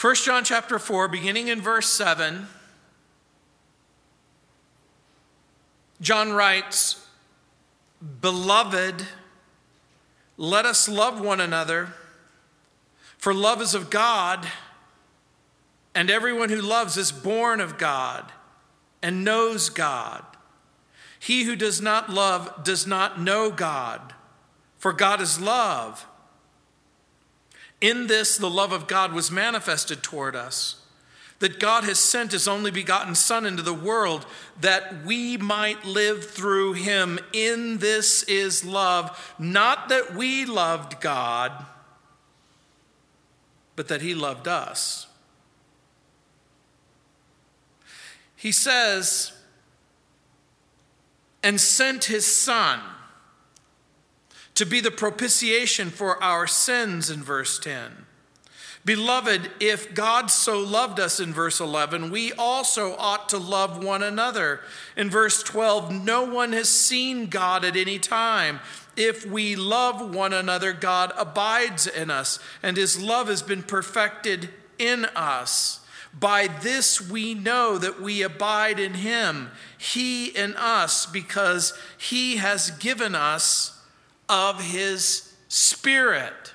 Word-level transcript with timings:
1 0.00 0.14
John 0.14 0.44
chapter 0.44 0.78
4, 0.78 1.08
beginning 1.08 1.48
in 1.48 1.60
verse 1.60 1.88
7, 1.88 2.46
John 6.00 6.32
writes, 6.32 7.04
Beloved, 8.20 9.08
let 10.36 10.64
us 10.64 10.88
love 10.88 11.20
one 11.20 11.40
another, 11.40 11.94
for 13.16 13.34
love 13.34 13.60
is 13.60 13.74
of 13.74 13.90
God, 13.90 14.46
and 15.96 16.08
everyone 16.08 16.50
who 16.50 16.62
loves 16.62 16.96
is 16.96 17.10
born 17.10 17.60
of 17.60 17.76
God 17.76 18.30
and 19.02 19.24
knows 19.24 19.68
God. 19.68 20.24
He 21.18 21.42
who 21.42 21.56
does 21.56 21.82
not 21.82 22.08
love 22.08 22.62
does 22.62 22.86
not 22.86 23.20
know 23.20 23.50
God, 23.50 24.14
for 24.76 24.92
God 24.92 25.20
is 25.20 25.40
love. 25.40 26.06
In 27.80 28.08
this, 28.08 28.36
the 28.36 28.50
love 28.50 28.72
of 28.72 28.88
God 28.88 29.12
was 29.12 29.30
manifested 29.30 30.02
toward 30.02 30.34
us, 30.34 30.76
that 31.38 31.60
God 31.60 31.84
has 31.84 31.98
sent 31.98 32.32
his 32.32 32.48
only 32.48 32.72
begotten 32.72 33.14
Son 33.14 33.46
into 33.46 33.62
the 33.62 33.72
world 33.72 34.26
that 34.60 35.04
we 35.04 35.36
might 35.36 35.84
live 35.84 36.28
through 36.28 36.72
him. 36.72 37.20
In 37.32 37.78
this 37.78 38.24
is 38.24 38.64
love, 38.64 39.34
not 39.38 39.88
that 39.90 40.14
we 40.14 40.44
loved 40.44 41.00
God, 41.00 41.66
but 43.76 43.86
that 43.86 44.02
he 44.02 44.12
loved 44.12 44.48
us. 44.48 45.06
He 48.34 48.50
says, 48.50 49.32
and 51.44 51.60
sent 51.60 52.06
his 52.06 52.26
Son 52.26 52.80
to 54.58 54.66
be 54.66 54.80
the 54.80 54.90
propitiation 54.90 55.88
for 55.88 56.20
our 56.20 56.44
sins 56.44 57.10
in 57.10 57.22
verse 57.22 57.60
10. 57.60 57.92
Beloved, 58.84 59.52
if 59.60 59.94
God 59.94 60.32
so 60.32 60.58
loved 60.58 60.98
us 60.98 61.20
in 61.20 61.32
verse 61.32 61.60
11, 61.60 62.10
we 62.10 62.32
also 62.32 62.96
ought 62.96 63.28
to 63.28 63.38
love 63.38 63.84
one 63.84 64.02
another. 64.02 64.60
In 64.96 65.10
verse 65.10 65.44
12, 65.44 65.92
no 65.92 66.24
one 66.24 66.52
has 66.54 66.68
seen 66.68 67.26
God 67.26 67.64
at 67.64 67.76
any 67.76 68.00
time. 68.00 68.58
If 68.96 69.24
we 69.24 69.54
love 69.54 70.12
one 70.12 70.32
another, 70.32 70.72
God 70.72 71.12
abides 71.16 71.86
in 71.86 72.10
us, 72.10 72.40
and 72.60 72.76
his 72.76 73.00
love 73.00 73.28
has 73.28 73.42
been 73.42 73.62
perfected 73.62 74.48
in 74.76 75.04
us. 75.14 75.86
By 76.12 76.48
this 76.48 77.00
we 77.00 77.32
know 77.32 77.78
that 77.78 78.02
we 78.02 78.22
abide 78.22 78.80
in 78.80 78.94
him, 78.94 79.52
he 79.76 80.26
in 80.26 80.56
us, 80.56 81.06
because 81.06 81.78
he 81.96 82.38
has 82.38 82.72
given 82.72 83.14
us 83.14 83.77
of 84.28 84.62
his 84.62 85.34
spirit. 85.48 86.54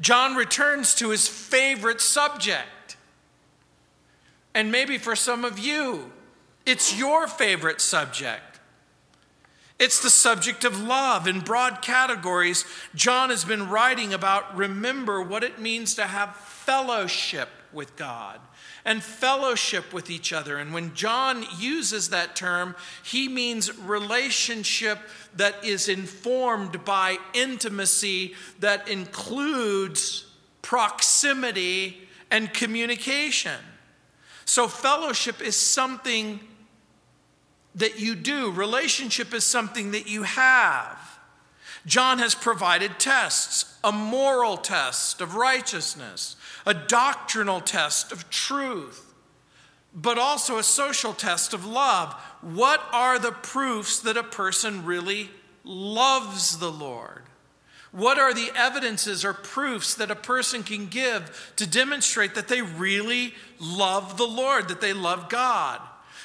John 0.00 0.34
returns 0.34 0.94
to 0.96 1.10
his 1.10 1.28
favorite 1.28 2.00
subject. 2.00 2.96
And 4.54 4.72
maybe 4.72 4.98
for 4.98 5.16
some 5.16 5.44
of 5.44 5.58
you, 5.58 6.12
it's 6.64 6.98
your 6.98 7.28
favorite 7.28 7.80
subject. 7.80 8.60
It's 9.78 10.02
the 10.02 10.10
subject 10.10 10.64
of 10.64 10.80
love. 10.80 11.26
In 11.26 11.40
broad 11.40 11.82
categories, 11.82 12.64
John 12.94 13.28
has 13.28 13.44
been 13.44 13.68
writing 13.68 14.14
about 14.14 14.56
remember 14.56 15.20
what 15.20 15.44
it 15.44 15.58
means 15.58 15.94
to 15.96 16.04
have 16.04 16.34
fellowship 16.36 17.50
with 17.72 17.96
God 17.96 18.40
and 18.86 19.02
fellowship 19.02 19.92
with 19.92 20.08
each 20.08 20.32
other. 20.32 20.58
And 20.58 20.72
when 20.72 20.94
John 20.94 21.44
uses 21.58 22.10
that 22.10 22.36
term, 22.36 22.76
he 23.02 23.28
means 23.28 23.76
relationship 23.80 25.00
that 25.34 25.62
is 25.64 25.88
informed 25.88 26.84
by 26.84 27.18
intimacy 27.34 28.34
that 28.60 28.88
includes 28.88 30.24
proximity 30.62 32.08
and 32.30 32.54
communication. 32.54 33.60
So, 34.44 34.68
fellowship 34.68 35.42
is 35.42 35.56
something 35.56 36.38
that 37.74 37.98
you 37.98 38.14
do, 38.14 38.52
relationship 38.52 39.34
is 39.34 39.44
something 39.44 39.90
that 39.90 40.08
you 40.08 40.22
have. 40.22 41.05
John 41.86 42.18
has 42.18 42.34
provided 42.34 42.98
tests 42.98 43.78
a 43.84 43.92
moral 43.92 44.56
test 44.56 45.20
of 45.20 45.36
righteousness, 45.36 46.34
a 46.66 46.74
doctrinal 46.74 47.60
test 47.60 48.10
of 48.10 48.28
truth, 48.28 49.14
but 49.94 50.18
also 50.18 50.58
a 50.58 50.64
social 50.64 51.12
test 51.12 51.54
of 51.54 51.64
love. 51.64 52.12
What 52.42 52.82
are 52.92 53.20
the 53.20 53.30
proofs 53.30 54.00
that 54.00 54.16
a 54.16 54.24
person 54.24 54.84
really 54.84 55.30
loves 55.62 56.58
the 56.58 56.72
Lord? 56.72 57.22
What 57.92 58.18
are 58.18 58.34
the 58.34 58.50
evidences 58.54 59.24
or 59.24 59.32
proofs 59.32 59.94
that 59.94 60.10
a 60.10 60.16
person 60.16 60.64
can 60.64 60.88
give 60.88 61.52
to 61.56 61.66
demonstrate 61.66 62.34
that 62.34 62.48
they 62.48 62.62
really 62.62 63.32
love 63.60 64.18
the 64.18 64.26
Lord, 64.26 64.68
that 64.68 64.80
they 64.80 64.92
love 64.92 65.28
God? 65.28 65.80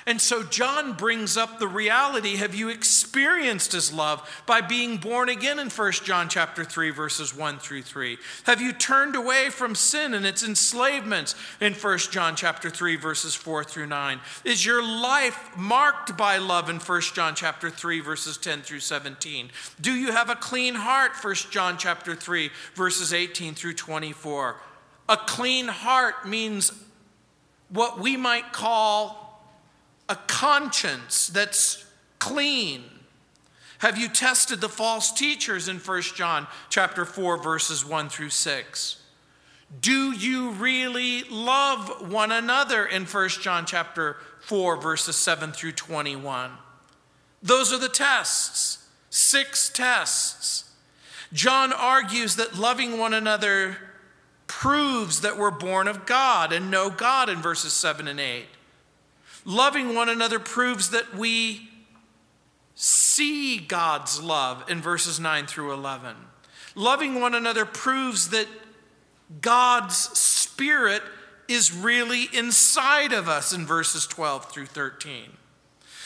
And 0.06 0.19
so 0.19 0.44
John 0.44 0.94
brings 0.94 1.38
up 1.38 1.59
the 1.59 1.67
reality 1.67 2.38
have 2.38 2.56
you 2.56 2.69
experienced 2.69 3.72
his 3.72 3.94
love 3.94 4.44
by 4.45 4.62
being 4.62 4.97
born 4.97 5.29
again 5.29 5.59
in 5.59 5.69
1 5.69 5.91
John 6.03 6.28
chapter 6.28 6.63
3 6.63 6.89
verses 6.89 7.35
1 7.35 7.59
through 7.59 7.84
3? 7.84 8.17
Have 8.45 8.61
you 8.61 8.73
turned 8.73 9.16
away 9.16 9.50
from 9.50 9.75
sin 9.75 10.13
and 10.13 10.25
its 10.25 10.44
enslavements 10.44 11.35
in 11.59 11.73
1 11.73 11.97
John 12.11 12.35
chapter 12.35 12.69
3 12.69 12.95
verses 12.95 13.35
4 13.35 13.63
through 13.63 13.88
9? 13.88 14.19
Is 14.44 14.66
your 14.66 14.84
life 14.84 15.56
marked 15.56 16.17
by 16.17 16.38
love 16.38 16.69
in 16.69 16.79
1 16.79 17.01
John 17.13 17.35
chapter 17.35 17.69
3 17.69 18.00
verses 18.00 18.38
10 18.38 18.61
through 18.61 18.79
17? 18.79 19.51
Do 19.79 19.94
you 19.94 20.11
have 20.11 20.29
a 20.29 20.35
clean 20.35 20.75
heart 20.75 21.11
1 21.22 21.35
John 21.51 21.78
chapter 21.78 22.16
3 22.16 22.50
verses 22.75 23.13
18 23.13 23.53
through 23.53 23.73
24? 23.75 24.56
A 25.09 25.17
clean 25.17 25.67
heart 25.67 26.28
means 26.28 26.72
what 27.69 28.00
we 28.00 28.17
might 28.17 28.53
call 28.53 29.31
a 30.11 30.16
conscience 30.27 31.27
that's 31.27 31.85
clean? 32.19 32.83
Have 33.79 33.97
you 33.97 34.09
tested 34.09 34.59
the 34.59 34.69
false 34.69 35.11
teachers 35.13 35.69
in 35.69 35.77
1 35.77 36.01
John 36.16 36.47
chapter 36.69 37.05
4 37.05 37.41
verses 37.41 37.85
1 37.85 38.09
through 38.09 38.29
6? 38.29 38.97
Do 39.79 40.11
you 40.11 40.51
really 40.51 41.23
love 41.23 42.11
one 42.11 42.33
another 42.33 42.85
in 42.85 43.05
1 43.05 43.29
John 43.29 43.66
chapter 43.66 44.17
4 44.41 44.75
verses 44.77 45.16
7 45.16 45.53
through 45.53 45.72
21? 45.72 46.51
Those 47.41 47.72
are 47.72 47.79
the 47.79 47.89
tests. 47.89 48.85
Six 49.09 49.69
tests. 49.69 50.69
John 51.31 51.72
argues 51.72 52.35
that 52.35 52.57
loving 52.57 52.97
one 52.97 53.13
another 53.13 53.78
proves 54.47 55.22
that 55.22 55.38
we're 55.38 55.51
born 55.51 55.88
of 55.88 56.05
God 56.05 56.51
and 56.51 56.69
know 56.69 56.89
God 56.89 57.29
in 57.29 57.41
verses 57.41 57.72
7 57.72 58.09
and 58.09 58.19
8. 58.19 58.45
Loving 59.46 59.96
one 59.96 60.09
another 60.09 60.40
proves 60.40 60.91
that 60.91 61.16
we 61.16 61.69
see 62.75 63.57
God's 63.57 64.22
love 64.22 64.69
in 64.69 64.81
verses 64.81 65.19
9 65.19 65.47
through 65.47 65.74
11. 65.74 66.16
Loving 66.75 67.19
one 67.19 67.35
another 67.35 67.66
proves 67.66 68.29
that 68.29 68.47
God's 69.41 69.96
Spirit 69.96 71.02
is 71.47 71.74
really 71.74 72.28
inside 72.34 73.13
of 73.13 73.28
us 73.28 73.53
in 73.53 73.66
verses 73.66 74.07
12 74.07 74.52
through 74.52 74.68
13. 74.68 75.38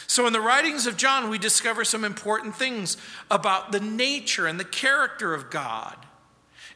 So, 0.08 0.28
in 0.28 0.34
the 0.34 0.42
writings 0.42 0.86
of 0.86 0.98
John, 0.98 1.30
we 1.30 1.38
discover 1.38 1.84
some 1.84 2.04
important 2.04 2.56
things 2.56 2.98
about 3.32 3.72
the 3.72 3.80
nature 3.80 4.46
and 4.48 4.60
the 4.60 4.64
character 4.64 5.34
of 5.34 5.50
God. 5.50 5.96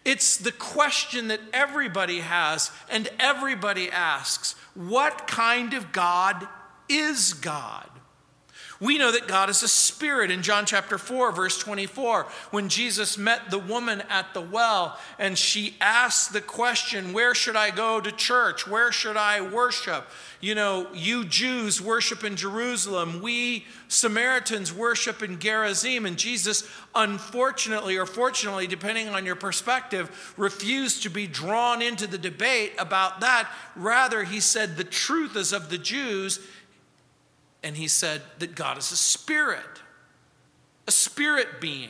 It's 0.05 0.37
the 0.37 0.51
question 0.51 1.27
that 1.27 1.41
everybody 1.53 2.21
has 2.21 2.71
and 2.89 3.09
everybody 3.19 3.91
asks 3.91 4.55
what 4.87 5.27
kind 5.27 5.73
of 5.73 5.91
God 5.91 6.47
is 6.87 7.33
God? 7.33 7.88
We 8.81 8.97
know 8.97 9.11
that 9.11 9.27
God 9.27 9.49
is 9.49 9.61
a 9.61 9.67
spirit 9.67 10.31
in 10.31 10.41
John 10.41 10.65
chapter 10.65 10.97
4, 10.97 11.33
verse 11.33 11.57
24. 11.57 12.27
When 12.51 12.69
Jesus 12.69 13.17
met 13.17 13.51
the 13.51 13.59
woman 13.59 14.01
at 14.09 14.33
the 14.33 14.39
well 14.39 14.97
and 15.17 15.37
she 15.37 15.75
asked 15.81 16.31
the 16.31 16.39
question, 16.39 17.11
Where 17.11 17.35
should 17.35 17.57
I 17.57 17.71
go 17.71 17.99
to 17.99 18.11
church? 18.11 18.65
Where 18.65 18.93
should 18.93 19.17
I 19.17 19.41
worship? 19.41 20.07
You 20.39 20.55
know, 20.55 20.87
you 20.93 21.25
Jews 21.25 21.81
worship 21.81 22.23
in 22.23 22.37
Jerusalem. 22.37 23.21
We 23.21 23.65
Samaritans 23.89 24.71
worship 24.71 25.21
in 25.21 25.39
Gerizim. 25.39 26.05
And 26.05 26.17
Jesus, 26.17 26.63
unfortunately 26.95 27.97
or 27.97 28.05
fortunately, 28.05 28.65
depending 28.65 29.09
on 29.09 29.25
your 29.25 29.35
perspective, 29.35 30.33
refused 30.37 31.03
to 31.03 31.09
be 31.09 31.27
drawn 31.27 31.81
into 31.81 32.07
the 32.07 32.17
debate 32.17 32.71
about 32.79 33.19
that. 33.19 33.51
Rather, 33.75 34.23
he 34.23 34.39
said, 34.39 34.77
The 34.77 34.85
truth 34.85 35.35
is 35.35 35.51
of 35.51 35.69
the 35.69 35.77
Jews 35.77 36.39
and 37.63 37.75
he 37.75 37.87
said 37.87 38.21
that 38.39 38.55
God 38.55 38.77
is 38.77 38.91
a 38.91 38.97
spirit, 38.97 39.81
a 40.87 40.91
spirit 40.91 41.59
being. 41.59 41.89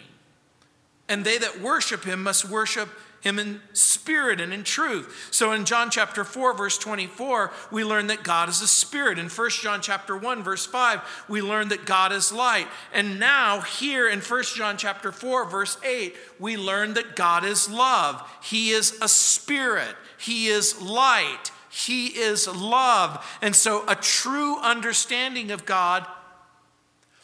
And 1.07 1.25
they 1.25 1.37
that 1.39 1.61
worship 1.61 2.03
him 2.03 2.23
must 2.23 2.45
worship 2.45 2.89
him 3.21 3.37
in 3.37 3.59
spirit 3.73 4.39
and 4.39 4.53
in 4.53 4.63
truth. 4.63 5.29
So 5.31 5.51
in 5.51 5.65
John 5.65 5.89
chapter 5.89 6.23
4 6.23 6.53
verse 6.53 6.77
24, 6.77 7.51
we 7.71 7.83
learn 7.83 8.07
that 8.07 8.23
God 8.23 8.49
is 8.49 8.61
a 8.61 8.67
spirit. 8.67 9.19
In 9.19 9.27
1 9.27 9.49
John 9.49 9.81
chapter 9.81 10.15
1 10.15 10.43
verse 10.43 10.65
5, 10.65 11.25
we 11.27 11.41
learn 11.41 11.69
that 11.69 11.85
God 11.85 12.11
is 12.11 12.31
light. 12.31 12.67
And 12.93 13.19
now 13.19 13.61
here 13.61 14.07
in 14.07 14.21
1 14.21 14.43
John 14.55 14.77
chapter 14.77 15.11
4 15.11 15.45
verse 15.45 15.77
8, 15.83 16.15
we 16.39 16.57
learn 16.57 16.93
that 16.93 17.15
God 17.15 17.43
is 17.43 17.69
love. 17.69 18.21
He 18.41 18.71
is 18.71 18.97
a 19.01 19.09
spirit. 19.09 19.95
He 20.17 20.47
is 20.47 20.81
light. 20.81 21.51
He 21.69 22.07
is 22.07 22.47
love. 22.47 23.25
And 23.41 23.55
so 23.55 23.83
a 23.87 23.95
true 23.95 24.59
understanding 24.59 25.51
of 25.51 25.65
God 25.65 26.05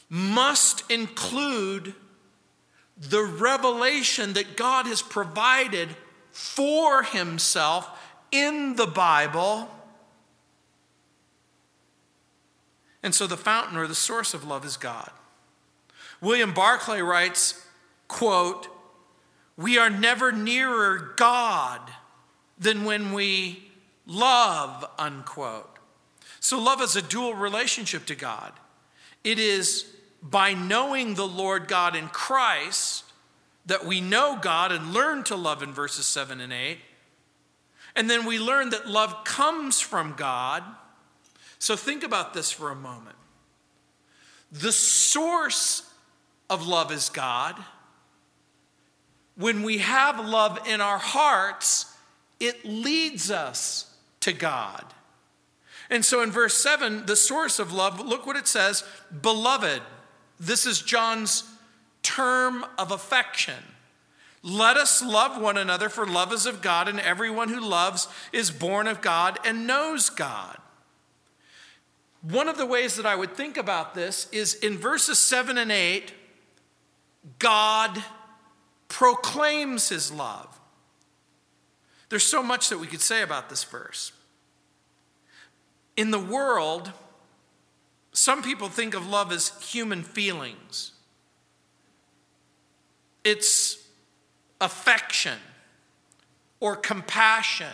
must 0.08 0.90
include 0.90 1.96
the 2.98 3.24
revelation 3.24 4.34
that 4.34 4.56
God 4.56 4.86
has 4.86 5.02
provided 5.02 5.96
for 6.32 7.04
himself 7.04 7.90
in 8.32 8.76
the 8.76 8.88
Bible. 8.88 9.70
And 13.02 13.14
so 13.14 13.28
the 13.28 13.38
fountain 13.38 13.78
or 13.78 13.88
the 13.88 13.96
source 13.96 14.34
of 14.34 14.44
love 14.44 14.64
is 14.64 14.78
God. 14.78 15.10
William 16.22 16.54
Barclay 16.54 17.02
writes, 17.02 17.66
quote, 18.08 18.68
"We 19.58 19.78
are 19.78 19.90
never 19.90 20.32
nearer 20.32 21.14
God 21.18 21.82
than 22.58 22.86
when 22.86 23.12
we 23.12 23.65
love," 24.06 24.86
unquote. 24.98 25.80
So 26.40 26.60
love 26.60 26.82
is 26.82 26.96
a 26.96 27.02
dual 27.02 27.34
relationship 27.34 28.06
to 28.08 28.16
God. 28.16 28.54
It 29.24 29.40
is 29.40 29.86
by 30.22 30.54
knowing 30.54 31.16
the 31.16 31.28
Lord 31.28 31.68
God 31.68 31.96
in 31.96 32.10
Christ 32.10 33.04
that 33.66 33.86
we 33.86 34.02
know 34.02 34.38
God 34.40 34.72
and 34.72 34.94
learn 34.94 35.24
to 35.26 35.36
love 35.36 35.64
in 35.64 35.74
verses 35.74 36.06
7 36.06 36.40
and 36.40 36.54
8. 36.54 36.80
And 37.96 38.10
then 38.10 38.26
we 38.26 38.38
learn 38.38 38.70
that 38.72 38.88
love 38.88 39.24
comes 39.24 39.82
from 39.82 40.14
God. 40.14 40.64
So 41.58 41.76
think 41.76 42.04
about 42.04 42.34
this 42.34 42.52
for 42.52 42.70
a 42.70 42.76
moment. 42.76 43.16
The 44.52 44.72
source 44.72 45.82
of 46.50 46.68
love 46.68 46.92
is 46.92 47.10
God. 47.10 47.64
When 49.36 49.64
we 49.64 49.80
have 49.80 50.20
love 50.24 50.68
in 50.68 50.80
our 50.82 51.00
hearts, 51.00 51.88
it 52.40 52.66
leads 52.66 53.32
us 53.32 53.88
to 54.26 54.34
God. 54.34 54.84
And 55.90 56.04
so 56.04 56.22
in 56.24 56.32
verse 56.32 56.56
7, 56.56 57.06
the 57.06 57.16
source 57.16 57.60
of 57.60 57.72
love, 57.72 58.00
look 58.00 58.26
what 58.26 58.36
it 58.36 58.48
says 58.48 58.84
Beloved, 59.22 59.82
this 60.40 60.66
is 60.66 60.82
John's 60.82 61.44
term 62.02 62.66
of 62.78 62.92
affection. 62.92 63.64
Let 64.42 64.78
us 64.78 65.04
love 65.04 65.42
one 65.42 65.58
another, 65.58 65.90
for 65.90 66.06
love 66.06 66.34
is 66.34 66.46
of 66.46 66.62
God, 66.62 66.88
and 66.88 67.00
everyone 67.00 67.50
who 67.50 67.60
loves 67.60 68.08
is 68.32 68.52
born 68.52 68.88
of 68.88 69.02
God 69.02 69.40
and 69.46 69.66
knows 69.66 70.10
God. 70.10 70.58
One 72.22 72.48
of 72.48 72.58
the 72.58 72.66
ways 72.66 72.96
that 72.96 73.06
I 73.06 73.16
would 73.16 73.36
think 73.36 73.56
about 73.56 73.94
this 73.94 74.28
is 74.32 74.56
in 74.56 74.78
verses 74.78 75.20
7 75.20 75.58
and 75.58 75.72
8, 75.72 76.12
God 77.38 78.04
proclaims 78.88 79.90
his 79.90 80.12
love. 80.12 80.60
There's 82.10 82.24
so 82.24 82.42
much 82.42 82.70
that 82.70 82.80
we 82.80 82.88
could 82.88 83.02
say 83.02 83.22
about 83.22 83.50
this 83.50 83.64
verse. 83.64 84.12
In 85.98 86.12
the 86.12 86.20
world, 86.20 86.92
some 88.12 88.44
people 88.44 88.70
think 88.70 88.94
of 88.94 89.08
love 89.08 89.32
as 89.32 89.52
human 89.62 90.04
feelings, 90.04 90.92
it's 93.24 93.86
affection 94.62 95.38
or 96.60 96.76
compassion. 96.76 97.74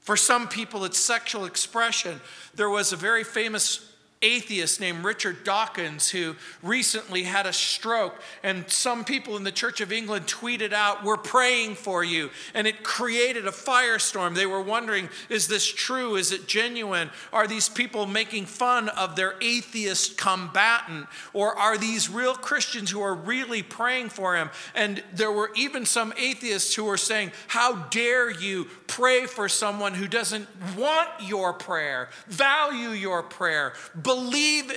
For 0.00 0.16
some 0.16 0.48
people, 0.48 0.84
it's 0.84 0.98
sexual 0.98 1.44
expression. 1.44 2.20
There 2.54 2.70
was 2.70 2.92
a 2.92 2.96
very 2.96 3.22
famous 3.22 3.91
atheist 4.22 4.80
named 4.80 5.04
Richard 5.04 5.44
Dawkins 5.44 6.10
who 6.10 6.36
recently 6.62 7.24
had 7.24 7.46
a 7.46 7.52
stroke. 7.52 8.20
And 8.42 8.70
some 8.70 9.04
people 9.04 9.36
in 9.36 9.44
the 9.44 9.52
Church 9.52 9.80
of 9.80 9.92
England 9.92 10.26
tweeted 10.26 10.72
out, 10.72 11.04
We're 11.04 11.16
praying 11.16 11.74
for 11.74 12.02
you. 12.04 12.30
And 12.54 12.66
it 12.66 12.82
created 12.82 13.46
a 13.46 13.50
firestorm. 13.50 14.34
They 14.34 14.46
were 14.46 14.62
wondering, 14.62 15.08
Is 15.28 15.48
this 15.48 15.66
true? 15.66 16.16
Is 16.16 16.32
it 16.32 16.46
genuine? 16.46 17.10
Are 17.32 17.46
these 17.46 17.68
people 17.68 18.06
making 18.06 18.46
fun 18.46 18.88
of 18.90 19.16
their 19.16 19.34
atheist 19.40 20.16
combatant? 20.16 21.06
Or 21.32 21.58
are 21.58 21.76
these 21.76 22.08
real 22.08 22.34
Christians 22.34 22.90
who 22.90 23.00
are 23.02 23.14
really 23.14 23.62
praying 23.62 24.10
for 24.10 24.36
him? 24.36 24.50
And 24.74 25.02
there 25.12 25.32
were 25.32 25.50
even 25.56 25.84
some 25.84 26.12
atheists 26.16 26.74
who 26.74 26.84
were 26.84 26.96
saying, 26.96 27.32
How 27.48 27.74
dare 27.74 28.30
you 28.30 28.68
pray 28.86 29.26
for 29.26 29.48
someone 29.48 29.94
who 29.94 30.06
doesn't 30.06 30.46
want 30.76 31.08
your 31.20 31.52
prayer, 31.52 32.10
value 32.28 32.90
your 32.90 33.22
prayer, 33.22 33.72
believe 34.00 34.11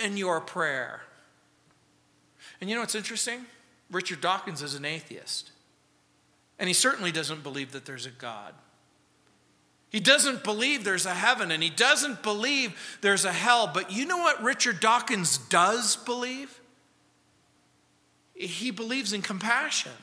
in 0.03 0.17
your 0.17 0.41
prayer. 0.41 1.01
And 2.59 2.69
you 2.69 2.75
know 2.75 2.81
what's 2.81 2.95
interesting? 2.95 3.45
Richard 3.91 4.21
Dawkins 4.21 4.61
is 4.61 4.75
an 4.75 4.85
atheist. 4.85 5.51
And 6.57 6.67
he 6.67 6.73
certainly 6.73 7.11
doesn't 7.11 7.43
believe 7.43 7.71
that 7.73 7.85
there's 7.85 8.05
a 8.05 8.11
God. 8.11 8.53
He 9.89 9.99
doesn't 9.99 10.43
believe 10.43 10.83
there's 10.83 11.05
a 11.05 11.13
heaven 11.13 11.51
and 11.51 11.61
he 11.61 11.69
doesn't 11.69 12.23
believe 12.23 12.97
there's 13.01 13.25
a 13.25 13.31
hell. 13.31 13.69
But 13.73 13.91
you 13.91 14.05
know 14.05 14.17
what 14.17 14.43
Richard 14.43 14.79
Dawkins 14.79 15.37
does 15.37 15.95
believe? 15.95 16.59
He 18.33 18.71
believes 18.71 19.13
in 19.13 19.21
compassion. 19.21 19.93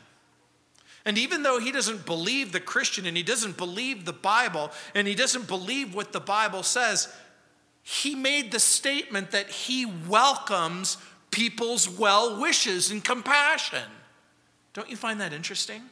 And 1.04 1.18
even 1.18 1.42
though 1.42 1.58
he 1.58 1.72
doesn't 1.72 2.06
believe 2.06 2.52
the 2.52 2.60
Christian 2.60 3.06
and 3.06 3.16
he 3.16 3.22
doesn't 3.22 3.56
believe 3.56 4.04
the 4.04 4.12
Bible 4.12 4.70
and 4.94 5.08
he 5.08 5.14
doesn't 5.14 5.48
believe 5.48 5.94
what 5.94 6.12
the 6.12 6.20
Bible 6.20 6.62
says, 6.62 7.12
he 7.82 8.14
made 8.14 8.52
the 8.52 8.60
statement 8.60 9.32
that 9.32 9.48
he 9.48 9.84
welcomes 9.86 10.96
people's 11.30 11.88
well 11.88 12.40
wishes 12.40 12.90
and 12.90 13.04
compassion. 13.04 13.84
Don't 14.72 14.88
you 14.88 14.96
find 14.96 15.20
that 15.20 15.32
interesting? 15.32 15.82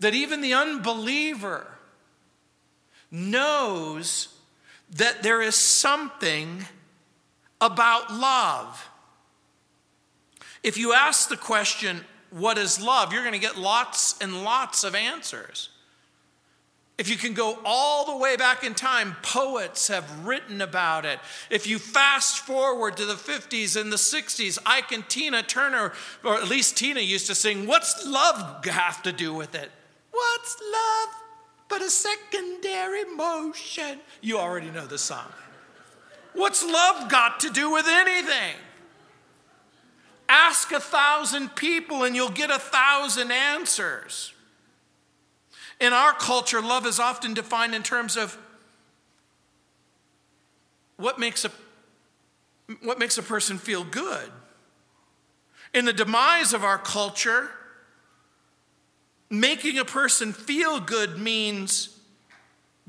That 0.00 0.14
even 0.14 0.40
the 0.40 0.54
unbeliever 0.54 1.66
knows 3.10 4.28
that 4.90 5.22
there 5.22 5.40
is 5.40 5.54
something 5.54 6.66
about 7.60 8.12
love. 8.12 8.90
If 10.62 10.76
you 10.76 10.92
ask 10.92 11.28
the 11.28 11.36
question, 11.36 12.00
what 12.30 12.58
is 12.58 12.80
love, 12.80 13.12
you're 13.12 13.22
going 13.22 13.34
to 13.34 13.38
get 13.38 13.56
lots 13.56 14.16
and 14.20 14.44
lots 14.44 14.84
of 14.84 14.94
answers. 14.94 15.70
If 16.96 17.10
you 17.10 17.16
can 17.16 17.34
go 17.34 17.58
all 17.64 18.06
the 18.06 18.16
way 18.16 18.36
back 18.36 18.62
in 18.62 18.74
time, 18.74 19.16
poets 19.22 19.88
have 19.88 20.24
written 20.24 20.60
about 20.60 21.04
it. 21.04 21.18
If 21.50 21.66
you 21.66 21.80
fast 21.80 22.38
forward 22.38 22.96
to 22.98 23.04
the 23.04 23.14
50s 23.14 23.80
and 23.80 23.92
the 23.92 23.96
60s, 23.96 24.58
Ike 24.64 24.92
and 24.92 25.08
Tina 25.08 25.42
Turner, 25.42 25.92
or 26.22 26.36
at 26.36 26.48
least 26.48 26.76
Tina 26.76 27.00
used 27.00 27.26
to 27.26 27.34
sing, 27.34 27.66
What's 27.66 28.06
love 28.06 28.64
have 28.66 29.02
to 29.02 29.12
do 29.12 29.34
with 29.34 29.56
it? 29.56 29.72
What's 30.12 30.56
love 30.72 31.08
but 31.68 31.82
a 31.82 31.90
secondary 31.90 33.04
motion? 33.04 33.98
You 34.20 34.38
already 34.38 34.70
know 34.70 34.86
the 34.86 34.98
song. 34.98 35.32
What's 36.34 36.64
love 36.64 37.10
got 37.10 37.40
to 37.40 37.50
do 37.50 37.72
with 37.72 37.86
anything? 37.88 38.54
Ask 40.28 40.70
a 40.70 40.80
thousand 40.80 41.56
people 41.56 42.04
and 42.04 42.14
you'll 42.14 42.30
get 42.30 42.50
a 42.50 42.58
thousand 42.60 43.32
answers. 43.32 44.33
In 45.84 45.92
our 45.92 46.14
culture, 46.14 46.62
love 46.62 46.86
is 46.86 46.98
often 46.98 47.34
defined 47.34 47.74
in 47.74 47.82
terms 47.82 48.16
of 48.16 48.38
what 50.96 51.18
makes 51.18 51.44
a, 51.44 51.50
what 52.82 52.98
makes 52.98 53.18
a 53.18 53.22
person 53.22 53.58
feel 53.58 53.84
good. 53.84 54.30
In 55.74 55.84
the 55.84 55.92
demise 55.92 56.54
of 56.54 56.64
our 56.64 56.78
culture, 56.78 57.50
making 59.28 59.78
a 59.78 59.84
person 59.84 60.32
feel 60.32 60.80
good 60.80 61.18
means 61.18 61.93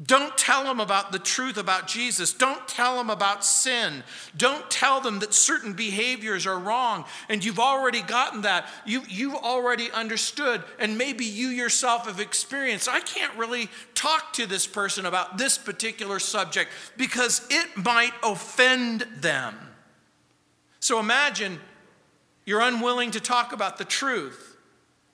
don't 0.03 0.37
tell 0.37 0.65
them 0.65 0.81
about 0.81 1.13
the 1.13 1.19
truth 1.19 1.55
about 1.55 1.87
Jesus. 1.87 2.33
Don't 2.33 2.67
tell 2.67 2.97
them 2.97 3.09
about 3.09 3.45
sin. 3.45 4.03
Don't 4.35 4.69
tell 4.69 4.99
them 4.99 5.19
that 5.19 5.33
certain 5.33 5.71
behaviors 5.71 6.45
are 6.45 6.59
wrong. 6.59 7.05
And 7.29 7.43
you've 7.45 7.59
already 7.59 8.01
gotten 8.01 8.41
that. 8.41 8.67
You, 8.85 9.03
you've 9.07 9.35
already 9.35 9.89
understood. 9.91 10.61
And 10.79 10.97
maybe 10.97 11.23
you 11.23 11.47
yourself 11.47 12.07
have 12.07 12.19
experienced. 12.19 12.89
I 12.89 12.99
can't 12.99 13.33
really 13.37 13.69
talk 13.93 14.33
to 14.33 14.45
this 14.45 14.67
person 14.67 15.05
about 15.05 15.37
this 15.37 15.57
particular 15.57 16.19
subject 16.19 16.71
because 16.97 17.47
it 17.49 17.77
might 17.77 18.13
offend 18.21 19.05
them. 19.19 19.55
So 20.81 20.99
imagine 20.99 21.61
you're 22.45 22.61
unwilling 22.61 23.11
to 23.11 23.21
talk 23.21 23.53
about 23.53 23.77
the 23.77 23.85
truth, 23.85 24.57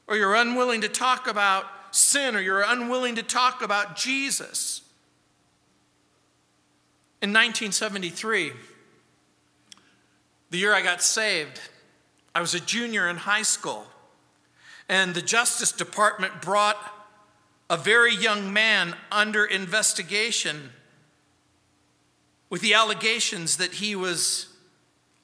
or 0.08 0.18
you're 0.18 0.36
unwilling 0.36 0.82
to 0.82 0.90
talk 0.90 1.28
about 1.28 1.66
sin 1.92 2.36
or 2.36 2.42
you're 2.42 2.64
unwilling 2.66 3.16
to 3.16 3.24
talk 3.24 3.62
about 3.62 3.96
Jesus. 3.96 4.82
In 7.22 7.30
1973, 7.30 8.54
the 10.50 10.58
year 10.58 10.74
I 10.74 10.82
got 10.82 11.02
saved, 11.04 11.60
I 12.34 12.42
was 12.42 12.56
a 12.56 12.60
junior 12.60 13.08
in 13.08 13.18
high 13.18 13.44
school, 13.44 13.86
and 14.90 15.14
the 15.14 15.22
Justice 15.22 15.72
Department 15.72 16.42
brought 16.42 16.78
a 17.70 17.78
very 17.78 18.16
young 18.16 18.52
man 18.52 18.96
under 19.12 19.46
investigation 19.46 20.72
with 22.50 22.62
the 22.62 22.74
allegations 22.74 23.58
that 23.58 23.76
he 23.76 23.96
was 23.96 24.48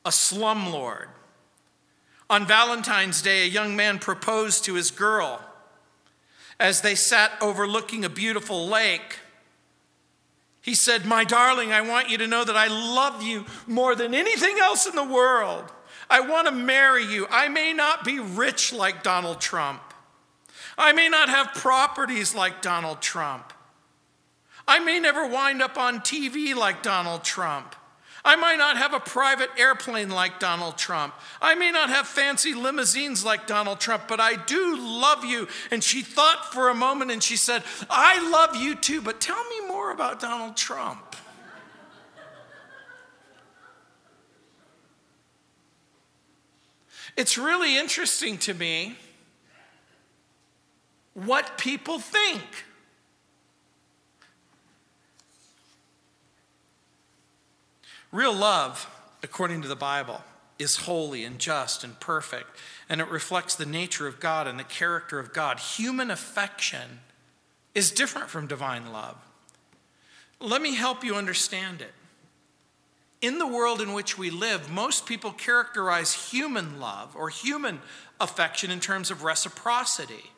a 0.06 0.10
slumlord. 0.10 1.08
On 2.30 2.46
Valentine's 2.46 3.22
Day, 3.22 3.44
a 3.44 3.50
young 3.50 3.76
man 3.76 4.00
proposed 4.00 4.64
to 4.66 4.76
his 4.76 4.92
girl 4.92 5.42
as 6.60 6.82
they 6.82 6.96
sat 6.96 7.32
overlooking 7.42 8.04
a 8.04 8.10
beautiful 8.10 8.68
lake. 8.68 9.20
He 10.62 10.74
said, 10.74 11.06
My 11.06 11.24
darling, 11.24 11.72
I 11.72 11.82
want 11.82 12.10
you 12.10 12.18
to 12.18 12.28
know 12.28 12.44
that 12.44 12.58
I 12.58 12.68
love 12.68 13.24
you 13.24 13.46
more 13.68 13.96
than 13.96 14.14
anything 14.14 14.58
else 14.60 14.86
in 14.86 14.96
the 14.96 15.04
world. 15.04 15.72
I 16.10 16.22
want 16.22 16.48
to 16.48 16.54
marry 16.54 17.06
you. 17.06 17.28
I 17.30 17.48
may 17.48 17.74
not 17.74 18.04
be 18.04 18.20
rich 18.20 18.74
like 18.74 19.04
Donald 19.04 19.40
Trump. 19.40 19.82
I 20.78 20.94
may 20.94 21.10
not 21.10 21.30
have 21.30 21.54
properties 21.54 22.36
like 22.36 22.62
Donald 22.62 23.02
Trump. 23.02 23.54
I 24.68 24.80
may 24.80 25.00
never 25.00 25.26
wind 25.28 25.62
up 25.62 25.78
on 25.78 26.00
TV 26.00 26.56
like 26.56 26.84
Donald 26.84 27.24
Trump. 27.24 27.76
I 28.28 28.36
might 28.36 28.58
not 28.58 28.76
have 28.76 28.94
a 28.94 29.00
private 29.00 29.50
airplane 29.58 30.10
like 30.10 30.38
Donald 30.38 30.78
Trump. 30.78 31.14
I 31.42 31.56
may 31.56 31.72
not 31.72 31.90
have 31.90 32.06
fancy 32.06 32.54
limousines 32.54 33.24
like 33.24 33.48
Donald 33.48 33.80
Trump, 33.80 34.04
but 34.10 34.20
I 34.20 34.36
do 34.36 34.76
love 34.78 35.24
you. 35.24 35.48
And 35.72 35.82
she 35.82 36.02
thought 36.02 36.52
for 36.52 36.68
a 36.68 36.76
moment 36.76 37.10
and 37.10 37.24
she 37.24 37.38
said, 37.38 37.64
I 37.90 38.30
love 38.30 38.58
you 38.58 38.76
too, 38.76 39.02
but 39.02 39.22
tell 39.22 39.42
me 39.46 39.66
more 39.70 39.92
about 39.92 40.20
Donald 40.20 40.58
Trump. 40.58 41.16
It's 47.16 47.38
really 47.38 47.78
interesting 47.78 48.38
to 48.40 48.54
me 48.54 48.98
what 51.14 51.58
people 51.58 51.98
think. 51.98 52.44
Real 58.18 58.34
love, 58.34 58.90
according 59.22 59.62
to 59.62 59.68
the 59.68 59.76
Bible, 59.76 60.24
is 60.58 60.78
holy 60.78 61.24
and 61.24 61.38
just 61.38 61.84
and 61.84 62.00
perfect, 62.00 62.48
and 62.90 63.00
it 63.00 63.08
reflects 63.10 63.54
the 63.54 63.64
nature 63.64 64.08
of 64.08 64.20
God 64.20 64.48
and 64.48 64.58
the 64.58 64.64
character 64.64 65.20
of 65.20 65.34
God. 65.34 65.60
Human 65.60 66.10
affection 66.10 67.02
is 67.76 67.92
different 67.92 68.32
from 68.32 68.48
divine 68.48 68.92
love. 68.92 69.18
Let 70.40 70.64
me 70.64 70.74
help 70.74 71.04
you 71.04 71.14
understand 71.14 71.80
it. 71.80 71.94
In 73.22 73.38
the 73.38 73.46
world 73.46 73.82
in 73.82 73.94
which 73.94 74.18
we 74.18 74.32
live, 74.32 74.68
most 74.68 75.06
people 75.06 75.32
characterize 75.32 76.32
human 76.32 76.80
love 76.80 77.16
or 77.16 77.30
human 77.30 77.82
affection 78.20 78.72
in 78.72 78.80
terms 78.80 79.12
of 79.12 79.22
reciprocity. 79.22 80.32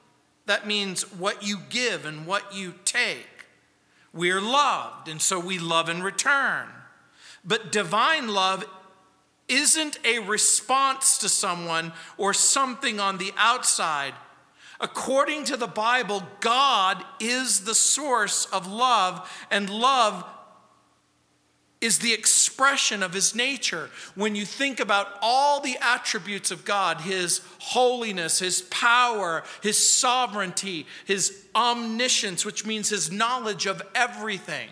That 0.48 0.68
means 0.68 1.04
what 1.14 1.48
you 1.48 1.60
give 1.70 2.04
and 2.04 2.28
what 2.28 2.54
you 2.54 2.74
take. 2.84 3.46
We're 4.14 4.42
loved, 4.42 5.08
and 5.08 5.22
so 5.22 5.40
we 5.40 5.60
love 5.60 5.88
in 5.88 6.04
return. 6.04 6.68
But 7.50 7.72
divine 7.72 8.28
love 8.28 8.64
isn't 9.48 9.98
a 10.06 10.20
response 10.20 11.18
to 11.18 11.28
someone 11.28 11.94
or 12.16 12.32
something 12.32 13.00
on 13.00 13.18
the 13.18 13.34
outside. 13.38 14.14
According 14.80 15.46
to 15.46 15.58
the 15.58 15.68
Bible, 15.68 16.22
God 16.42 17.04
is 17.20 17.62
the 17.62 17.74
source 17.74 18.46
of 18.46 18.72
love, 18.72 19.28
and 19.50 19.68
love 19.68 20.24
is 21.82 22.00
the 22.00 22.14
expression 22.14 23.02
of 23.02 23.14
his 23.14 23.34
nature. 23.34 23.90
When 24.14 24.36
you 24.36 24.46
think 24.46 24.80
about 24.80 25.08
all 25.20 25.60
the 25.60 25.78
attributes 25.82 26.52
of 26.52 26.66
God, 26.66 27.02
his 27.02 27.42
holiness, 27.58 28.38
his 28.38 28.62
power, 28.62 29.44
his 29.64 29.78
sovereignty, 29.78 30.86
his 31.06 31.46
omniscience, 31.56 32.46
which 32.46 32.64
means 32.64 32.90
his 32.90 33.12
knowledge 33.12 33.66
of 33.66 33.82
everything, 33.96 34.70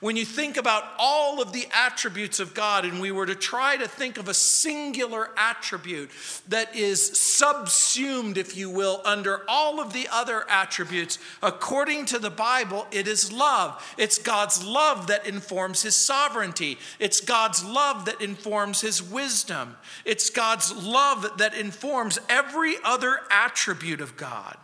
when 0.00 0.16
you 0.16 0.24
think 0.24 0.56
about 0.56 0.84
all 0.98 1.40
of 1.40 1.52
the 1.52 1.66
attributes 1.72 2.40
of 2.40 2.54
God, 2.54 2.84
and 2.84 3.00
we 3.00 3.10
were 3.10 3.26
to 3.26 3.34
try 3.34 3.76
to 3.76 3.88
think 3.88 4.18
of 4.18 4.28
a 4.28 4.34
singular 4.34 5.30
attribute 5.36 6.10
that 6.48 6.74
is 6.76 7.18
subsumed, 7.18 8.36
if 8.36 8.56
you 8.56 8.68
will, 8.68 9.00
under 9.04 9.42
all 9.48 9.80
of 9.80 9.92
the 9.92 10.08
other 10.12 10.44
attributes, 10.50 11.18
according 11.42 12.04
to 12.06 12.18
the 12.18 12.30
Bible, 12.30 12.86
it 12.90 13.08
is 13.08 13.32
love. 13.32 13.94
It's 13.96 14.18
God's 14.18 14.64
love 14.64 15.06
that 15.06 15.26
informs 15.26 15.82
his 15.82 15.96
sovereignty, 15.96 16.78
it's 16.98 17.20
God's 17.20 17.64
love 17.64 18.04
that 18.04 18.20
informs 18.20 18.80
his 18.80 19.02
wisdom, 19.02 19.76
it's 20.04 20.30
God's 20.30 20.74
love 20.74 21.38
that 21.38 21.54
informs 21.54 22.18
every 22.28 22.74
other 22.84 23.20
attribute 23.30 24.00
of 24.00 24.16
God. 24.16 24.56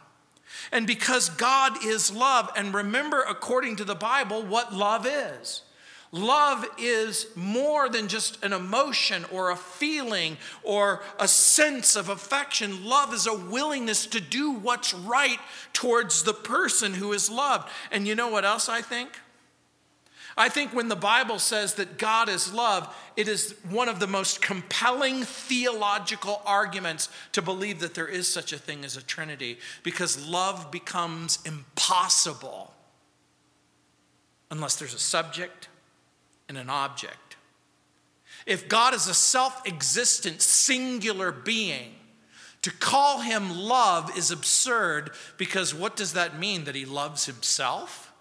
And 0.73 0.87
because 0.87 1.29
God 1.29 1.85
is 1.85 2.11
love, 2.11 2.51
and 2.57 2.73
remember, 2.73 3.23
according 3.29 3.77
to 3.77 3.85
the 3.85 3.95
Bible, 3.95 4.43
what 4.43 4.75
love 4.75 5.07
is. 5.07 5.63
Love 6.15 6.67
is 6.79 7.27
more 7.35 7.89
than 7.89 8.07
just 8.07 8.43
an 8.45 8.53
emotion 8.53 9.25
or 9.33 9.51
a 9.51 9.57
feeling 9.57 10.37
or 10.63 11.03
a 11.19 11.27
sense 11.27 11.97
of 11.97 12.11
affection. 12.11 12.85
Love 12.85 13.15
is 13.15 13.27
a 13.27 13.35
willingness 13.35 14.07
to 14.07 14.21
do 14.21 14.51
what's 14.53 14.93
right 14.93 15.39
towards 15.73 16.23
the 16.23 16.35
person 16.35 16.93
who 16.93 17.15
is 17.15 17.31
loved. 17.31 17.71
And 17.91 18.07
you 18.07 18.15
know 18.15 18.29
what 18.29 18.45
else 18.45 18.69
I 18.69 18.83
think? 18.83 19.19
I 20.37 20.49
think 20.49 20.73
when 20.73 20.89
the 20.89 20.97
Bible 20.97 21.39
says 21.39 21.75
that 21.75 21.99
God 21.99 22.29
is 22.29 22.53
love, 22.53 22.95
it 23.17 23.29
is 23.29 23.55
one 23.69 23.89
of 23.89 24.01
the 24.01 24.07
most 24.07 24.41
compelling 24.41 25.23
theological 25.25 26.41
arguments 26.47 27.09
to 27.33 27.43
believe 27.43 27.81
that 27.81 27.95
there 27.95 28.09
is 28.09 28.33
such 28.33 28.53
a 28.53 28.59
thing 28.59 28.85
as 28.85 28.97
a 28.97 29.03
Trinity 29.03 29.59
because 29.83 30.27
love 30.27 30.71
becomes 30.71 31.39
impossible 31.45 32.73
unless 34.51 34.77
there's 34.77 34.95
a 34.95 34.99
subject 34.99 35.69
and 36.49 36.57
an 36.57 36.71
object. 36.71 37.37
If 38.47 38.69
God 38.69 38.95
is 38.95 39.09
a 39.09 39.15
self 39.15 39.67
existent, 39.67 40.43
singular 40.43 41.33
being, 41.33 41.95
to 42.63 42.71
call 42.71 43.21
him 43.21 43.51
love 43.59 44.17
is 44.17 44.31
absurd 44.31 45.11
because 45.37 45.75
what 45.75 45.97
does 45.97 46.13
that 46.13 46.39
mean? 46.39 46.65
That 46.65 46.75
he 46.75 46.85
loves 46.85 47.27
himself? 47.27 48.12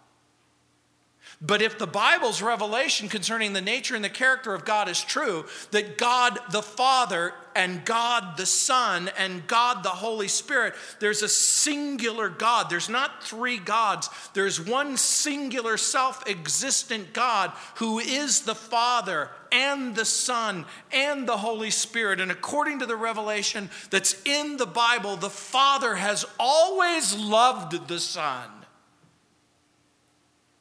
But 1.43 1.63
if 1.63 1.79
the 1.79 1.87
Bible's 1.87 2.39
revelation 2.39 3.09
concerning 3.09 3.53
the 3.53 3.61
nature 3.61 3.95
and 3.95 4.05
the 4.05 4.09
character 4.09 4.53
of 4.53 4.63
God 4.63 4.87
is 4.87 5.03
true, 5.03 5.45
that 5.71 5.97
God 5.97 6.37
the 6.51 6.61
Father 6.61 7.33
and 7.55 7.83
God 7.83 8.37
the 8.37 8.45
Son 8.45 9.09
and 9.17 9.47
God 9.47 9.83
the 9.83 9.89
Holy 9.89 10.27
Spirit, 10.27 10.75
there's 10.99 11.23
a 11.23 11.27
singular 11.27 12.29
God. 12.29 12.69
There's 12.69 12.89
not 12.89 13.23
three 13.23 13.57
gods, 13.57 14.07
there's 14.35 14.61
one 14.63 14.97
singular 14.97 15.77
self 15.77 16.23
existent 16.29 17.11
God 17.11 17.51
who 17.77 17.97
is 17.97 18.41
the 18.41 18.53
Father 18.53 19.31
and 19.51 19.95
the 19.95 20.05
Son 20.05 20.65
and 20.91 21.27
the 21.27 21.37
Holy 21.37 21.71
Spirit. 21.71 22.21
And 22.21 22.29
according 22.29 22.79
to 22.79 22.85
the 22.85 22.95
revelation 22.95 23.71
that's 23.89 24.21
in 24.25 24.57
the 24.57 24.67
Bible, 24.67 25.15
the 25.15 25.29
Father 25.31 25.95
has 25.95 26.23
always 26.39 27.15
loved 27.15 27.87
the 27.87 27.99
Son. 27.99 28.60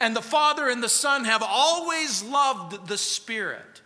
And 0.01 0.17
the 0.17 0.23
Father 0.23 0.69
and 0.69 0.83
the 0.83 0.89
Son 0.89 1.25
have 1.25 1.43
always 1.43 2.23
loved 2.23 2.89
the 2.89 2.97
Spirit. 2.97 3.83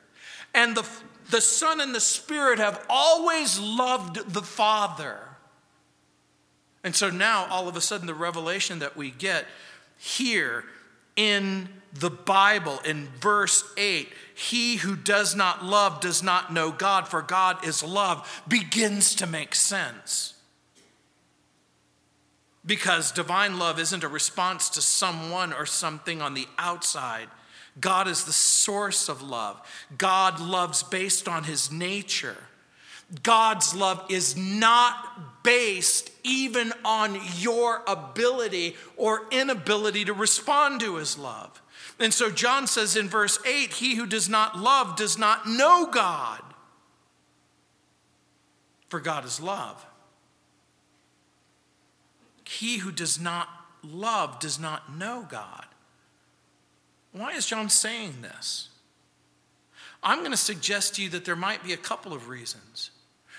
And 0.55 0.77
the, 0.77 0.89
the 1.31 1.41
Son 1.41 1.81
and 1.81 1.95
the 1.95 2.01
Spirit 2.01 2.59
have 2.59 2.85
always 2.89 3.59
loved 3.59 4.33
the 4.33 4.43
Father. 4.43 5.19
And 6.85 6.95
so 6.95 7.11
now, 7.11 7.47
all 7.47 7.67
of 7.67 7.77
a 7.77 7.81
sudden, 7.81 8.07
the 8.07 8.15
revelation 8.15 8.79
that 8.79 8.97
we 8.97 9.11
get 9.11 9.47
here 9.97 10.65
in 11.17 11.69
the 11.93 12.11
Bible, 12.11 12.81
in 12.85 13.09
verse 13.21 13.65
8, 13.77 14.09
he 14.35 14.77
who 14.77 14.95
does 14.95 15.35
not 15.35 15.65
love 15.65 16.01
does 16.01 16.23
not 16.23 16.53
know 16.53 16.71
God, 16.71 17.09
for 17.09 17.23
God 17.23 17.65
is 17.65 17.83
love, 17.83 18.43
begins 18.47 19.15
to 19.17 19.27
make 19.27 19.55
sense. 19.55 20.34
Because 22.67 23.13
divine 23.13 23.59
love 23.59 23.79
isn't 23.79 24.05
a 24.05 24.09
response 24.09 24.71
to 24.71 24.81
someone 24.81 25.53
or 25.53 25.67
something 25.67 26.23
on 26.23 26.35
the 26.35 26.49
outside. 26.59 27.29
God 27.81 28.09
is 28.09 28.25
the 28.25 28.33
source 28.33 29.09
of 29.09 29.23
love. 29.23 29.61
God 29.99 30.41
loves 30.41 30.83
based 30.83 31.29
on 31.29 31.45
his 31.45 31.71
nature. 31.71 32.37
God's 33.23 33.75
love 33.75 34.05
is 34.09 34.37
not 34.37 35.43
based 35.43 36.11
even 36.23 36.73
on 36.85 37.21
your 37.37 37.83
ability 37.87 38.77
or 38.97 39.27
inability 39.31 40.05
to 40.07 40.15
respond 40.15 40.81
to 40.81 40.97
his 40.97 41.19
love. 41.19 41.61
And 41.99 42.13
so 42.13 42.31
John 42.31 42.67
says 42.67 42.97
in 42.97 43.09
verse 43.09 43.39
8 43.47 43.75
He 43.75 43.95
who 43.95 44.07
does 44.07 44.29
not 44.29 44.59
love 44.59 44.97
does 44.97 45.19
not 45.19 45.47
know 45.47 45.89
God, 45.93 46.43
for 48.89 49.01
God 49.01 49.25
is 49.25 49.41
love. 49.41 49.85
He 52.59 52.79
who 52.79 52.93
does 52.93 53.21
not 53.21 53.49
love 53.83 54.41
does 54.41 54.59
not 54.59 54.97
know 54.97 55.27
God. 55.29 55.67
Why 57.13 57.33
is 57.33 57.47
John 57.47 57.69
saying 57.69 58.23
this? 58.23 58.69
I'm 60.03 60.21
going 60.21 60.33
to 60.33 60.37
suggest 60.37 60.97
to 60.97 61.03
you 61.03 61.09
that 61.11 61.25
there 61.25 61.37
might 61.37 61.65
be 61.65 61.73
a 61.73 61.79
couple 61.79 62.13
of 62.13 62.29
reasons. 62.29 62.91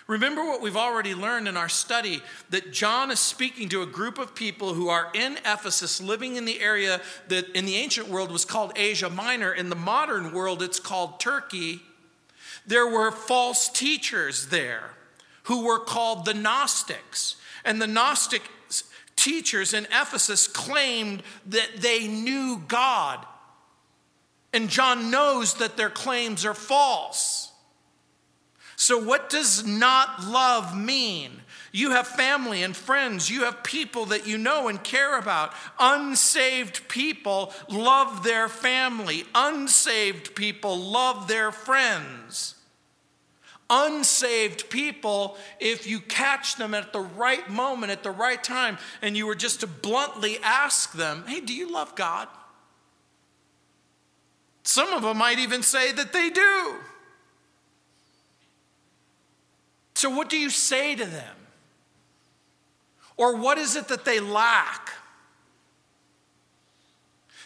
Remember 0.07 0.43
what 0.43 0.61
we've 0.61 0.77
already 0.77 1.15
learned 1.15 1.47
in 1.47 1.57
our 1.57 1.69
study 1.69 2.21
that 2.51 2.71
John 2.71 3.09
is 3.09 3.19
speaking 3.19 3.69
to 3.69 3.81
a 3.81 3.87
group 3.87 4.19
of 4.19 4.35
people 4.35 4.73
who 4.73 4.89
are 4.89 5.09
in 5.13 5.37
Ephesus, 5.37 5.99
living 5.99 6.35
in 6.35 6.45
the 6.45 6.59
area 6.59 7.01
that 7.27 7.49
in 7.55 7.65
the 7.65 7.75
ancient 7.75 8.07
world 8.07 8.31
was 8.31 8.45
called 8.45 8.73
Asia 8.75 9.09
Minor. 9.09 9.51
In 9.51 9.69
the 9.69 9.75
modern 9.75 10.31
world, 10.31 10.61
it's 10.61 10.79
called 10.79 11.19
Turkey. 11.19 11.81
There 12.67 12.87
were 12.87 13.11
false 13.11 13.67
teachers 13.67 14.47
there 14.47 14.91
who 15.43 15.65
were 15.65 15.79
called 15.79 16.25
the 16.25 16.33
Gnostics. 16.33 17.35
And 17.63 17.81
the 17.81 17.87
Gnostic 17.87 18.43
teachers 19.25 19.73
in 19.73 19.85
Ephesus 19.85 20.47
claimed 20.47 21.23
that 21.47 21.77
they 21.77 22.07
knew 22.07 22.61
God. 22.67 23.25
And 24.53 24.69
John 24.69 25.09
knows 25.09 25.55
that 25.55 25.77
their 25.77 25.89
claims 25.89 26.45
are 26.45 26.53
false. 26.53 27.51
So, 28.75 29.03
what 29.03 29.29
does 29.29 29.65
not 29.65 30.23
love 30.23 30.77
mean? 30.77 31.31
You 31.71 31.91
have 31.91 32.07
family 32.07 32.61
and 32.61 32.75
friends. 32.75 33.29
You 33.29 33.45
have 33.45 33.63
people 33.63 34.05
that 34.07 34.27
you 34.27 34.37
know 34.37 34.67
and 34.67 34.81
care 34.81 35.17
about. 35.17 35.53
Unsaved 35.79 36.87
people 36.87 37.51
love 37.67 38.23
their 38.23 38.47
family. 38.47 39.25
Unsaved 39.33 40.35
people 40.35 40.77
love 40.77 41.27
their 41.27 41.51
friends. 41.51 42.55
Unsaved 43.69 44.69
people, 44.69 45.37
if 45.59 45.87
you 45.87 45.99
catch 45.99 46.55
them 46.55 46.73
at 46.73 46.93
the 46.93 46.99
right 46.99 47.49
moment, 47.49 47.91
at 47.91 48.03
the 48.03 48.11
right 48.11 48.43
time, 48.43 48.77
and 49.01 49.17
you 49.17 49.25
were 49.25 49.35
just 49.35 49.61
to 49.61 49.67
bluntly 49.67 50.37
ask 50.43 50.93
them, 50.93 51.23
Hey, 51.27 51.39
do 51.39 51.53
you 51.53 51.71
love 51.71 51.95
God? 51.95 52.27
Some 54.63 54.93
of 54.93 55.03
them 55.03 55.17
might 55.17 55.39
even 55.39 55.63
say 55.63 55.91
that 55.91 56.11
they 56.11 56.29
do. 56.29 56.75
So, 59.93 60.09
what 60.09 60.29
do 60.29 60.37
you 60.37 60.49
say 60.49 60.95
to 60.95 61.05
them? 61.05 61.35
Or 63.17 63.35
what 63.37 63.57
is 63.57 63.75
it 63.75 63.87
that 63.87 64.05
they 64.05 64.19
lack? 64.19 64.91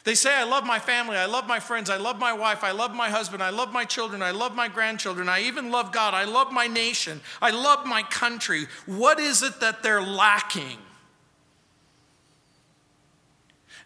They 0.10 0.16
say, 0.16 0.34
I 0.34 0.44
love 0.44 0.66
my 0.66 0.80
family, 0.80 1.18
I 1.18 1.28
love 1.28 1.46
my 1.46 1.60
friends, 1.60 1.88
I 1.88 1.98
love 1.98 2.18
my 2.18 2.34
wife, 2.34 2.63
I 2.63 2.72
love 2.72 2.96
my 2.96 3.12
husband, 3.12 3.44
I 3.44 3.51
love 3.51 3.72
my 3.72 3.86
children, 3.86 4.24
I 4.24 4.32
love 4.32 4.56
my 4.56 4.68
grandchildren, 4.68 5.30
I 5.30 5.42
even 5.42 5.70
love 5.70 5.92
God, 5.92 6.16
I 6.16 6.24
love 6.24 6.51
my 6.51 6.66
nation, 6.66 7.22
I 7.39 7.51
love 7.51 7.86
my 7.86 8.01
country. 8.01 8.66
What 8.88 9.20
is 9.20 9.44
it 9.44 9.60
that 9.60 9.84
they're 9.84 10.01
lacking? 10.01 10.80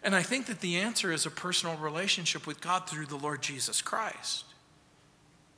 And 0.02 0.14
I 0.14 0.22
think 0.22 0.46
that 0.46 0.60
the 0.60 0.76
answer 0.76 1.12
is 1.12 1.26
a 1.26 1.30
personal 1.30 1.76
relationship 1.76 2.46
with 2.46 2.58
God 2.58 2.88
through 2.88 3.04
the 3.04 3.16
Lord 3.16 3.42
Jesus 3.42 3.82
Christ. 3.82 4.46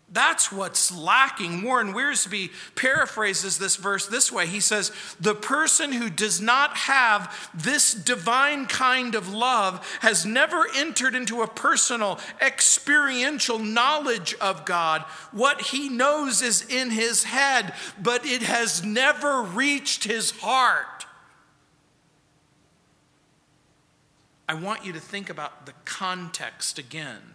That's 0.08 0.52
what's 0.52 0.96
lacking. 0.96 1.62
Warren 1.62 1.92
Wiersbe 1.92 2.52
paraphrases 2.76 3.58
this 3.58 3.74
verse 3.74 4.06
this 4.06 4.30
way. 4.30 4.46
He 4.46 4.60
says, 4.60 4.92
The 5.18 5.34
person 5.34 5.92
who 5.92 6.08
does 6.08 6.40
not 6.40 6.76
have 6.76 7.50
this 7.52 7.92
divine 7.92 8.66
kind 8.66 9.16
of 9.16 9.34
love 9.34 9.98
has 10.00 10.24
never 10.24 10.64
entered 10.76 11.16
into 11.16 11.42
a 11.42 11.48
personal, 11.48 12.20
experiential 12.40 13.58
knowledge 13.58 14.34
of 14.40 14.64
God. 14.64 15.02
What 15.32 15.60
he 15.60 15.88
knows 15.88 16.40
is 16.40 16.64
in 16.68 16.90
his 16.90 17.24
head, 17.24 17.74
but 18.00 18.24
it 18.24 18.42
has 18.42 18.84
never 18.84 19.42
reached 19.42 20.04
his 20.04 20.30
heart. 20.30 21.06
I 24.48 24.54
want 24.54 24.84
you 24.84 24.92
to 24.92 25.00
think 25.00 25.28
about 25.28 25.66
the 25.66 25.74
context 25.84 26.78
again. 26.78 27.34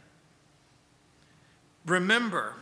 Remember, 1.86 2.56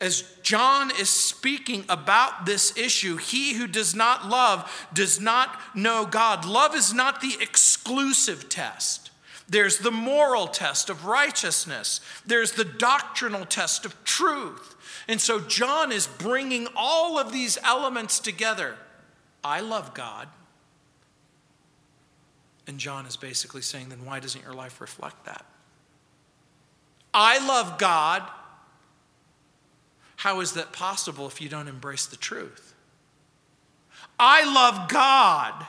as 0.00 0.22
John 0.42 0.90
is 0.90 1.08
speaking 1.08 1.84
about 1.88 2.44
this 2.44 2.76
issue, 2.76 3.16
he 3.16 3.54
who 3.54 3.66
does 3.66 3.94
not 3.94 4.28
love 4.28 4.88
does 4.92 5.20
not 5.20 5.58
know 5.74 6.04
God. 6.04 6.44
Love 6.44 6.74
is 6.74 6.92
not 6.92 7.20
the 7.20 7.36
exclusive 7.40 8.48
test. 8.48 9.10
There's 9.48 9.78
the 9.78 9.90
moral 9.90 10.48
test 10.48 10.90
of 10.90 11.06
righteousness, 11.06 12.00
there's 12.26 12.52
the 12.52 12.64
doctrinal 12.64 13.46
test 13.46 13.84
of 13.84 14.04
truth. 14.04 14.74
And 15.08 15.20
so 15.20 15.38
John 15.38 15.92
is 15.92 16.08
bringing 16.08 16.66
all 16.74 17.16
of 17.16 17.32
these 17.32 17.58
elements 17.62 18.18
together. 18.18 18.76
I 19.44 19.60
love 19.60 19.94
God. 19.94 20.28
And 22.66 22.78
John 22.78 23.06
is 23.06 23.16
basically 23.16 23.62
saying, 23.62 23.90
then 23.90 24.04
why 24.04 24.18
doesn't 24.18 24.42
your 24.42 24.52
life 24.52 24.80
reflect 24.80 25.24
that? 25.26 25.46
I 27.14 27.46
love 27.46 27.78
God. 27.78 28.28
How 30.16 30.40
is 30.40 30.52
that 30.52 30.72
possible 30.72 31.26
if 31.26 31.40
you 31.40 31.48
don't 31.48 31.68
embrace 31.68 32.06
the 32.06 32.16
truth? 32.16 32.74
I 34.18 34.44
love 34.52 34.88
God. 34.88 35.66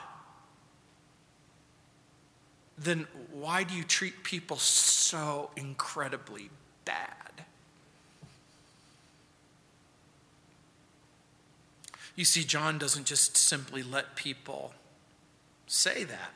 Then 2.78 3.06
why 3.32 3.64
do 3.64 3.74
you 3.74 3.84
treat 3.84 4.22
people 4.22 4.56
so 4.56 5.50
incredibly 5.56 6.50
bad? 6.84 7.44
You 12.16 12.24
see, 12.24 12.42
John 12.42 12.78
doesn't 12.78 13.06
just 13.06 13.36
simply 13.36 13.82
let 13.82 14.16
people 14.16 14.72
say 15.66 16.04
that. 16.04 16.32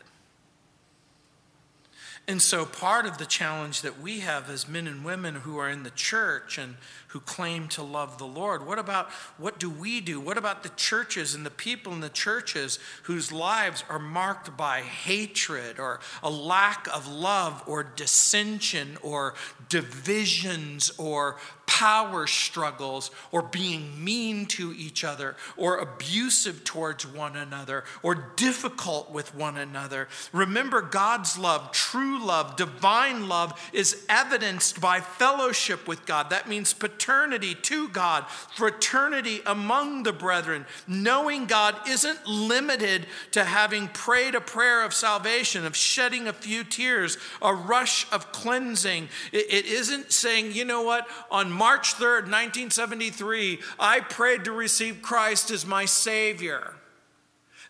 And 2.28 2.40
so, 2.40 2.64
part 2.64 3.04
of 3.04 3.18
the 3.18 3.26
challenge 3.26 3.82
that 3.82 4.00
we 4.00 4.20
have 4.20 4.48
as 4.48 4.68
men 4.68 4.86
and 4.86 5.04
women 5.04 5.34
who 5.36 5.58
are 5.58 5.68
in 5.68 5.82
the 5.82 5.90
church 5.90 6.56
and 6.56 6.76
who 7.12 7.20
claim 7.20 7.68
to 7.68 7.82
love 7.82 8.16
the 8.16 8.26
Lord, 8.26 8.66
what 8.66 8.78
about 8.78 9.10
what 9.36 9.58
do 9.58 9.68
we 9.68 10.00
do? 10.00 10.18
What 10.18 10.38
about 10.38 10.62
the 10.62 10.70
churches 10.70 11.34
and 11.34 11.44
the 11.44 11.50
people 11.50 11.92
in 11.92 12.00
the 12.00 12.08
churches 12.08 12.78
whose 13.02 13.30
lives 13.30 13.84
are 13.90 13.98
marked 13.98 14.56
by 14.56 14.80
hatred 14.80 15.78
or 15.78 16.00
a 16.22 16.30
lack 16.30 16.88
of 16.94 17.06
love 17.06 17.62
or 17.66 17.82
dissension 17.82 18.96
or 19.02 19.34
divisions 19.68 20.90
or 20.98 21.36
power 21.66 22.26
struggles 22.26 23.10
or 23.30 23.42
being 23.42 24.04
mean 24.04 24.44
to 24.44 24.74
each 24.76 25.04
other 25.04 25.36
or 25.56 25.78
abusive 25.78 26.64
towards 26.64 27.06
one 27.06 27.34
another 27.34 27.84
or 28.02 28.14
difficult 28.36 29.10
with 29.10 29.34
one 29.34 29.56
another. 29.56 30.06
Remember, 30.32 30.82
God's 30.82 31.38
love, 31.38 31.72
true 31.72 32.22
love, 32.24 32.56
divine 32.56 33.28
love, 33.28 33.70
is 33.72 34.04
evidenced 34.08 34.80
by 34.80 35.00
fellowship 35.00 35.88
with 35.88 36.04
God. 36.04 36.30
That 36.30 36.48
means 36.48 36.74
paternity 37.02 37.56
to 37.56 37.88
God, 37.88 38.24
fraternity 38.54 39.40
among 39.44 40.04
the 40.04 40.12
brethren. 40.12 40.64
Knowing 40.86 41.46
God 41.46 41.74
isn't 41.88 42.26
limited 42.28 43.06
to 43.32 43.42
having 43.42 43.88
prayed 43.88 44.36
a 44.36 44.40
prayer 44.40 44.84
of 44.84 44.94
salvation, 44.94 45.66
of 45.66 45.76
shedding 45.76 46.28
a 46.28 46.32
few 46.32 46.62
tears, 46.62 47.18
a 47.40 47.52
rush 47.52 48.06
of 48.12 48.30
cleansing. 48.30 49.08
It 49.32 49.66
isn't 49.66 50.12
saying, 50.12 50.52
you 50.52 50.64
know 50.64 50.82
what, 50.82 51.08
on 51.28 51.50
March 51.50 51.94
3rd, 51.94 52.30
1973, 52.30 53.58
I 53.80 53.98
prayed 53.98 54.44
to 54.44 54.52
receive 54.52 55.02
Christ 55.02 55.50
as 55.50 55.66
my 55.66 55.86
Savior. 55.86 56.74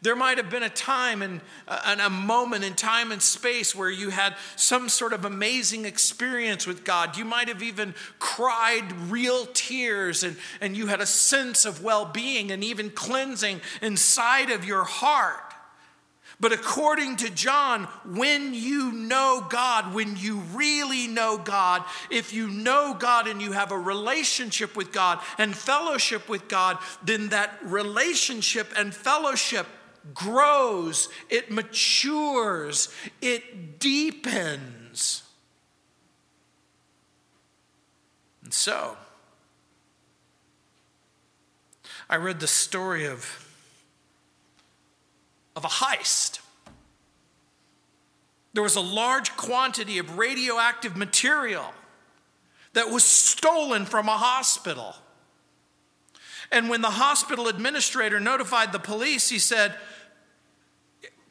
There 0.02 0.16
might 0.16 0.38
have 0.38 0.50
been 0.50 0.64
a 0.64 0.68
time 0.68 1.22
and, 1.22 1.40
uh, 1.68 1.96
a 2.00 2.10
moment 2.10 2.64
in 2.64 2.74
time 2.74 3.12
and 3.12 3.22
space 3.22 3.72
where 3.72 3.88
you 3.88 4.10
had 4.10 4.34
some 4.56 4.88
sort 4.88 5.12
of 5.12 5.24
amazing 5.24 5.84
experience 5.84 6.66
with 6.66 6.84
God. 6.84 7.16
You 7.16 7.24
might 7.24 7.46
have 7.46 7.62
even 7.62 7.94
cried 8.18 8.92
real 9.08 9.46
tears 9.54 10.24
and, 10.24 10.36
and 10.60 10.76
you 10.76 10.88
had 10.88 11.00
a 11.00 11.06
sense 11.06 11.64
of 11.64 11.84
well 11.84 12.04
being 12.04 12.50
and 12.50 12.64
even 12.64 12.90
cleansing 12.90 13.60
inside 13.80 14.50
of 14.50 14.64
your 14.64 14.82
heart. 14.82 15.38
But 16.40 16.52
according 16.52 17.18
to 17.18 17.30
John, 17.30 17.84
when 18.04 18.54
you 18.54 18.90
know 18.90 19.46
God, 19.48 19.94
when 19.94 20.16
you 20.16 20.38
really 20.52 21.06
know 21.06 21.38
God, 21.38 21.84
if 22.10 22.32
you 22.32 22.48
know 22.48 22.96
God 22.98 23.28
and 23.28 23.40
you 23.40 23.52
have 23.52 23.70
a 23.70 23.78
relationship 23.78 24.74
with 24.74 24.90
God 24.90 25.20
and 25.38 25.54
fellowship 25.54 26.28
with 26.28 26.48
God, 26.48 26.78
then 27.04 27.28
that 27.28 27.56
relationship 27.62 28.72
and 28.76 28.92
fellowship 28.92 29.68
grows, 30.14 31.08
it 31.30 31.50
matures, 31.50 32.88
it 33.20 33.78
deepens. 33.78 35.22
And 38.42 38.52
so, 38.52 38.96
I 42.08 42.16
read 42.16 42.40
the 42.40 42.46
story 42.46 43.06
of 43.06 43.48
of 45.54 45.64
a 45.64 45.68
heist. 45.68 46.40
There 48.54 48.62
was 48.62 48.76
a 48.76 48.80
large 48.80 49.36
quantity 49.36 49.98
of 49.98 50.18
radioactive 50.18 50.96
material 50.96 51.72
that 52.74 52.90
was 52.90 53.04
stolen 53.04 53.86
from 53.86 54.08
a 54.08 54.16
hospital. 54.16 54.94
And 56.52 56.68
when 56.68 56.82
the 56.82 56.90
hospital 56.90 57.48
administrator 57.48 58.20
notified 58.20 58.72
the 58.72 58.78
police, 58.78 59.30
he 59.30 59.38
said, 59.38 59.74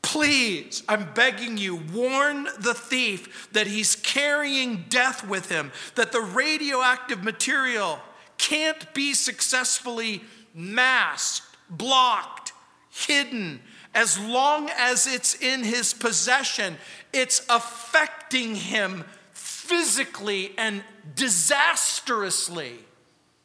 Please, 0.01 0.83
I'm 0.89 1.13
begging 1.13 1.57
you, 1.57 1.75
warn 1.75 2.47
the 2.59 2.73
thief 2.73 3.49
that 3.53 3.67
he's 3.67 3.95
carrying 3.95 4.85
death 4.89 5.25
with 5.25 5.49
him, 5.49 5.71
that 5.95 6.11
the 6.11 6.19
radioactive 6.19 7.23
material 7.23 7.99
can't 8.37 8.91
be 8.95 9.13
successfully 9.13 10.23
masked, 10.55 11.45
blocked, 11.69 12.51
hidden. 12.89 13.61
As 13.93 14.19
long 14.19 14.69
as 14.75 15.05
it's 15.05 15.35
in 15.35 15.63
his 15.63 15.93
possession, 15.93 16.77
it's 17.13 17.45
affecting 17.47 18.55
him 18.55 19.05
physically 19.33 20.53
and 20.57 20.83
disastrously. 21.15 22.79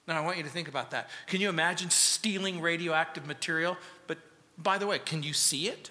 Now, 0.06 0.18
I 0.18 0.24
want 0.24 0.36
you 0.36 0.44
to 0.44 0.48
think 0.48 0.68
about 0.68 0.92
that. 0.92 1.10
Can 1.26 1.40
you 1.40 1.48
imagine 1.48 1.90
stealing 1.90 2.60
radioactive 2.60 3.26
material? 3.26 3.76
But 4.06 4.18
by 4.56 4.78
the 4.78 4.86
way, 4.86 4.98
can 5.00 5.22
you 5.22 5.32
see 5.32 5.68
it? 5.68 5.90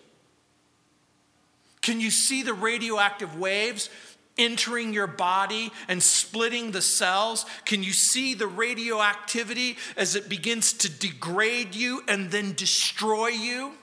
Can 1.81 1.99
you 1.99 2.09
see 2.09 2.41
the 2.41 2.53
radioactive 2.53 3.37
waves 3.37 3.89
entering 4.37 4.93
your 4.93 5.07
body 5.07 5.71
and 5.87 6.01
splitting 6.01 6.71
the 6.71 6.81
cells? 6.81 7.45
Can 7.65 7.83
you 7.83 7.91
see 7.91 8.33
the 8.33 8.47
radioactivity 8.47 9.77
as 9.97 10.15
it 10.15 10.29
begins 10.29 10.73
to 10.73 10.89
degrade 10.89 11.75
you 11.75 12.03
and 12.07 12.31
then 12.31 12.53
destroy 12.53 13.27
you? 13.27 13.73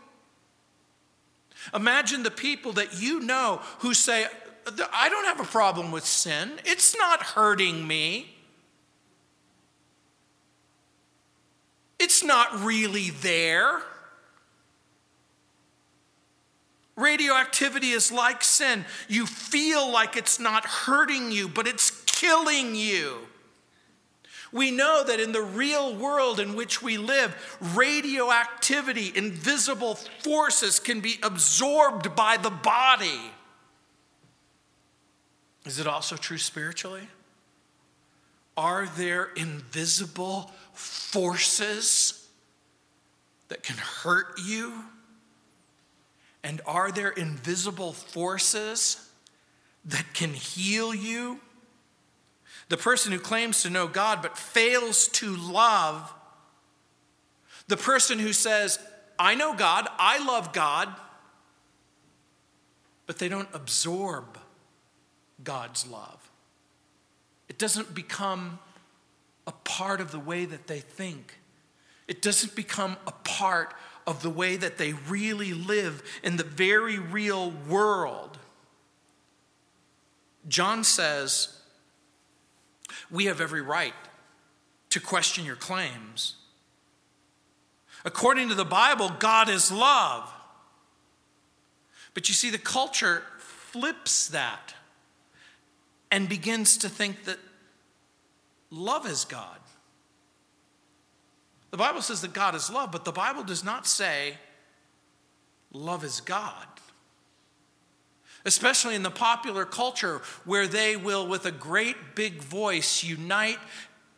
Imagine 1.75 2.23
the 2.23 2.31
people 2.31 2.73
that 2.73 3.01
you 3.01 3.21
know 3.21 3.61
who 3.79 3.95
say, 3.95 4.27
I 4.93 5.09
don't 5.09 5.25
have 5.25 5.41
a 5.41 5.51
problem 5.51 5.93
with 5.93 6.05
sin, 6.05 6.53
it's 6.65 6.97
not 6.97 7.23
hurting 7.23 7.87
me. 7.87 8.35
It's 12.03 12.25
not 12.25 12.65
really 12.65 13.11
there. 13.11 13.81
Radioactivity 16.97 17.91
is 17.91 18.11
like 18.11 18.43
sin. 18.43 18.85
You 19.07 19.25
feel 19.25 19.89
like 19.89 20.17
it's 20.17 20.41
not 20.41 20.65
hurting 20.67 21.31
you, 21.31 21.47
but 21.47 21.69
it's 21.69 22.03
killing 22.07 22.75
you. 22.75 23.19
We 24.51 24.73
know 24.73 25.05
that 25.07 25.21
in 25.21 25.31
the 25.31 25.43
real 25.43 25.95
world 25.95 26.41
in 26.41 26.57
which 26.57 26.83
we 26.83 26.99
live, 26.99 27.37
radioactivity, 27.77 29.13
invisible 29.15 29.95
forces 29.95 30.81
can 30.81 30.99
be 30.99 31.21
absorbed 31.23 32.17
by 32.17 32.37
the 32.37 32.51
body. 32.51 33.31
Is 35.65 35.79
it 35.79 35.87
also 35.87 36.17
true 36.17 36.39
spiritually? 36.39 37.07
Are 38.57 38.87
there 38.87 39.31
invisible 39.37 40.51
forces 40.73 42.29
that 43.49 43.63
can 43.63 43.77
hurt 43.77 44.41
you? 44.45 44.85
And 46.45 46.61
are 46.67 46.91
there 46.91 47.11
invisible 47.11 47.93
forces 47.93 49.09
that 49.85 50.15
can 50.15 50.31
heal 50.31 50.95
you? 50.95 51.41
The 52.69 52.77
person 52.77 53.13
who 53.13 53.19
claims 53.19 53.63
to 53.63 53.71
know 53.71 53.87
God 53.87 54.23
but 54.23 54.39
fails 54.39 55.09
to 55.09 55.37
love, 55.37 56.13
the 57.69 57.77
person 57.77 58.19
who 58.19 58.33
says, 58.33 58.79
I 59.19 59.35
know 59.35 59.55
God, 59.55 59.87
I 59.99 60.25
love 60.25 60.53
God, 60.53 60.89
but 63.07 63.19
they 63.19 63.29
don't 63.29 63.49
absorb 63.53 64.39
God's 65.45 65.87
love. 65.87 66.31
It 67.49 67.59
doesn't 67.59 67.95
become 67.95 68.59
a 69.47 69.53
part 69.53 70.01
of 70.01 70.13
the 70.13 70.19
way 70.19 70.45
that 70.45 70.67
they 70.67 70.81
think. 70.81 71.39
It 72.09 72.23
doesn't 72.23 72.55
become 72.55 72.97
a 73.07 73.13
part 73.13 73.75
of 74.07 74.23
the 74.23 74.31
way 74.31 74.57
that 74.57 74.79
they 74.79 74.93
really 74.93 75.53
live 75.53 76.03
in 76.23 76.37
the 76.37 76.45
very 76.45 76.99
real 76.99 77.53
world. 77.69 78.39
John 80.49 80.85
says, 80.85 81.61
We 83.11 83.27
have 83.27 83.41
every 83.41 83.63
right 83.63 83.95
to 84.91 85.01
question 85.01 85.45
your 85.45 85.57
claims. 85.57 86.37
According 88.05 88.49
to 88.49 88.55
the 88.55 88.65
Bible, 88.65 89.11
God 89.19 89.49
is 89.49 89.71
love. 89.71 90.33
But 92.15 92.29
you 92.29 92.35
see, 92.35 92.51
the 92.51 92.59
culture 92.59 93.23
flips 93.39 94.29
that 94.29 94.75
and 96.11 96.29
begins 96.29 96.77
to 96.79 96.89
think 96.89 97.25
that 97.25 97.39
love 98.73 99.07
is 99.07 99.25
God. 99.25 99.59
The 101.71 101.77
Bible 101.77 102.03
says 102.03 102.21
that 102.23 102.33
God 102.33 102.55
is 102.55 102.71
love, 102.71 102.91
but 102.91 103.05
the 103.05 103.13
Bible 103.13 103.45
does 103.45 103.63
not 103.63 103.87
say 103.87 104.35
love 105.73 106.05
is 106.05 106.21
God. 106.21 106.67
Especially 108.45 108.95
in 108.95 109.03
the 109.03 109.11
popular 109.11 109.65
culture 109.65 110.21
where 110.45 110.67
they 110.67 110.97
will, 110.97 111.29
with 111.29 111.47
a 111.47 111.53
great 111.53 112.17
big 112.17 112.43
voice, 112.43 113.05
unite 113.05 113.59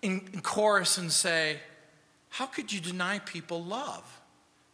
in 0.01 0.41
chorus 0.43 0.97
and 0.97 1.13
say, 1.13 1.59
How 2.31 2.47
could 2.47 2.73
you 2.73 2.81
deny 2.81 3.19
people 3.19 3.63
love? 3.63 4.14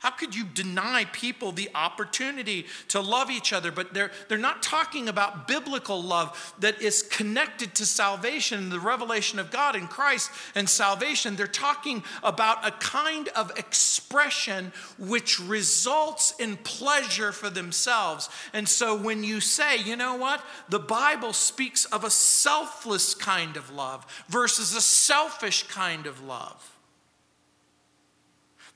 How 0.00 0.10
could 0.10 0.34
you 0.34 0.44
deny 0.44 1.04
people 1.12 1.52
the 1.52 1.68
opportunity 1.74 2.64
to 2.88 3.02
love 3.02 3.30
each 3.30 3.52
other? 3.52 3.70
But 3.70 3.92
they're, 3.92 4.10
they're 4.28 4.38
not 4.38 4.62
talking 4.62 5.10
about 5.10 5.46
biblical 5.46 6.02
love 6.02 6.54
that 6.60 6.80
is 6.80 7.02
connected 7.02 7.74
to 7.74 7.84
salvation, 7.84 8.70
the 8.70 8.80
revelation 8.80 9.38
of 9.38 9.50
God 9.50 9.76
in 9.76 9.86
Christ 9.86 10.30
and 10.54 10.66
salvation. 10.66 11.36
They're 11.36 11.46
talking 11.46 12.02
about 12.22 12.66
a 12.66 12.70
kind 12.70 13.28
of 13.36 13.50
expression 13.58 14.72
which 14.98 15.38
results 15.38 16.32
in 16.38 16.56
pleasure 16.56 17.30
for 17.30 17.50
themselves. 17.50 18.30
And 18.54 18.66
so 18.66 18.96
when 18.96 19.22
you 19.22 19.38
say, 19.40 19.76
you 19.76 19.96
know 19.96 20.14
what, 20.14 20.42
the 20.70 20.78
Bible 20.78 21.34
speaks 21.34 21.84
of 21.84 22.04
a 22.04 22.10
selfless 22.10 23.14
kind 23.14 23.58
of 23.58 23.70
love 23.70 24.06
versus 24.30 24.74
a 24.74 24.80
selfish 24.80 25.64
kind 25.64 26.06
of 26.06 26.24
love. 26.24 26.79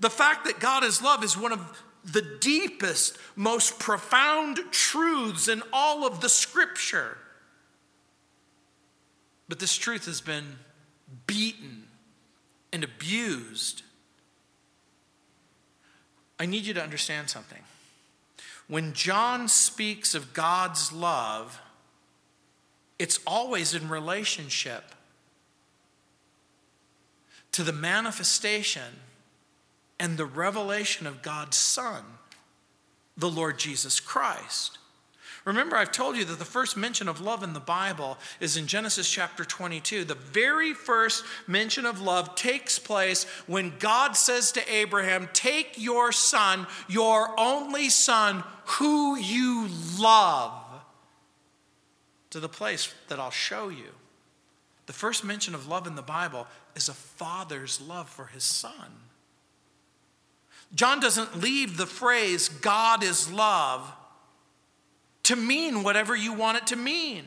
The 0.04 0.10
fact 0.10 0.44
that 0.44 0.60
God 0.60 0.84
is 0.84 1.00
love 1.00 1.24
is 1.24 1.34
one 1.34 1.50
of 1.50 1.82
the 2.04 2.20
deepest, 2.20 3.16
most 3.36 3.78
profound 3.78 4.60
truths 4.70 5.48
in 5.48 5.62
all 5.72 6.06
of 6.06 6.20
the 6.20 6.28
scripture. 6.28 7.16
But 9.48 9.60
this 9.60 9.74
truth 9.74 10.04
has 10.04 10.20
been 10.20 10.58
beaten 11.26 11.84
and 12.70 12.84
abused. 12.84 13.80
I 16.38 16.44
need 16.44 16.66
you 16.66 16.74
to 16.74 16.82
understand 16.82 17.30
something. 17.30 17.62
When 18.68 18.92
John 18.92 19.48
speaks 19.48 20.14
of 20.14 20.34
God's 20.34 20.92
love, 20.92 21.62
it's 22.98 23.20
always 23.26 23.72
in 23.72 23.88
relationship 23.88 24.84
to 27.52 27.62
the 27.62 27.72
manifestation 27.72 29.00
and 29.98 30.16
the 30.16 30.26
revelation 30.26 31.07
of 31.07 31.22
God's 31.22 31.57
Son, 31.57 32.02
the 33.16 33.30
Lord 33.30 33.59
Jesus 33.59 34.00
Christ. 34.00 34.78
Remember, 35.44 35.76
I've 35.76 35.92
told 35.92 36.16
you 36.16 36.24
that 36.24 36.38
the 36.38 36.44
first 36.44 36.74
mention 36.74 37.07
of 37.07 37.20
love 37.20 37.42
in 37.42 37.52
the 37.52 37.61
Bible 37.61 38.16
is 38.40 38.57
in 38.57 38.66
Genesis 38.66 39.11
chapter 39.11 39.44
22. 39.44 40.04
The 40.04 40.14
very 40.14 40.72
first 40.72 41.22
mention 41.46 41.85
of 41.85 42.00
love 42.00 42.35
takes 42.35 42.78
place 42.78 43.24
when 43.46 43.74
God 43.78 44.16
says 44.16 44.52
to 44.52 44.74
Abraham, 44.74 45.28
Take 45.35 45.74
your 45.76 46.12
son, 46.12 46.66
your 46.88 47.38
only 47.38 47.90
son, 47.90 48.42
who 48.64 49.18
you 49.18 49.68
love, 49.98 50.52
to 52.30 52.40
the 52.40 52.48
place 52.48 52.94
that 53.09 53.20
I'll 53.20 53.30
show 53.30 53.68
you. 53.68 53.92
The 54.87 54.94
first 54.94 55.24
mention 55.24 55.54
of 55.54 55.68
love 55.68 55.87
in 55.87 55.94
the 55.94 56.02
Bible 56.02 56.46
is 56.74 56.88
a 56.88 56.94
father's 56.94 57.83
love 57.83 58.09
for 58.09 58.26
his 58.26 58.44
son. 58.44 59.03
John 60.74 61.00
doesn't 61.00 61.40
leave 61.40 61.76
the 61.76 61.87
phrase, 61.87 62.48
God 62.48 63.04
is 63.04 63.30
love, 63.30 63.92
to 65.24 65.37
mean 65.37 65.82
whatever 65.82 66.16
you 66.16 66.32
want 66.32 66.58
it 66.58 66.66
to 66.68 66.76
mean. 66.76 67.24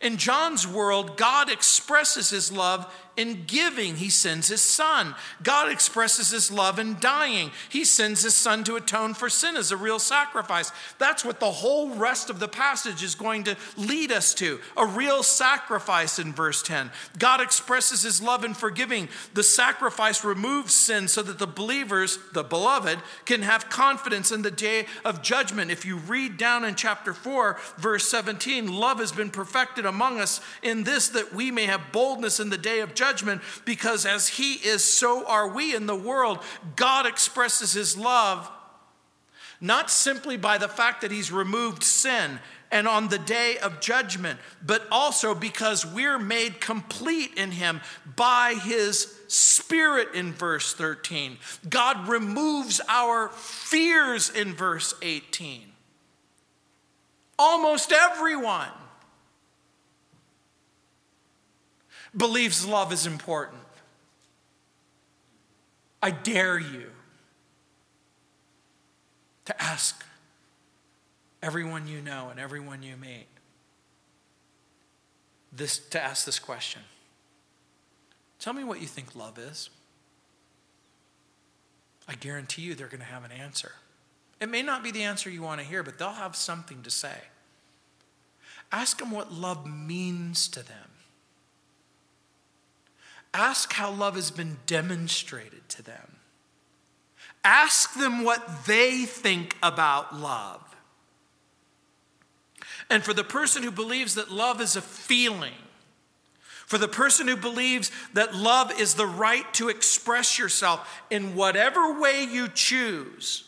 In 0.00 0.16
John's 0.16 0.66
world, 0.66 1.16
God 1.16 1.50
expresses 1.50 2.30
his 2.30 2.52
love 2.52 2.92
in 3.18 3.42
giving, 3.48 3.96
he 3.96 4.10
sends 4.10 4.46
his 4.46 4.60
son. 4.60 5.16
God 5.42 5.72
expresses 5.72 6.30
his 6.30 6.52
love 6.52 6.78
in 6.78 7.00
dying. 7.00 7.50
He 7.68 7.84
sends 7.84 8.22
his 8.22 8.36
son 8.36 8.62
to 8.64 8.76
atone 8.76 9.12
for 9.12 9.28
sin 9.28 9.56
as 9.56 9.72
a 9.72 9.76
real 9.76 9.98
sacrifice. 9.98 10.70
That's 10.98 11.24
what 11.24 11.40
the 11.40 11.50
whole 11.50 11.90
rest 11.90 12.30
of 12.30 12.38
the 12.38 12.46
passage 12.46 13.02
is 13.02 13.16
going 13.16 13.42
to 13.44 13.56
lead 13.76 14.12
us 14.12 14.34
to 14.34 14.60
a 14.76 14.86
real 14.86 15.24
sacrifice 15.24 16.20
in 16.20 16.32
verse 16.32 16.62
10. 16.62 16.92
God 17.18 17.40
expresses 17.40 18.04
his 18.04 18.22
love 18.22 18.44
in 18.44 18.54
forgiving. 18.54 19.08
The 19.34 19.42
sacrifice 19.42 20.22
removes 20.22 20.72
sin 20.72 21.08
so 21.08 21.20
that 21.24 21.40
the 21.40 21.46
believers, 21.48 22.20
the 22.34 22.44
beloved, 22.44 23.00
can 23.24 23.42
have 23.42 23.68
confidence 23.68 24.30
in 24.30 24.42
the 24.42 24.52
day 24.52 24.86
of 25.04 25.22
judgment. 25.22 25.72
If 25.72 25.84
you 25.84 25.96
read 25.96 26.36
down 26.36 26.64
in 26.64 26.76
chapter 26.76 27.12
4, 27.12 27.58
verse 27.78 28.08
17, 28.08 28.72
love 28.72 29.00
has 29.00 29.10
been 29.10 29.30
perfected 29.30 29.86
among 29.86 30.20
us 30.20 30.40
in 30.62 30.84
this 30.84 31.08
that 31.08 31.34
we 31.34 31.50
may 31.50 31.66
have 31.66 31.90
boldness 31.90 32.38
in 32.38 32.50
the 32.50 32.56
day 32.56 32.78
of 32.78 32.94
judgment 32.94 33.07
judgment 33.08 33.42
because 33.64 34.06
as 34.06 34.28
He 34.28 34.54
is, 34.54 34.84
so 34.84 35.26
are 35.26 35.48
we 35.48 35.74
in 35.74 35.86
the 35.86 35.94
world. 35.94 36.38
God 36.76 37.06
expresses 37.06 37.72
His 37.72 37.96
love 37.96 38.50
not 39.60 39.90
simply 39.90 40.36
by 40.36 40.58
the 40.58 40.68
fact 40.68 41.00
that 41.00 41.10
he's 41.10 41.32
removed 41.32 41.82
sin 41.82 42.38
and 42.70 42.86
on 42.86 43.08
the 43.08 43.18
day 43.18 43.56
of 43.58 43.80
judgment, 43.80 44.38
but 44.64 44.86
also 44.92 45.34
because 45.34 45.86
we're 45.86 46.18
made 46.18 46.60
complete 46.60 47.34
in 47.34 47.50
him 47.50 47.80
by 48.14 48.54
his 48.54 49.14
spirit 49.26 50.14
in 50.14 50.32
verse 50.32 50.74
13. 50.74 51.38
God 51.68 52.08
removes 52.08 52.80
our 52.88 53.30
fears 53.30 54.30
in 54.30 54.52
verse 54.52 54.94
18. 55.02 55.62
Almost 57.38 57.92
everyone 57.92 58.68
believes 62.18 62.66
love 62.66 62.92
is 62.92 63.06
important. 63.06 63.62
I 66.02 66.10
dare 66.10 66.58
you 66.58 66.90
to 69.46 69.62
ask 69.62 70.04
everyone 71.42 71.88
you 71.88 72.00
know 72.00 72.28
and 72.30 72.38
everyone 72.38 72.82
you 72.82 72.96
meet 72.96 73.26
this 75.52 75.78
to 75.78 76.02
ask 76.02 76.24
this 76.24 76.38
question. 76.38 76.82
Tell 78.38 78.52
me 78.52 78.64
what 78.64 78.80
you 78.80 78.86
think 78.86 79.16
love 79.16 79.38
is. 79.38 79.70
I 82.06 82.14
guarantee 82.14 82.62
you 82.62 82.74
they're 82.74 82.88
going 82.88 83.00
to 83.00 83.06
have 83.06 83.24
an 83.24 83.32
answer. 83.32 83.72
It 84.40 84.48
may 84.48 84.62
not 84.62 84.82
be 84.82 84.90
the 84.90 85.02
answer 85.02 85.28
you 85.28 85.42
want 85.42 85.60
to 85.60 85.66
hear, 85.66 85.82
but 85.82 85.98
they'll 85.98 86.10
have 86.10 86.36
something 86.36 86.82
to 86.82 86.90
say. 86.90 87.16
Ask 88.70 88.98
them 88.98 89.10
what 89.10 89.32
love 89.32 89.66
means 89.66 90.48
to 90.48 90.60
them. 90.60 90.97
Ask 93.38 93.72
how 93.72 93.92
love 93.92 94.16
has 94.16 94.32
been 94.32 94.56
demonstrated 94.66 95.68
to 95.68 95.82
them. 95.82 96.16
Ask 97.44 97.94
them 97.94 98.24
what 98.24 98.66
they 98.66 99.04
think 99.04 99.56
about 99.62 100.16
love. 100.16 100.60
And 102.90 103.04
for 103.04 103.14
the 103.14 103.22
person 103.22 103.62
who 103.62 103.70
believes 103.70 104.16
that 104.16 104.32
love 104.32 104.60
is 104.60 104.74
a 104.74 104.82
feeling, 104.82 105.54
for 106.66 106.78
the 106.78 106.88
person 106.88 107.28
who 107.28 107.36
believes 107.36 107.92
that 108.12 108.34
love 108.34 108.72
is 108.80 108.94
the 108.94 109.06
right 109.06 109.54
to 109.54 109.68
express 109.68 110.36
yourself 110.36 111.00
in 111.08 111.36
whatever 111.36 112.00
way 112.00 112.24
you 112.24 112.48
choose, 112.48 113.44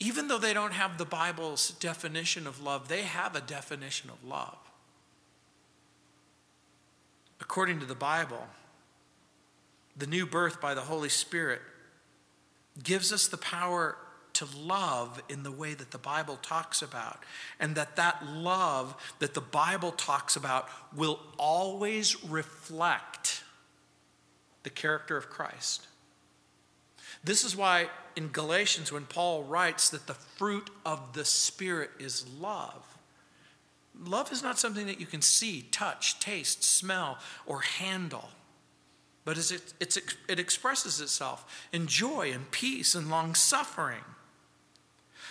even 0.00 0.28
though 0.28 0.38
they 0.38 0.54
don't 0.54 0.72
have 0.72 0.96
the 0.96 1.04
Bible's 1.04 1.72
definition 1.72 2.46
of 2.46 2.62
love, 2.62 2.88
they 2.88 3.02
have 3.02 3.36
a 3.36 3.42
definition 3.42 4.08
of 4.08 4.24
love. 4.24 4.56
According 7.40 7.80
to 7.80 7.86
the 7.86 7.94
Bible, 7.94 8.46
the 9.96 10.06
new 10.06 10.26
birth 10.26 10.60
by 10.60 10.74
the 10.74 10.82
Holy 10.82 11.08
Spirit 11.08 11.60
gives 12.82 13.12
us 13.12 13.28
the 13.28 13.36
power 13.36 13.96
to 14.34 14.46
love 14.56 15.20
in 15.28 15.42
the 15.42 15.50
way 15.50 15.74
that 15.74 15.90
the 15.90 15.98
Bible 15.98 16.36
talks 16.36 16.80
about, 16.80 17.24
and 17.58 17.74
that 17.74 17.96
that 17.96 18.24
love 18.24 18.94
that 19.18 19.34
the 19.34 19.40
Bible 19.40 19.90
talks 19.90 20.36
about 20.36 20.68
will 20.94 21.18
always 21.38 22.22
reflect 22.24 23.42
the 24.62 24.70
character 24.70 25.16
of 25.16 25.28
Christ. 25.28 25.88
This 27.24 27.44
is 27.44 27.56
why 27.56 27.88
in 28.14 28.28
Galatians, 28.28 28.92
when 28.92 29.06
Paul 29.06 29.42
writes 29.42 29.90
that 29.90 30.06
the 30.06 30.14
fruit 30.14 30.70
of 30.84 31.14
the 31.14 31.24
Spirit 31.24 31.90
is 31.98 32.26
love, 32.40 32.97
love 34.04 34.32
is 34.32 34.42
not 34.42 34.58
something 34.58 34.86
that 34.86 35.00
you 35.00 35.06
can 35.06 35.22
see, 35.22 35.62
touch, 35.70 36.20
taste, 36.20 36.62
smell, 36.62 37.18
or 37.46 37.60
handle 37.60 38.30
but 39.28 39.36
it, 39.52 40.14
it 40.26 40.38
expresses 40.38 41.02
itself 41.02 41.68
in 41.70 41.86
joy 41.86 42.32
and 42.32 42.50
peace 42.50 42.94
and 42.94 43.10
long 43.10 43.34
suffering. 43.34 44.00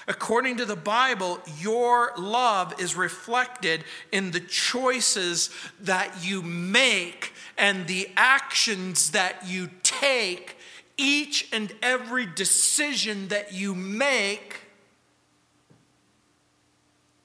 According 0.07 0.57
to 0.57 0.65
the 0.65 0.75
Bible, 0.75 1.39
your 1.59 2.11
love 2.15 2.79
is 2.79 2.95
reflected 2.95 3.83
in 4.11 4.29
the 4.29 4.39
choices 4.39 5.49
that 5.79 6.23
you 6.23 6.43
make 6.43 7.33
and 7.57 7.87
the 7.87 8.07
actions 8.15 9.09
that 9.13 9.47
you 9.47 9.71
take. 9.81 10.57
Each 10.95 11.49
and 11.51 11.73
every 11.81 12.27
decision 12.27 13.29
that 13.29 13.51
you 13.51 13.73
make 13.73 14.59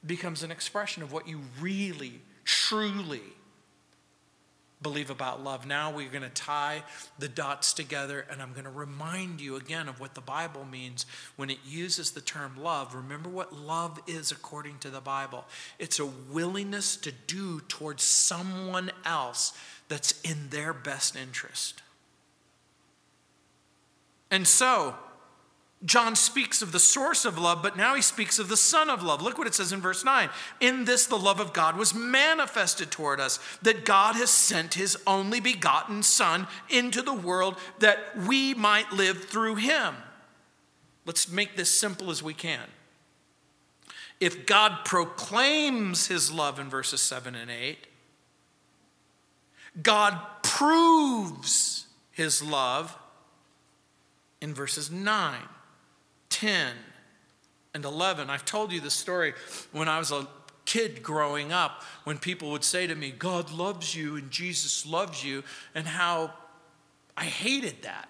becomes 0.04 0.42
an 0.42 0.50
expression 0.50 1.02
of 1.02 1.12
what 1.12 1.28
you 1.28 1.40
really, 1.60 2.20
truly 2.44 3.22
believe 4.82 5.10
about 5.10 5.42
love. 5.42 5.66
Now 5.66 5.92
we're 5.92 6.10
going 6.10 6.22
to 6.22 6.28
tie 6.28 6.82
the 7.18 7.28
dots 7.28 7.72
together, 7.72 8.26
and 8.30 8.42
I'm 8.42 8.52
going 8.52 8.64
to 8.64 8.70
remind 8.70 9.40
you 9.40 9.56
again 9.56 9.88
of 9.88 10.00
what 10.00 10.14
the 10.14 10.20
Bible 10.20 10.64
means 10.64 11.06
when 11.36 11.50
it 11.50 11.58
uses 11.64 12.10
the 12.10 12.20
term 12.20 12.56
love. 12.58 12.94
Remember 12.94 13.28
what 13.28 13.54
love 13.54 14.00
is 14.06 14.32
according 14.32 14.78
to 14.80 14.90
the 14.90 15.00
Bible 15.00 15.44
it's 15.78 15.98
a 15.98 16.06
willingness 16.06 16.96
to 16.96 17.12
do 17.26 17.60
towards 17.68 18.02
someone 18.02 18.90
else 19.04 19.56
that's 19.88 20.20
in 20.22 20.48
their 20.50 20.72
best 20.72 21.16
interest. 21.16 21.82
And 24.30 24.46
so, 24.46 24.96
John 25.84 26.14
speaks 26.14 26.62
of 26.62 26.70
the 26.70 26.78
source 26.78 27.24
of 27.24 27.38
love, 27.38 27.60
but 27.60 27.76
now 27.76 27.94
he 27.96 28.02
speaks 28.02 28.38
of 28.38 28.48
the 28.48 28.56
Son 28.56 28.88
of 28.88 29.02
love. 29.02 29.20
Look 29.20 29.36
what 29.36 29.48
it 29.48 29.54
says 29.54 29.72
in 29.72 29.80
verse 29.80 30.04
9. 30.04 30.30
In 30.60 30.84
this, 30.84 31.06
the 31.06 31.18
love 31.18 31.40
of 31.40 31.52
God 31.52 31.76
was 31.76 31.92
manifested 31.92 32.92
toward 32.92 33.18
us, 33.18 33.40
that 33.62 33.84
God 33.84 34.14
has 34.14 34.30
sent 34.30 34.74
his 34.74 34.96
only 35.08 35.40
begotten 35.40 36.04
Son 36.04 36.46
into 36.68 37.02
the 37.02 37.12
world 37.12 37.56
that 37.80 37.98
we 38.16 38.54
might 38.54 38.92
live 38.92 39.24
through 39.24 39.56
him. 39.56 39.96
Let's 41.04 41.28
make 41.28 41.56
this 41.56 41.70
simple 41.70 42.10
as 42.10 42.22
we 42.22 42.34
can. 42.34 42.68
If 44.20 44.46
God 44.46 44.84
proclaims 44.84 46.06
his 46.06 46.30
love 46.30 46.60
in 46.60 46.70
verses 46.70 47.00
7 47.00 47.34
and 47.34 47.50
8, 47.50 47.76
God 49.82 50.16
proves 50.44 51.86
his 52.12 52.40
love 52.40 52.96
in 54.40 54.54
verses 54.54 54.88
9. 54.88 55.40
10 56.42 56.74
and 57.72 57.84
11. 57.84 58.28
I've 58.28 58.44
told 58.44 58.72
you 58.72 58.80
the 58.80 58.90
story 58.90 59.32
when 59.70 59.88
I 59.88 60.00
was 60.00 60.10
a 60.10 60.26
kid 60.64 61.00
growing 61.00 61.52
up, 61.52 61.84
when 62.02 62.18
people 62.18 62.50
would 62.50 62.64
say 62.64 62.84
to 62.88 62.96
me, 62.96 63.12
God 63.12 63.52
loves 63.52 63.94
you 63.94 64.16
and 64.16 64.28
Jesus 64.28 64.84
loves 64.84 65.24
you, 65.24 65.44
and 65.72 65.86
how 65.86 66.32
I 67.16 67.26
hated 67.26 67.82
that. 67.82 68.08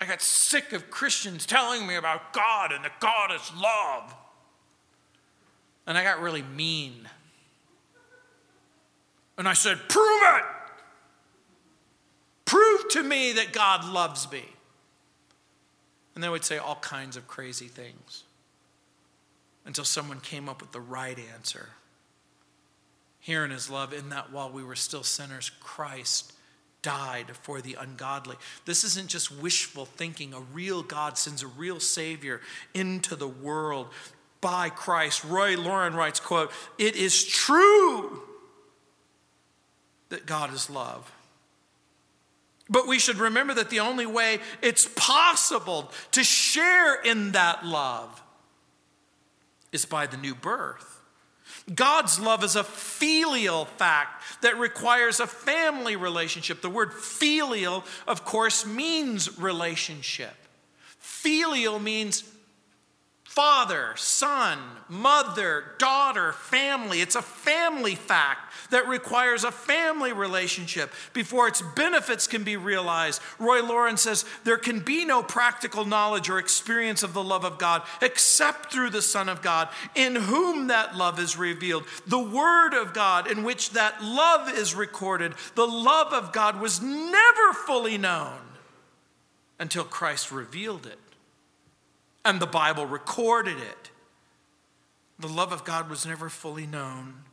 I 0.00 0.06
got 0.06 0.22
sick 0.22 0.72
of 0.72 0.90
Christians 0.90 1.44
telling 1.44 1.86
me 1.86 1.96
about 1.96 2.32
God 2.32 2.72
and 2.72 2.82
that 2.82 2.98
God 2.98 3.32
is 3.34 3.52
love. 3.54 4.14
And 5.86 5.98
I 5.98 6.02
got 6.02 6.18
really 6.18 6.42
mean. 6.42 7.06
And 9.36 9.46
I 9.46 9.52
said, 9.52 9.78
Prove 9.90 10.22
it! 10.22 10.44
Prove 12.46 12.88
to 12.92 13.02
me 13.02 13.32
that 13.32 13.52
God 13.52 13.84
loves 13.84 14.32
me. 14.32 14.44
And 16.14 16.22
they 16.22 16.28
would 16.28 16.44
say 16.44 16.58
all 16.58 16.76
kinds 16.76 17.16
of 17.16 17.26
crazy 17.26 17.66
things 17.66 18.24
until 19.64 19.84
someone 19.84 20.20
came 20.20 20.48
up 20.48 20.60
with 20.60 20.72
the 20.72 20.80
right 20.80 21.18
answer. 21.34 21.70
Here 23.20 23.44
in 23.44 23.50
his 23.50 23.70
love, 23.70 23.92
in 23.92 24.10
that 24.10 24.30
while 24.32 24.50
we 24.50 24.62
were 24.62 24.76
still 24.76 25.02
sinners, 25.02 25.50
Christ 25.60 26.32
died 26.82 27.34
for 27.42 27.62
the 27.62 27.74
ungodly. 27.80 28.36
This 28.66 28.84
isn't 28.84 29.08
just 29.08 29.32
wishful 29.32 29.86
thinking. 29.86 30.34
A 30.34 30.40
real 30.40 30.82
God 30.82 31.16
sends 31.16 31.42
a 31.42 31.46
real 31.46 31.80
Savior 31.80 32.42
into 32.74 33.16
the 33.16 33.26
world 33.26 33.88
by 34.42 34.68
Christ. 34.68 35.24
Roy 35.24 35.56
Laurin 35.56 35.94
writes, 35.94 36.20
quote, 36.20 36.52
It 36.78 36.94
is 36.94 37.24
true 37.24 38.22
that 40.10 40.26
God 40.26 40.52
is 40.52 40.68
love. 40.68 41.10
But 42.68 42.86
we 42.86 42.98
should 42.98 43.18
remember 43.18 43.54
that 43.54 43.70
the 43.70 43.80
only 43.80 44.06
way 44.06 44.38
it's 44.62 44.88
possible 44.96 45.92
to 46.12 46.24
share 46.24 47.00
in 47.02 47.32
that 47.32 47.64
love 47.64 48.22
is 49.70 49.84
by 49.84 50.06
the 50.06 50.16
new 50.16 50.34
birth. 50.34 50.94
God's 51.72 52.20
love 52.20 52.44
is 52.44 52.56
a 52.56 52.64
filial 52.64 53.64
fact 53.64 54.42
that 54.42 54.58
requires 54.58 55.20
a 55.20 55.26
family 55.26 55.96
relationship. 55.96 56.60
The 56.60 56.70
word 56.70 56.92
filial, 56.92 57.84
of 58.06 58.24
course, 58.24 58.66
means 58.66 59.38
relationship. 59.38 60.34
Filial 60.98 61.78
means 61.78 62.24
father, 63.24 63.94
son, 63.96 64.58
mother, 64.88 65.72
daughter, 65.78 66.32
family. 66.32 67.00
It's 67.00 67.16
a 67.16 67.22
family 67.22 67.94
fact 67.94 68.43
that 68.70 68.88
requires 68.88 69.44
a 69.44 69.52
family 69.52 70.12
relationship 70.12 70.92
before 71.12 71.48
its 71.48 71.62
benefits 71.74 72.26
can 72.26 72.44
be 72.44 72.56
realized. 72.56 73.20
Roy 73.38 73.62
Laurin 73.62 73.96
says 73.96 74.24
there 74.44 74.58
can 74.58 74.80
be 74.80 75.04
no 75.04 75.22
practical 75.22 75.84
knowledge 75.84 76.28
or 76.28 76.38
experience 76.38 77.02
of 77.02 77.14
the 77.14 77.22
love 77.22 77.44
of 77.44 77.58
God 77.58 77.82
except 78.02 78.72
through 78.72 78.90
the 78.90 79.02
Son 79.02 79.28
of 79.28 79.42
God, 79.42 79.68
in 79.94 80.16
whom 80.16 80.68
that 80.68 80.96
love 80.96 81.18
is 81.18 81.36
revealed. 81.36 81.84
The 82.06 82.18
Word 82.18 82.74
of 82.74 82.92
God, 82.92 83.30
in 83.30 83.44
which 83.44 83.70
that 83.70 84.02
love 84.02 84.48
is 84.48 84.74
recorded, 84.74 85.34
the 85.54 85.66
love 85.66 86.12
of 86.12 86.32
God 86.32 86.60
was 86.60 86.80
never 86.82 87.52
fully 87.66 87.98
known 87.98 88.40
until 89.58 89.84
Christ 89.84 90.30
revealed 90.30 90.86
it 90.86 90.98
and 92.24 92.40
the 92.40 92.46
Bible 92.46 92.86
recorded 92.86 93.58
it. 93.58 93.90
The 95.18 95.28
love 95.28 95.52
of 95.52 95.64
God 95.64 95.90
was 95.90 96.06
never 96.06 96.28
fully 96.28 96.66
known 96.66 97.24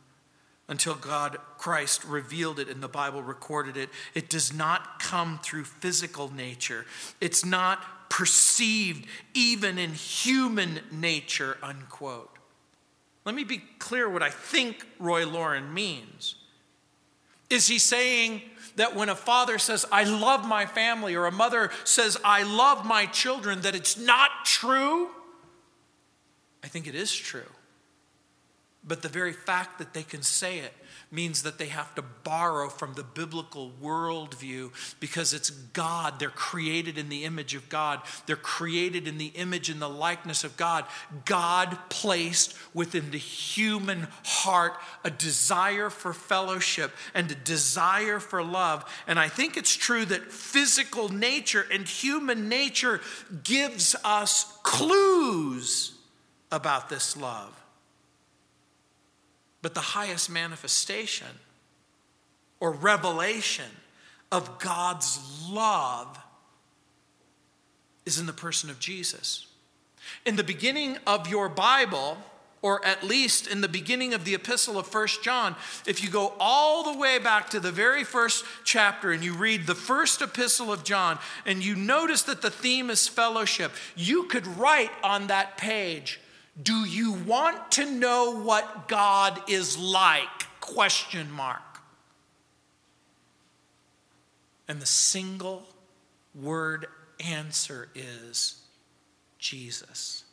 until 0.68 0.94
God, 0.94 1.38
Christ, 1.58 2.04
revealed 2.04 2.58
it 2.58 2.68
and 2.68 2.82
the 2.82 2.88
Bible 2.88 3.22
recorded 3.22 3.76
it. 3.76 3.90
It 4.14 4.30
does 4.30 4.52
not 4.52 5.00
come 5.00 5.38
through 5.42 5.64
physical 5.64 6.32
nature, 6.32 6.86
it's 7.20 7.44
not 7.44 8.10
perceived 8.10 9.06
even 9.32 9.78
in 9.78 9.94
human 9.94 10.80
nature, 10.90 11.56
unquote. 11.62 12.28
Let 13.24 13.34
me 13.34 13.44
be 13.44 13.62
clear 13.78 14.08
what 14.08 14.22
I 14.22 14.30
think 14.30 14.84
Roy 14.98 15.26
Laurin 15.26 15.72
means. 15.72 16.34
Is 17.48 17.68
he 17.68 17.78
saying 17.78 18.42
that 18.76 18.96
when 18.96 19.08
a 19.08 19.14
father 19.14 19.58
says, 19.58 19.86
I 19.92 20.04
love 20.04 20.46
my 20.46 20.66
family, 20.66 21.14
or 21.14 21.26
a 21.26 21.32
mother 21.32 21.70
says, 21.84 22.16
I 22.24 22.42
love 22.42 22.84
my 22.86 23.06
children, 23.06 23.60
that 23.62 23.74
it's 23.74 23.98
not 23.98 24.30
true? 24.44 25.08
I 26.64 26.68
think 26.68 26.86
it 26.86 26.94
is 26.94 27.14
true. 27.14 27.42
But 28.84 29.02
the 29.02 29.08
very 29.08 29.32
fact 29.32 29.78
that 29.78 29.94
they 29.94 30.02
can 30.02 30.22
say 30.22 30.58
it 30.58 30.72
means 31.12 31.42
that 31.42 31.58
they 31.58 31.66
have 31.66 31.94
to 31.94 32.02
borrow 32.02 32.68
from 32.68 32.94
the 32.94 33.04
biblical 33.04 33.70
worldview 33.80 34.72
because 34.98 35.32
it's 35.32 35.50
God. 35.50 36.18
They're 36.18 36.30
created 36.30 36.98
in 36.98 37.08
the 37.08 37.24
image 37.24 37.54
of 37.54 37.68
God, 37.68 38.00
they're 38.26 38.34
created 38.34 39.06
in 39.06 39.18
the 39.18 39.26
image 39.26 39.68
and 39.68 39.80
the 39.80 39.88
likeness 39.88 40.42
of 40.42 40.56
God. 40.56 40.84
God 41.26 41.78
placed 41.90 42.56
within 42.74 43.12
the 43.12 43.18
human 43.18 44.08
heart 44.24 44.72
a 45.04 45.10
desire 45.10 45.90
for 45.90 46.12
fellowship 46.12 46.92
and 47.14 47.30
a 47.30 47.36
desire 47.36 48.18
for 48.18 48.42
love. 48.42 48.84
And 49.06 49.18
I 49.18 49.28
think 49.28 49.56
it's 49.56 49.76
true 49.76 50.04
that 50.06 50.32
physical 50.32 51.08
nature 51.08 51.66
and 51.70 51.86
human 51.86 52.48
nature 52.48 53.00
gives 53.44 53.94
us 54.02 54.58
clues 54.64 55.92
about 56.50 56.88
this 56.88 57.16
love. 57.16 57.61
But 59.62 59.74
the 59.74 59.80
highest 59.80 60.28
manifestation 60.28 61.28
or 62.60 62.72
revelation 62.72 63.70
of 64.30 64.58
God's 64.58 65.18
love 65.48 66.18
is 68.04 68.18
in 68.18 68.26
the 68.26 68.32
person 68.32 68.70
of 68.70 68.78
Jesus. 68.78 69.46
In 70.26 70.36
the 70.36 70.44
beginning 70.44 70.98
of 71.06 71.28
your 71.28 71.48
Bible, 71.48 72.18
or 72.62 72.84
at 72.84 73.02
least 73.02 73.48
in 73.48 73.60
the 73.60 73.68
beginning 73.68 74.14
of 74.14 74.24
the 74.24 74.34
epistle 74.34 74.78
of 74.78 74.86
First 74.86 75.22
John, 75.22 75.56
if 75.86 76.02
you 76.02 76.08
go 76.08 76.32
all 76.38 76.92
the 76.92 76.98
way 76.98 77.18
back 77.18 77.50
to 77.50 77.60
the 77.60 77.72
very 77.72 78.04
first 78.04 78.44
chapter 78.64 79.10
and 79.10 79.22
you 79.22 79.34
read 79.34 79.66
the 79.66 79.74
first 79.74 80.22
epistle 80.22 80.72
of 80.72 80.84
John 80.84 81.18
and 81.44 81.64
you 81.64 81.74
notice 81.74 82.22
that 82.22 82.42
the 82.42 82.50
theme 82.50 82.88
is 82.88 83.08
fellowship, 83.08 83.72
you 83.96 84.24
could 84.24 84.46
write 84.46 84.92
on 85.02 85.26
that 85.26 85.58
page, 85.58 86.20
do 86.60 86.84
you 86.84 87.12
want 87.12 87.72
to 87.72 87.90
know 87.90 88.42
what 88.42 88.88
God 88.88 89.40
is 89.48 89.78
like? 89.78 90.28
Question 90.60 91.30
mark. 91.30 91.62
And 94.68 94.80
the 94.80 94.86
single 94.86 95.66
word 96.34 96.86
answer 97.20 97.88
is 97.94 98.60
Jesus. 99.38 100.24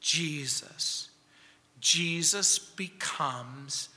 Jesus. 0.00 1.10
Jesus 1.80 2.58
becomes 2.58 3.88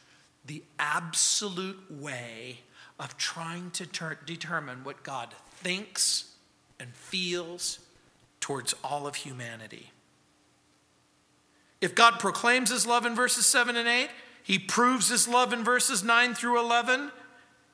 the 0.45 0.63
absolute 0.79 1.79
way 1.89 2.59
of 2.99 3.17
trying 3.17 3.71
to 3.71 3.85
ter- 3.85 4.17
determine 4.25 4.83
what 4.83 5.03
God 5.03 5.29
thinks 5.51 6.31
and 6.79 6.93
feels 6.93 7.79
towards 8.39 8.73
all 8.83 9.07
of 9.07 9.15
humanity. 9.15 9.91
If 11.81 11.95
God 11.95 12.19
proclaims 12.19 12.69
his 12.69 12.85
love 12.85 13.05
in 13.05 13.15
verses 13.15 13.45
7 13.45 13.75
and 13.75 13.87
8, 13.87 14.09
he 14.43 14.59
proves 14.59 15.09
his 15.09 15.27
love 15.27 15.51
in 15.51 15.63
verses 15.63 16.03
9 16.03 16.35
through 16.35 16.59
11. 16.59 17.11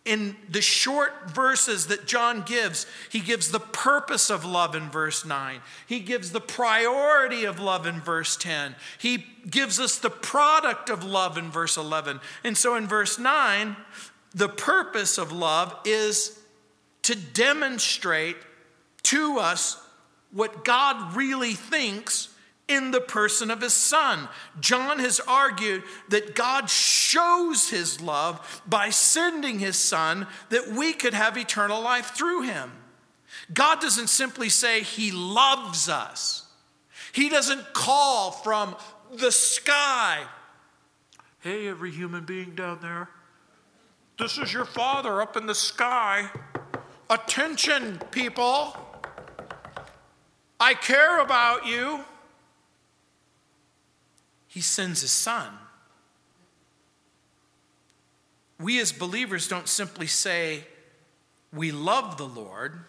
In 0.06 0.38
the 0.50 0.62
short 0.62 1.32
verses 1.32 1.88
that 1.88 2.08
John 2.08 2.44
gives, 2.44 2.86
he 3.12 3.20
gives 3.20 3.52
the 3.52 3.60
purpose 3.60 4.30
of 4.30 4.46
love 4.46 4.74
in 4.74 4.90
verse 4.90 5.26
9. 5.26 5.60
He 5.86 6.00
gives 6.00 6.32
the 6.32 6.40
priority 6.40 7.44
of 7.44 7.60
love 7.60 7.86
in 7.86 8.00
verse 8.00 8.38
10. 8.38 8.76
He 8.98 9.26
gives 9.50 9.82
us 9.82 10.00
the 10.00 10.10
product 10.10 10.90
of 10.90 11.04
love 11.04 11.38
in 11.38 11.52
verse 11.52 11.76
11. 11.76 12.22
And 12.46 12.58
so 12.58 12.76
in 12.76 12.88
verse 12.88 13.20
9, 13.20 13.76
the 14.34 14.48
purpose 14.48 15.18
of 15.18 15.34
love 15.34 15.76
is 15.84 16.40
to 17.02 17.16
demonstrate 17.16 18.38
to 19.04 19.40
us 19.40 19.82
what 20.32 20.64
God 20.64 21.18
really 21.18 21.54
thinks 21.54 22.30
in 22.68 22.92
the 22.92 23.02
person 23.02 23.50
of 23.50 23.62
his 23.62 23.74
son. 23.74 24.28
John 24.60 25.00
has 25.00 25.20
argued 25.22 25.84
that 26.10 26.36
God 26.36 26.70
shows 26.70 27.70
his 27.70 28.02
love 28.02 28.62
by 28.68 28.90
sending 28.90 29.60
his 29.60 29.78
son 29.78 30.28
that 30.50 30.68
we 30.68 30.94
could 30.94 31.14
have 31.14 31.38
eternal 31.38 31.82
life 31.82 32.16
through 32.16 32.42
him. 32.42 32.72
God 33.54 33.80
doesn't 33.80 34.08
simply 34.08 34.50
say 34.50 34.82
he 34.82 35.12
loves 35.12 35.88
us, 35.90 36.46
he 37.14 37.30
doesn't 37.30 37.74
call 37.74 38.32
from 38.32 38.76
the 39.14 39.32
sky. 39.32 40.24
Hey, 41.40 41.68
every 41.68 41.92
human 41.92 42.26
being 42.26 42.56
down 42.56 42.80
there, 42.82 43.10
this 44.20 44.38
is 44.38 44.52
your 44.52 44.66
father 44.66 45.22
up 45.22 45.38
in 45.38 45.46
the 45.46 45.56
sky. 45.56 46.30
Attention, 47.10 48.00
people. 48.12 48.76
I 50.60 50.74
care 50.74 51.22
about 51.22 51.66
you. 51.66 52.04
He 54.58 54.62
sends 54.62 55.02
his 55.02 55.12
son. 55.12 55.54
We 58.60 58.80
as 58.80 58.92
believers 58.92 59.48
don't 59.48 59.68
simply 59.68 60.08
say, 60.08 60.66
we 61.54 61.72
love 61.72 62.18
the 62.18 62.28
Lord. 62.28 62.80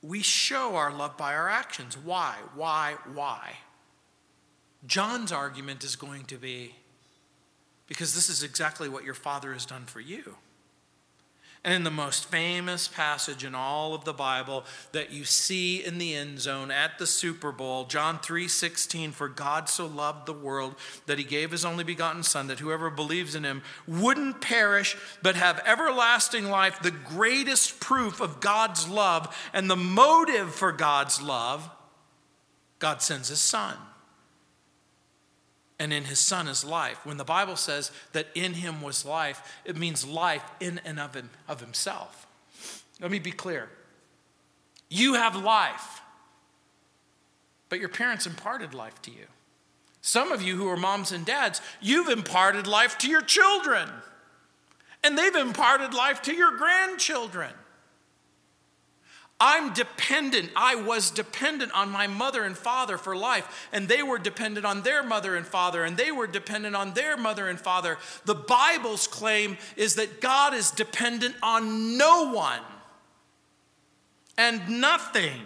We 0.00 0.22
show 0.22 0.76
our 0.76 0.90
love 0.90 1.18
by 1.18 1.34
our 1.34 1.50
actions. 1.50 1.98
Why? 1.98 2.36
Why? 2.54 2.94
Why? 3.12 3.56
John's 4.86 5.30
argument 5.30 5.84
is 5.84 5.94
going 5.94 6.24
to 6.24 6.38
be 6.38 6.74
because 7.86 8.14
this 8.14 8.30
is 8.30 8.42
exactly 8.42 8.88
what 8.88 9.04
your 9.04 9.12
father 9.12 9.52
has 9.52 9.66
done 9.66 9.84
for 9.84 10.00
you. 10.00 10.36
And 11.64 11.74
in 11.74 11.84
the 11.84 11.92
most 11.92 12.24
famous 12.24 12.88
passage 12.88 13.44
in 13.44 13.54
all 13.54 13.94
of 13.94 14.04
the 14.04 14.12
Bible 14.12 14.64
that 14.90 15.12
you 15.12 15.24
see 15.24 15.84
in 15.84 15.98
the 15.98 16.12
end 16.12 16.40
zone 16.40 16.72
at 16.72 16.98
the 16.98 17.06
Super 17.06 17.52
Bowl, 17.52 17.84
John 17.84 18.18
3 18.18 18.48
16, 18.48 19.12
for 19.12 19.28
God 19.28 19.68
so 19.68 19.86
loved 19.86 20.26
the 20.26 20.32
world 20.32 20.74
that 21.06 21.18
he 21.18 21.24
gave 21.24 21.52
his 21.52 21.64
only 21.64 21.84
begotten 21.84 22.24
Son, 22.24 22.48
that 22.48 22.58
whoever 22.58 22.90
believes 22.90 23.36
in 23.36 23.44
him 23.44 23.62
wouldn't 23.86 24.40
perish 24.40 24.96
but 25.22 25.36
have 25.36 25.62
everlasting 25.64 26.50
life. 26.50 26.80
The 26.82 26.90
greatest 26.90 27.78
proof 27.78 28.20
of 28.20 28.40
God's 28.40 28.88
love 28.88 29.32
and 29.52 29.70
the 29.70 29.76
motive 29.76 30.52
for 30.52 30.72
God's 30.72 31.22
love, 31.22 31.70
God 32.80 33.02
sends 33.02 33.28
his 33.28 33.40
Son 33.40 33.76
and 35.82 35.92
in 35.92 36.04
his 36.04 36.20
son 36.20 36.46
is 36.46 36.64
life. 36.64 37.04
When 37.04 37.16
the 37.16 37.24
Bible 37.24 37.56
says 37.56 37.90
that 38.12 38.28
in 38.36 38.54
him 38.54 38.82
was 38.82 39.04
life, 39.04 39.60
it 39.64 39.76
means 39.76 40.06
life 40.06 40.44
in 40.60 40.80
and 40.84 41.00
of, 41.00 41.16
him, 41.16 41.28
of 41.48 41.58
himself. 41.58 42.28
Let 43.00 43.10
me 43.10 43.18
be 43.18 43.32
clear. 43.32 43.68
You 44.88 45.14
have 45.14 45.34
life, 45.34 46.00
but 47.68 47.80
your 47.80 47.88
parents 47.88 48.26
imparted 48.26 48.74
life 48.74 49.02
to 49.02 49.10
you. 49.10 49.26
Some 50.02 50.30
of 50.30 50.40
you 50.40 50.54
who 50.54 50.68
are 50.68 50.76
moms 50.76 51.10
and 51.10 51.26
dads, 51.26 51.60
you've 51.80 52.08
imparted 52.08 52.68
life 52.68 52.96
to 52.98 53.08
your 53.08 53.22
children, 53.22 53.88
and 55.02 55.18
they've 55.18 55.34
imparted 55.34 55.94
life 55.94 56.22
to 56.22 56.32
your 56.32 56.56
grandchildren. 56.56 57.50
I'm 59.44 59.72
dependent. 59.72 60.52
I 60.54 60.76
was 60.76 61.10
dependent 61.10 61.72
on 61.72 61.90
my 61.90 62.06
mother 62.06 62.44
and 62.44 62.56
father 62.56 62.96
for 62.96 63.16
life, 63.16 63.68
and 63.72 63.88
they 63.88 64.00
were 64.00 64.20
dependent 64.20 64.64
on 64.64 64.82
their 64.82 65.02
mother 65.02 65.34
and 65.34 65.44
father, 65.44 65.82
and 65.82 65.96
they 65.96 66.12
were 66.12 66.28
dependent 66.28 66.76
on 66.76 66.94
their 66.94 67.16
mother 67.16 67.48
and 67.48 67.60
father. 67.60 67.98
The 68.24 68.36
Bible's 68.36 69.08
claim 69.08 69.58
is 69.76 69.96
that 69.96 70.20
God 70.20 70.54
is 70.54 70.70
dependent 70.70 71.34
on 71.42 71.98
no 71.98 72.30
one 72.30 72.60
and 74.38 74.80
nothing. 74.80 75.40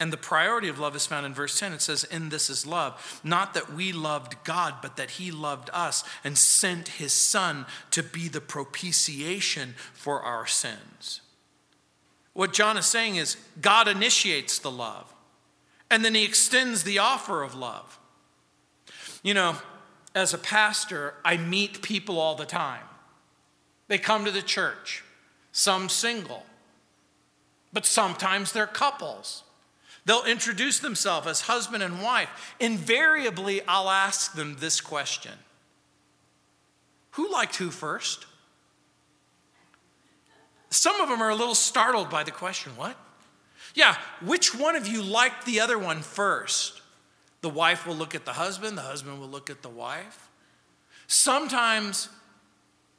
And 0.00 0.12
the 0.12 0.16
priority 0.16 0.68
of 0.68 0.78
love 0.78 0.94
is 0.94 1.06
found 1.06 1.26
in 1.26 1.34
verse 1.34 1.58
10. 1.58 1.72
It 1.72 1.82
says, 1.82 2.04
In 2.04 2.28
this 2.28 2.48
is 2.48 2.66
love. 2.66 3.20
Not 3.24 3.54
that 3.54 3.72
we 3.72 3.92
loved 3.92 4.36
God, 4.44 4.76
but 4.80 4.96
that 4.96 5.12
He 5.12 5.32
loved 5.32 5.70
us 5.72 6.04
and 6.22 6.38
sent 6.38 6.88
His 6.88 7.12
Son 7.12 7.66
to 7.90 8.02
be 8.02 8.28
the 8.28 8.40
propitiation 8.40 9.74
for 9.92 10.22
our 10.22 10.46
sins. 10.46 11.20
What 12.32 12.52
John 12.52 12.76
is 12.76 12.86
saying 12.86 13.16
is, 13.16 13.36
God 13.60 13.88
initiates 13.88 14.60
the 14.60 14.70
love, 14.70 15.12
and 15.90 16.04
then 16.04 16.14
He 16.14 16.24
extends 16.24 16.84
the 16.84 17.00
offer 17.00 17.42
of 17.42 17.56
love. 17.56 17.98
You 19.24 19.34
know, 19.34 19.56
as 20.14 20.32
a 20.32 20.38
pastor, 20.38 21.14
I 21.24 21.36
meet 21.36 21.82
people 21.82 22.20
all 22.20 22.36
the 22.36 22.46
time. 22.46 22.84
They 23.88 23.98
come 23.98 24.24
to 24.24 24.30
the 24.30 24.42
church, 24.42 25.02
some 25.50 25.88
single, 25.88 26.46
but 27.72 27.84
sometimes 27.84 28.52
they're 28.52 28.66
couples. 28.68 29.42
They'll 30.08 30.24
introduce 30.24 30.78
themselves 30.78 31.26
as 31.26 31.42
husband 31.42 31.82
and 31.82 32.02
wife. 32.02 32.30
Invariably, 32.58 33.60
I'll 33.68 33.90
ask 33.90 34.32
them 34.32 34.56
this 34.58 34.80
question 34.80 35.32
Who 37.12 37.30
liked 37.30 37.56
who 37.56 37.70
first? 37.70 38.24
Some 40.70 40.98
of 41.02 41.10
them 41.10 41.20
are 41.20 41.28
a 41.28 41.34
little 41.34 41.54
startled 41.54 42.08
by 42.08 42.24
the 42.24 42.30
question 42.30 42.72
what? 42.74 42.96
Yeah, 43.74 43.96
which 44.22 44.54
one 44.54 44.76
of 44.76 44.88
you 44.88 45.02
liked 45.02 45.44
the 45.44 45.60
other 45.60 45.78
one 45.78 46.00
first? 46.00 46.80
The 47.42 47.50
wife 47.50 47.86
will 47.86 47.94
look 47.94 48.14
at 48.14 48.24
the 48.24 48.32
husband, 48.32 48.78
the 48.78 48.82
husband 48.82 49.20
will 49.20 49.28
look 49.28 49.50
at 49.50 49.60
the 49.60 49.68
wife. 49.68 50.30
Sometimes 51.06 52.08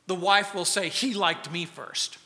the 0.05 0.13
wife 0.13 0.53
will 0.53 0.63
say, 0.63 0.89
He 0.89 1.15
liked 1.15 1.51
me 1.51 1.65
first. 1.65 2.19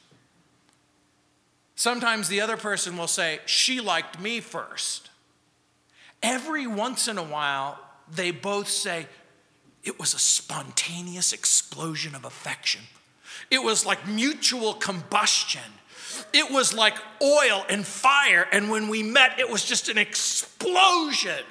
Sometimes 1.76 2.28
the 2.28 2.42
other 2.42 2.58
person 2.58 2.98
will 2.98 3.08
say, 3.08 3.40
She 3.46 3.82
liked 3.82 4.20
me 4.20 4.40
first. 4.40 5.10
Every 6.22 6.68
once 6.68 7.08
in 7.08 7.18
a 7.18 7.24
while, 7.24 7.80
they 8.10 8.32
both 8.32 8.70
say, 8.70 9.08
It 9.84 10.00
was 10.00 10.14
a 10.14 10.20
spontaneous 10.20 11.34
explosion 11.34 12.16
of 12.16 12.26
affection. 12.26 12.82
It 13.50 13.62
was 13.64 13.86
like 13.86 14.08
mutual 14.08 14.74
combustion. 14.76 15.62
It 16.32 16.52
was 16.52 16.74
like 16.74 16.96
oil 17.22 17.66
and 17.70 17.86
fire. 17.86 18.48
And 18.52 18.70
when 18.70 18.88
we 18.88 19.04
met, 19.04 19.40
it 19.40 19.50
was 19.50 19.66
just 19.66 19.90
an 19.90 19.98
explosion. 19.98 21.44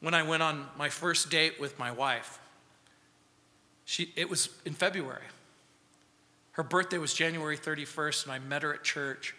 When 0.00 0.14
I 0.14 0.24
went 0.24 0.42
on 0.42 0.66
my 0.76 0.88
first 0.88 1.30
date 1.30 1.60
with 1.60 1.78
my 1.78 1.92
wife, 1.92 2.40
she, 3.84 4.12
it 4.16 4.28
was 4.28 4.48
in 4.64 4.74
February. 4.74 5.22
Her 6.52 6.62
birthday 6.62 6.98
was 6.98 7.14
January 7.14 7.56
31st, 7.56 8.24
and 8.24 8.32
I 8.32 8.38
met 8.38 8.62
her 8.62 8.74
at 8.74 8.82
church. 8.82 9.34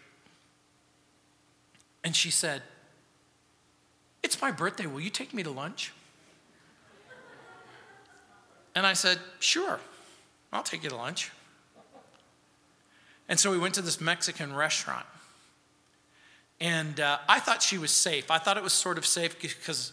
And 2.02 2.14
she 2.14 2.30
said, 2.30 2.62
It's 4.22 4.40
my 4.42 4.50
birthday. 4.50 4.86
Will 4.86 5.00
you 5.00 5.10
take 5.10 5.32
me 5.32 5.42
to 5.42 5.50
lunch? 5.50 5.92
And 8.74 8.84
I 8.86 8.92
said, 8.92 9.18
Sure, 9.38 9.78
I'll 10.52 10.64
take 10.64 10.82
you 10.82 10.90
to 10.90 10.96
lunch. 10.96 11.30
And 13.28 13.38
so 13.40 13.50
we 13.50 13.58
went 13.58 13.74
to 13.74 13.82
this 13.82 14.00
Mexican 14.00 14.54
restaurant. 14.54 15.06
And 16.60 17.00
uh, 17.00 17.18
I 17.28 17.40
thought 17.40 17.62
she 17.62 17.78
was 17.78 17.90
safe. 17.90 18.30
I 18.30 18.38
thought 18.38 18.56
it 18.56 18.62
was 18.62 18.72
sort 18.72 18.98
of 18.98 19.06
safe 19.06 19.40
because, 19.40 19.92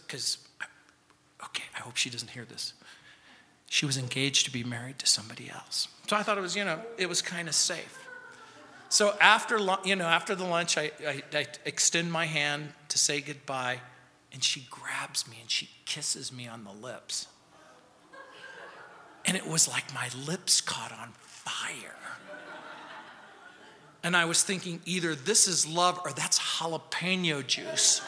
okay, 1.44 1.64
I 1.76 1.80
hope 1.80 1.96
she 1.96 2.10
doesn't 2.10 2.30
hear 2.30 2.44
this. 2.44 2.74
She 3.72 3.86
was 3.86 3.96
engaged 3.96 4.44
to 4.44 4.52
be 4.52 4.64
married 4.64 4.98
to 4.98 5.06
somebody 5.06 5.48
else. 5.48 5.88
So 6.06 6.14
I 6.14 6.22
thought 6.22 6.36
it 6.36 6.42
was, 6.42 6.54
you 6.54 6.62
know, 6.62 6.78
it 6.98 7.08
was 7.08 7.22
kind 7.22 7.48
of 7.48 7.54
safe. 7.54 8.06
So 8.90 9.16
after, 9.18 9.58
you 9.82 9.96
know, 9.96 10.04
after 10.04 10.34
the 10.34 10.44
lunch, 10.44 10.76
I, 10.76 10.90
I, 11.08 11.22
I 11.32 11.46
extend 11.64 12.12
my 12.12 12.26
hand 12.26 12.74
to 12.90 12.98
say 12.98 13.22
goodbye, 13.22 13.78
and 14.30 14.44
she 14.44 14.66
grabs 14.70 15.26
me 15.26 15.38
and 15.40 15.50
she 15.50 15.70
kisses 15.86 16.30
me 16.30 16.46
on 16.46 16.64
the 16.64 16.70
lips. 16.70 17.28
And 19.24 19.38
it 19.38 19.46
was 19.46 19.66
like 19.66 19.94
my 19.94 20.10
lips 20.26 20.60
caught 20.60 20.92
on 20.92 21.12
fire. 21.22 21.96
And 24.02 24.14
I 24.14 24.26
was 24.26 24.42
thinking 24.42 24.80
either 24.84 25.14
this 25.14 25.48
is 25.48 25.66
love 25.66 25.98
or 26.04 26.12
that's 26.12 26.38
jalapeno 26.38 27.46
juice. 27.46 28.02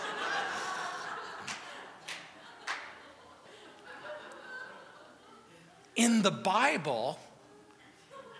In 5.97 6.23
the 6.23 6.31
Bible, 6.31 7.19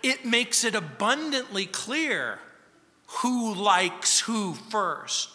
it 0.03 0.25
makes 0.25 0.63
it 0.63 0.75
abundantly 0.75 1.65
clear 1.65 2.39
who 3.07 3.53
likes 3.53 4.21
who 4.21 4.53
first. 4.53 5.29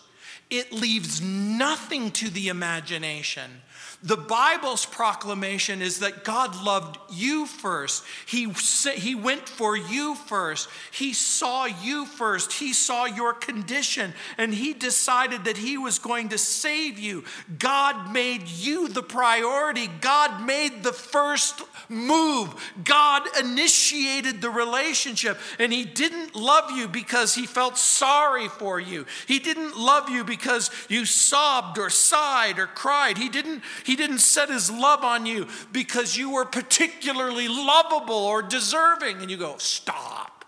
It 0.51 0.73
leaves 0.73 1.21
nothing 1.21 2.11
to 2.13 2.29
the 2.29 2.49
imagination. 2.49 3.63
The 4.03 4.17
Bible's 4.17 4.87
proclamation 4.87 5.83
is 5.83 5.99
that 5.99 6.25
God 6.25 6.65
loved 6.65 6.99
you 7.11 7.45
first. 7.45 8.03
He, 8.25 8.49
he 8.95 9.15
went 9.15 9.47
for 9.47 9.77
you 9.77 10.15
first. 10.15 10.71
He 10.91 11.13
saw 11.13 11.67
you 11.67 12.07
first. 12.07 12.55
He 12.55 12.73
saw 12.73 13.05
your 13.05 13.35
condition 13.35 14.15
and 14.39 14.55
He 14.55 14.73
decided 14.73 15.45
that 15.45 15.59
He 15.59 15.77
was 15.77 15.99
going 15.99 16.31
to 16.31 16.39
save 16.39 16.99
you. 16.99 17.25
God 17.59 18.11
made 18.11 18.49
you 18.49 18.89
the 18.89 19.03
priority. 19.03 19.87
God 20.01 20.47
made 20.47 20.83
the 20.83 20.95
first 20.95 21.61
move. 21.91 22.55
God 22.83 23.25
initiated 23.39 24.41
the 24.41 24.51
relationship 24.51 25.39
and 25.59 25.75
He 25.75 25.85
didn't 25.85 26.35
love 26.35 26.71
you 26.71 26.89
because 26.89 27.35
He 27.35 27.45
felt 27.45 27.77
sorry 27.77 28.49
for 28.49 28.81
you. 28.81 29.05
He 29.27 29.41
didn't 29.41 29.77
love 29.77 30.09
you 30.09 30.25
because 30.25 30.71
you 30.89 31.05
sobbed 31.05 31.77
or 31.77 31.91
sighed 31.91 32.59
or 32.59 32.67
cried. 32.67 33.19
He 33.19 33.29
didn't. 33.29 33.63
He 33.90 33.90
didn't 33.97 34.19
set 34.19 34.49
his 34.49 34.71
love 34.71 35.05
on 35.05 35.27
you 35.27 35.47
because 35.73 36.17
you 36.17 36.31
were 36.31 36.45
particularly 36.45 37.49
lovable 37.49 38.15
or 38.15 38.43
deserving. 38.43 39.23
And 39.23 39.31
you 39.31 39.37
go, 39.37 39.57
stop. 39.59 40.45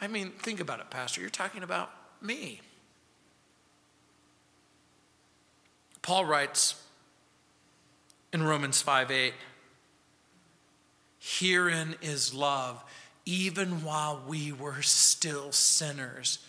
I 0.00 0.08
mean, 0.08 0.30
think 0.32 0.60
about 0.60 0.80
it, 0.80 0.90
Pastor. 0.90 1.20
You're 1.20 1.30
talking 1.30 1.62
about 1.62 1.90
me. 2.20 2.60
Paul 6.02 6.26
writes 6.26 6.74
in 8.32 8.42
Romans 8.42 8.82
5 8.82 9.10
8, 9.10 9.34
Herein 11.18 11.94
is 12.02 12.34
love, 12.34 12.84
even 13.24 13.82
while 13.82 14.22
we 14.26 14.52
were 14.52 14.82
still 14.82 15.52
sinners, 15.52 16.40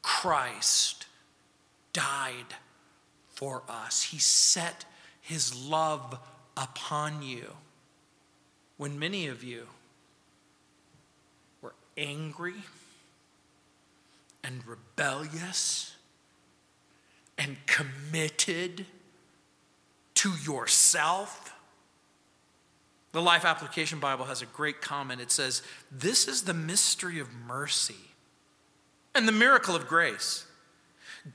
Christ 0.00 1.04
died 1.92 2.54
for 3.42 3.64
us. 3.68 4.04
He 4.04 4.18
set 4.18 4.84
his 5.20 5.52
love 5.66 6.16
upon 6.56 7.22
you 7.22 7.50
when 8.76 9.00
many 9.00 9.26
of 9.26 9.42
you 9.42 9.66
were 11.60 11.74
angry 11.96 12.54
and 14.44 14.64
rebellious 14.64 15.96
and 17.36 17.56
committed 17.66 18.86
to 20.14 20.30
yourself. 20.46 21.52
The 23.10 23.20
Life 23.20 23.44
Application 23.44 23.98
Bible 23.98 24.26
has 24.26 24.40
a 24.40 24.46
great 24.46 24.80
comment. 24.80 25.20
It 25.20 25.32
says, 25.32 25.62
This 25.90 26.28
is 26.28 26.42
the 26.42 26.54
mystery 26.54 27.18
of 27.18 27.32
mercy 27.32 28.12
and 29.16 29.26
the 29.26 29.32
miracle 29.32 29.74
of 29.74 29.88
grace. 29.88 30.46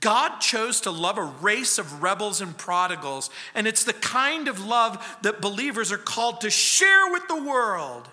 God 0.00 0.38
chose 0.40 0.82
to 0.82 0.90
love 0.90 1.16
a 1.16 1.22
race 1.22 1.78
of 1.78 2.02
rebels 2.02 2.40
and 2.40 2.56
prodigals, 2.56 3.30
and 3.54 3.66
it's 3.66 3.84
the 3.84 3.94
kind 3.94 4.46
of 4.46 4.64
love 4.64 5.18
that 5.22 5.40
believers 5.40 5.90
are 5.90 5.98
called 5.98 6.42
to 6.42 6.50
share 6.50 7.10
with 7.10 7.26
the 7.26 7.42
world. 7.42 8.08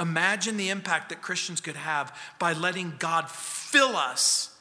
Imagine 0.00 0.56
the 0.56 0.70
impact 0.70 1.10
that 1.10 1.22
Christians 1.22 1.60
could 1.60 1.76
have 1.76 2.16
by 2.38 2.52
letting 2.52 2.94
God 2.98 3.30
fill 3.30 3.96
us 3.96 4.55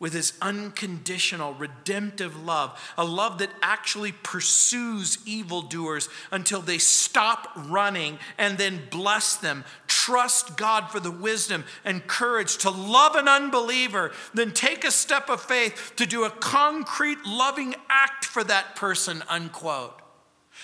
with 0.00 0.14
his 0.14 0.32
unconditional, 0.40 1.52
redemptive 1.54 2.42
love, 2.42 2.92
a 2.96 3.04
love 3.04 3.38
that 3.38 3.50
actually 3.62 4.12
pursues 4.12 5.18
evildoers 5.26 6.08
until 6.32 6.62
they 6.62 6.78
stop 6.78 7.52
running 7.54 8.18
and 8.38 8.56
then 8.56 8.80
bless 8.90 9.36
them. 9.36 9.62
Trust 9.86 10.56
God 10.56 10.90
for 10.90 10.98
the 10.98 11.10
wisdom 11.10 11.64
and 11.84 12.06
courage 12.06 12.56
to 12.58 12.70
love 12.70 13.14
an 13.14 13.28
unbeliever, 13.28 14.10
then 14.32 14.52
take 14.52 14.84
a 14.84 14.90
step 14.90 15.28
of 15.28 15.42
faith 15.42 15.92
to 15.96 16.06
do 16.06 16.24
a 16.24 16.30
concrete, 16.30 17.18
loving 17.26 17.74
act 17.90 18.24
for 18.24 18.42
that 18.42 18.74
person, 18.74 19.22
unquote. 19.28 20.00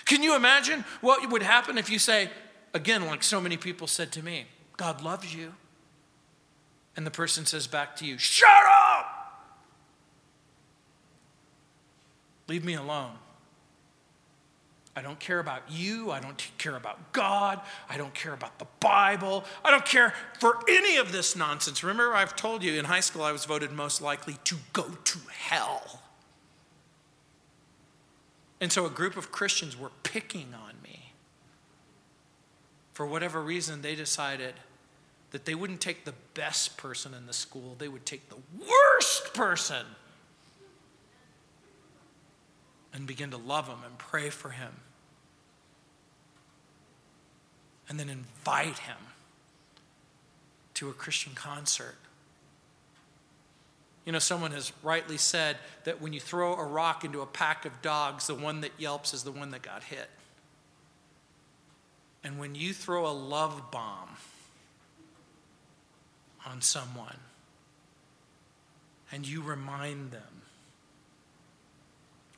Can 0.07 0.23
you 0.23 0.35
imagine 0.35 0.85
what 1.03 1.31
would 1.31 1.43
happen 1.43 1.77
if 1.77 1.91
you 1.91 1.99
say, 1.99 2.31
again, 2.73 3.05
like 3.07 3.23
so 3.23 3.41
many 3.41 3.59
people 3.59 3.87
said 3.87 4.13
to 4.13 4.23
me, 4.23 4.47
God 4.79 5.03
loves 5.03 5.35
you? 5.35 5.53
And 6.97 7.07
the 7.07 7.11
person 7.11 7.45
says 7.45 7.67
back 7.67 7.97
to 7.97 8.07
you, 8.07 8.17
Shut 8.17 8.49
up! 8.49 9.16
Leave 12.49 12.65
me 12.65 12.75
alone. 12.75 13.13
I 14.95 15.03
don't 15.03 15.21
care 15.21 15.41
about 15.41 15.63
you. 15.71 16.11
I 16.11 16.21
don't 16.21 16.43
care 16.57 16.75
about 16.75 17.13
God. 17.13 17.61
I 17.89 17.99
don't 17.99 18.15
care 18.15 18.33
about 18.33 18.59
the 18.59 18.67
Bible. 18.81 19.45
I 19.63 19.71
don't 19.71 19.85
care 19.85 20.15
for 20.41 20.59
any 20.69 20.97
of 20.97 21.13
this 21.13 21.37
nonsense. 21.37 21.85
Remember, 21.85 22.15
I've 22.15 22.35
told 22.35 22.63
you 22.63 22.79
in 22.79 22.87
high 22.87 23.01
school 23.01 23.23
I 23.23 23.33
was 23.33 23.45
voted 23.45 23.73
most 23.73 24.01
likely 24.01 24.39
to 24.45 24.57
go 24.73 24.85
to 24.85 25.19
hell. 25.29 26.03
And 28.59 28.73
so 28.73 28.87
a 28.87 28.91
group 28.91 29.19
of 29.19 29.31
Christians 29.31 29.79
were 29.79 29.91
picking 30.03 30.55
on 30.55 30.77
me. 30.83 31.13
For 32.95 33.05
whatever 33.05 33.43
reason, 33.43 33.83
they 33.83 33.95
decided 33.95 34.55
that 35.33 35.45
they 35.45 35.55
wouldn't 35.55 35.83
take 35.83 36.07
the 36.07 36.15
best 36.33 36.79
person 36.79 37.13
in 37.13 37.27
the 37.27 37.35
school, 37.35 37.75
they 37.79 37.89
would 37.89 38.07
take 38.07 38.31
the 38.31 38.39
worst 38.59 39.35
person 39.35 39.85
begin 43.07 43.31
to 43.31 43.37
love 43.37 43.69
him 43.69 43.79
and 43.85 43.97
pray 43.99 44.31
for 44.31 44.51
him. 44.51 44.73
and 47.89 48.01
then 48.01 48.09
invite 48.09 48.79
him 48.79 48.97
to 50.75 50.89
a 50.89 50.93
Christian 50.93 51.33
concert. 51.35 51.97
You 54.05 54.13
know, 54.13 54.19
someone 54.19 54.53
has 54.53 54.73
rightly 54.83 55.17
said 55.17 55.57
that 55.85 56.01
when 56.01 56.13
you 56.13 56.21
throw 56.21 56.55
a 56.55 56.65
rock 56.65 57.05
into 57.05 57.23
a 57.23 57.27
pack 57.27 57.65
of 57.65 57.83
dogs, 57.83 58.27
the 58.27 58.35
one 58.35 58.61
that 58.61 58.73
yelps 58.79 59.15
is 59.15 59.25
the 59.25 59.33
one 59.33 59.51
that 59.51 59.63
got 59.63 59.85
hit. 59.85 60.09
And 62.23 62.39
when 62.39 62.55
you 62.55 62.73
throw 62.73 63.07
a 63.07 63.13
love 63.13 63.71
bomb 63.71 64.11
on 66.45 66.61
someone 66.61 67.19
and 69.13 69.27
you 69.27 69.43
remind 69.43 70.11
them, 70.11 70.36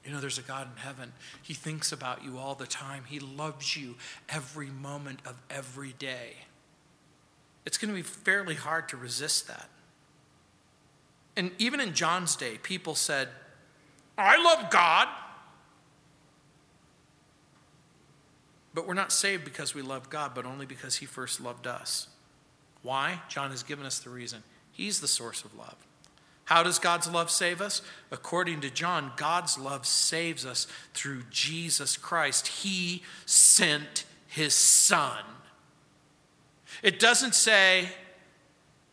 you 0.09 0.15
know, 0.15 0.23
there's 0.23 0.39
a 0.39 0.43
God 0.43 0.69
in 0.75 0.81
heaven. 0.81 1.13
He 1.43 1.53
thinks 1.53 1.93
about 1.93 2.25
you 2.25 2.39
all 2.39 2.55
the 2.55 2.67
time. 2.67 3.05
He 3.07 3.21
loves 3.21 3.77
you 3.77 3.97
every 4.31 4.69
moment 4.69 5.21
of 5.27 5.37
every 5.51 5.93
day. 5.99 6.37
It's 7.67 7.77
going 7.77 7.91
to 7.91 7.95
be 7.95 8.01
fairly 8.01 8.55
hard 8.55 8.89
to 8.89 8.97
resist 8.97 9.49
that. 9.49 9.69
And 11.37 11.51
even 11.59 11.79
in 11.79 11.93
John's 11.93 12.37
day, 12.37 12.57
people 12.63 12.95
said, 12.95 13.29
I 14.17 14.43
love 14.43 14.71
God. 14.71 15.09
But 18.73 18.89
we're 18.89 18.95
not 18.95 19.13
saved 19.13 19.45
because 19.45 19.75
we 19.75 19.83
love 19.83 20.09
God, 20.09 20.33
but 20.35 20.47
only 20.47 20.65
because 20.65 20.97
He 20.97 21.05
first 21.05 21.39
loved 21.39 21.67
us. 21.67 22.09
Why? 22.81 23.21
John 23.29 23.51
has 23.51 23.63
given 23.63 23.85
us 23.85 23.99
the 23.99 24.09
reason. 24.09 24.43
He's 24.73 25.03
the 25.03 25.09
source 25.09 25.45
of 25.45 25.55
love. 25.55 25.77
How 26.49 26.63
does 26.63 26.79
God's 26.79 27.07
love 27.07 27.31
save 27.31 27.61
us? 27.61 27.83
According 28.11 28.63
to 28.63 28.71
John, 28.71 29.13
God's 29.17 29.59
love 29.59 29.85
saves 29.85 30.47
us 30.47 30.67
through 30.95 31.25
Jesus 31.31 31.99
Christ. 31.99 32.47
He 32.47 33.03
sent 33.27 34.07
His 34.27 34.55
Son. 34.55 35.25
It 36.83 36.99
doesn't 36.99 37.35
say 37.35 37.91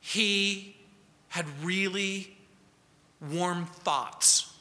He 0.01 0.76
had 1.30 1.45
really 1.64 2.36
warm 3.32 3.68
thoughts. 3.68 4.51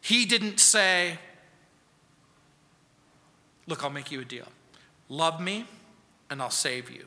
He 0.00 0.26
didn't 0.26 0.58
say, 0.58 1.18
Look, 3.68 3.84
I'll 3.84 3.90
make 3.90 4.10
you 4.10 4.22
a 4.22 4.24
deal. 4.24 4.48
Love 5.08 5.40
me, 5.40 5.66
and 6.28 6.42
I'll 6.42 6.50
save 6.50 6.90
you. 6.90 7.06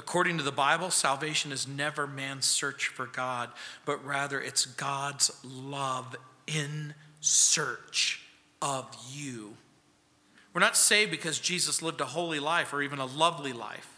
According 0.00 0.38
to 0.38 0.42
the 0.42 0.50
Bible, 0.50 0.90
salvation 0.90 1.52
is 1.52 1.68
never 1.68 2.06
man's 2.06 2.46
search 2.46 2.88
for 2.88 3.04
God, 3.04 3.50
but 3.84 4.02
rather 4.02 4.40
it's 4.40 4.64
God's 4.64 5.30
love 5.44 6.16
in 6.46 6.94
search 7.20 8.24
of 8.62 8.86
you. 9.12 9.58
We're 10.54 10.62
not 10.62 10.74
saved 10.74 11.10
because 11.10 11.38
Jesus 11.38 11.82
lived 11.82 12.00
a 12.00 12.06
holy 12.06 12.40
life 12.40 12.72
or 12.72 12.80
even 12.80 12.98
a 12.98 13.04
lovely 13.04 13.52
life. 13.52 13.90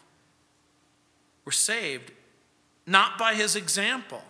We're 1.45 1.53
saved 1.53 2.11
not 2.85 3.17
by 3.17 3.35
his 3.35 3.55
example, 3.55 4.25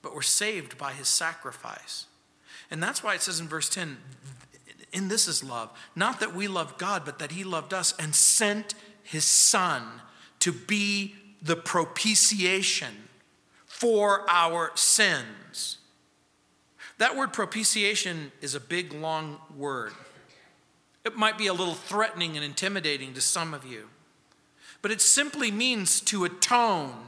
but 0.00 0.14
we're 0.14 0.22
saved 0.22 0.78
by 0.78 0.94
his 0.94 1.08
sacrifice. 1.08 2.06
And 2.70 2.82
that's 2.82 3.04
why 3.04 3.12
it 3.12 3.20
says 3.20 3.38
in 3.38 3.48
verse 3.48 3.68
10 3.68 3.98
in 4.94 5.08
this 5.08 5.28
is 5.28 5.44
love, 5.44 5.70
not 5.94 6.20
that 6.20 6.34
we 6.34 6.48
loved 6.48 6.78
God, 6.78 7.04
but 7.04 7.18
that 7.18 7.32
he 7.32 7.44
loved 7.44 7.74
us 7.74 7.92
and 7.98 8.14
sent 8.14 8.72
his 9.02 9.26
son 9.26 10.00
to 10.40 10.52
be 10.52 11.14
the 11.42 11.56
propitiation 11.56 12.94
for 13.66 14.28
our 14.28 14.72
sins. 14.74 15.78
That 16.98 17.16
word 17.16 17.32
propitiation 17.32 18.32
is 18.40 18.54
a 18.54 18.60
big, 18.60 18.92
long 18.92 19.38
word. 19.56 19.92
It 21.04 21.16
might 21.16 21.38
be 21.38 21.46
a 21.46 21.54
little 21.54 21.74
threatening 21.74 22.36
and 22.36 22.44
intimidating 22.44 23.14
to 23.14 23.20
some 23.20 23.54
of 23.54 23.64
you, 23.64 23.88
but 24.82 24.90
it 24.90 25.00
simply 25.00 25.50
means 25.50 26.00
to 26.02 26.24
atone 26.24 27.06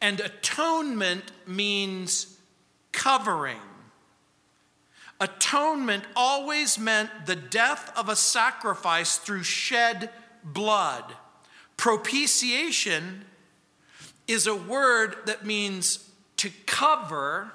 and 0.00 0.20
atonement 0.20 1.32
means 1.46 2.38
covering. 2.92 3.60
Atonement 5.20 6.04
always 6.16 6.78
meant 6.78 7.26
the 7.26 7.36
death 7.36 7.92
of 7.96 8.08
a 8.08 8.16
sacrifice 8.16 9.18
through 9.18 9.42
shed 9.42 10.10
blood. 10.42 11.04
Propitiation 11.80 13.24
is 14.28 14.46
a 14.46 14.54
word 14.54 15.16
that 15.24 15.46
means 15.46 16.10
to 16.36 16.50
cover, 16.66 17.52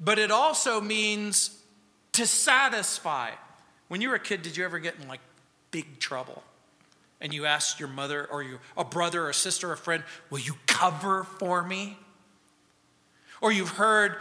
but 0.00 0.18
it 0.18 0.32
also 0.32 0.80
means 0.80 1.62
to 2.10 2.26
satisfy. 2.26 3.30
When 3.86 4.00
you 4.00 4.08
were 4.08 4.16
a 4.16 4.18
kid, 4.18 4.42
did 4.42 4.56
you 4.56 4.64
ever 4.64 4.80
get 4.80 4.96
in 5.00 5.06
like 5.06 5.20
big 5.70 6.00
trouble? 6.00 6.42
and 7.20 7.32
you 7.32 7.46
asked 7.46 7.78
your 7.78 7.88
mother 7.88 8.26
or 8.26 8.42
your, 8.42 8.58
a 8.76 8.82
brother 8.82 9.22
or 9.22 9.30
a 9.30 9.34
sister 9.34 9.70
or 9.70 9.74
a 9.74 9.76
friend, 9.76 10.02
Will 10.30 10.40
you 10.40 10.54
cover 10.66 11.22
for 11.22 11.62
me? 11.62 11.96
Or 13.40 13.52
you've 13.52 13.68
heard 13.68 14.16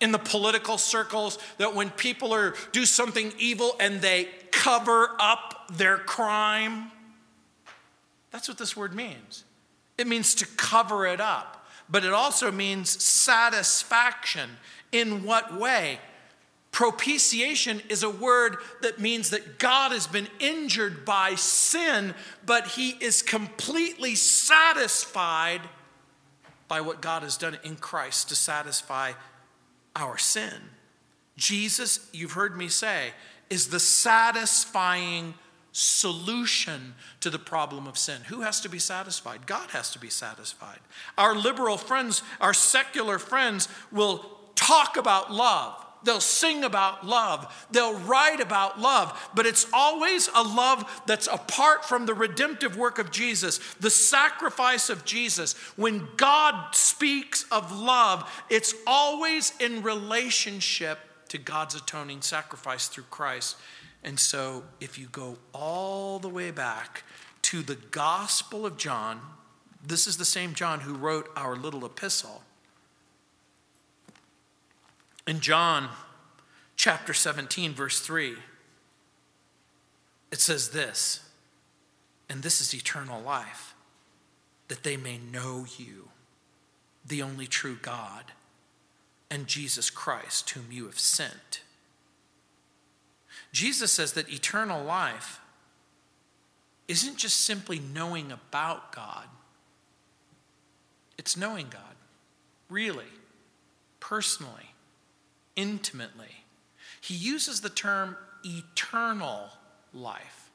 in 0.00 0.12
the 0.12 0.18
political 0.18 0.78
circles 0.78 1.38
that 1.58 1.74
when 1.74 1.90
people 1.90 2.32
are 2.32 2.54
do 2.72 2.86
something 2.86 3.34
evil 3.38 3.76
and 3.78 4.00
they 4.00 4.30
cover 4.50 5.10
up 5.20 5.66
their 5.74 5.98
crime 5.98 6.90
that's 8.30 8.48
what 8.48 8.58
this 8.58 8.76
word 8.76 8.94
means. 8.94 9.44
It 9.98 10.06
means 10.06 10.34
to 10.36 10.46
cover 10.46 11.06
it 11.06 11.20
up 11.20 11.60
but 11.90 12.04
it 12.04 12.12
also 12.12 12.52
means 12.52 13.02
satisfaction. 13.02 14.48
In 14.92 15.24
what 15.24 15.58
way? 15.58 15.98
Propitiation 16.72 17.82
is 17.88 18.04
a 18.04 18.10
word 18.10 18.58
that 18.82 19.00
means 19.00 19.30
that 19.30 19.58
God 19.58 19.90
has 19.90 20.06
been 20.06 20.28
injured 20.38 21.04
by 21.04 21.34
sin, 21.34 22.14
but 22.46 22.68
he 22.68 22.90
is 23.00 23.22
completely 23.22 24.14
satisfied 24.14 25.62
by 26.68 26.80
what 26.80 27.02
God 27.02 27.24
has 27.24 27.36
done 27.36 27.58
in 27.64 27.74
Christ 27.74 28.28
to 28.28 28.36
satisfy 28.36 29.12
our 29.96 30.16
sin. 30.16 30.54
Jesus, 31.36 32.08
you've 32.12 32.32
heard 32.32 32.56
me 32.56 32.68
say, 32.68 33.10
is 33.48 33.68
the 33.68 33.80
satisfying 33.80 35.34
solution 35.72 36.94
to 37.20 37.30
the 37.30 37.38
problem 37.38 37.86
of 37.86 37.96
sin. 37.96 38.22
Who 38.28 38.40
has 38.40 38.60
to 38.62 38.68
be 38.68 38.78
satisfied? 38.78 39.46
God 39.46 39.70
has 39.70 39.90
to 39.92 39.98
be 39.98 40.10
satisfied. 40.10 40.80
Our 41.16 41.34
liberal 41.34 41.76
friends, 41.76 42.22
our 42.40 42.54
secular 42.54 43.18
friends 43.18 43.68
will 43.92 44.24
talk 44.54 44.96
about 44.96 45.32
love 45.32 45.86
They'll 46.02 46.20
sing 46.20 46.64
about 46.64 47.06
love. 47.06 47.66
They'll 47.70 47.98
write 47.98 48.40
about 48.40 48.80
love. 48.80 49.30
But 49.34 49.46
it's 49.46 49.66
always 49.72 50.28
a 50.34 50.42
love 50.42 51.02
that's 51.06 51.26
apart 51.26 51.84
from 51.84 52.06
the 52.06 52.14
redemptive 52.14 52.76
work 52.76 52.98
of 52.98 53.10
Jesus, 53.10 53.58
the 53.80 53.90
sacrifice 53.90 54.88
of 54.88 55.04
Jesus. 55.04 55.52
When 55.76 56.08
God 56.16 56.74
speaks 56.74 57.44
of 57.50 57.78
love, 57.78 58.30
it's 58.48 58.74
always 58.86 59.52
in 59.60 59.82
relationship 59.82 60.98
to 61.28 61.38
God's 61.38 61.74
atoning 61.74 62.22
sacrifice 62.22 62.88
through 62.88 63.04
Christ. 63.04 63.56
And 64.02 64.18
so 64.18 64.64
if 64.80 64.98
you 64.98 65.06
go 65.06 65.36
all 65.52 66.18
the 66.18 66.28
way 66.28 66.50
back 66.50 67.04
to 67.42 67.62
the 67.62 67.76
Gospel 67.76 68.64
of 68.64 68.76
John, 68.76 69.20
this 69.84 70.06
is 70.06 70.16
the 70.16 70.24
same 70.24 70.54
John 70.54 70.80
who 70.80 70.94
wrote 70.94 71.28
our 71.36 71.56
little 71.56 71.84
epistle. 71.84 72.42
In 75.26 75.40
John 75.40 75.88
chapter 76.76 77.12
17, 77.12 77.72
verse 77.72 78.00
3, 78.00 78.36
it 80.32 80.40
says 80.40 80.70
this, 80.70 81.28
and 82.28 82.42
this 82.42 82.60
is 82.60 82.74
eternal 82.74 83.20
life, 83.20 83.74
that 84.68 84.82
they 84.82 84.96
may 84.96 85.18
know 85.18 85.66
you, 85.76 86.08
the 87.04 87.22
only 87.22 87.46
true 87.46 87.76
God, 87.80 88.24
and 89.30 89.46
Jesus 89.46 89.90
Christ, 89.90 90.50
whom 90.50 90.66
you 90.70 90.86
have 90.86 90.98
sent. 90.98 91.62
Jesus 93.52 93.90
says 93.90 94.12
that 94.12 94.32
eternal 94.32 94.84
life 94.84 95.40
isn't 96.88 97.16
just 97.16 97.40
simply 97.40 97.78
knowing 97.78 98.32
about 98.32 98.92
God, 98.92 99.26
it's 101.18 101.36
knowing 101.36 101.66
God, 101.70 101.96
really, 102.68 103.04
personally 104.00 104.70
intimately. 105.56 106.44
He 107.00 107.14
uses 107.14 107.60
the 107.60 107.68
term 107.68 108.16
eternal 108.44 109.50
life. 109.92 110.50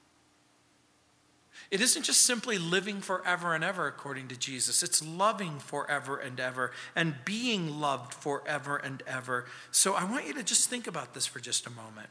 It 1.72 1.82
isn't 1.82 2.04
just 2.04 2.22
simply 2.22 2.58
living 2.58 3.02
forever 3.02 3.54
and 3.54 3.64
ever, 3.64 3.88
according 3.88 4.28
to 4.30 4.38
Jesus. 4.38 4.84
It's 4.84 5.04
loving 5.06 5.60
forever 5.60 6.18
and 6.18 6.39
ever 6.39 6.72
and 6.96 7.16
being 7.26 7.80
loved 7.80 8.14
forever 8.14 8.78
and 8.78 9.02
ever. 9.08 9.46
So 9.72 9.93
I 9.93 10.04
want 10.04 10.28
you 10.28 10.34
to 10.36 10.43
just 10.43 10.70
think 10.70 10.88
about 10.88 11.14
this 11.14 11.26
for 11.26 11.39
just 11.39 11.66
a 11.66 11.72
moment. 11.72 12.10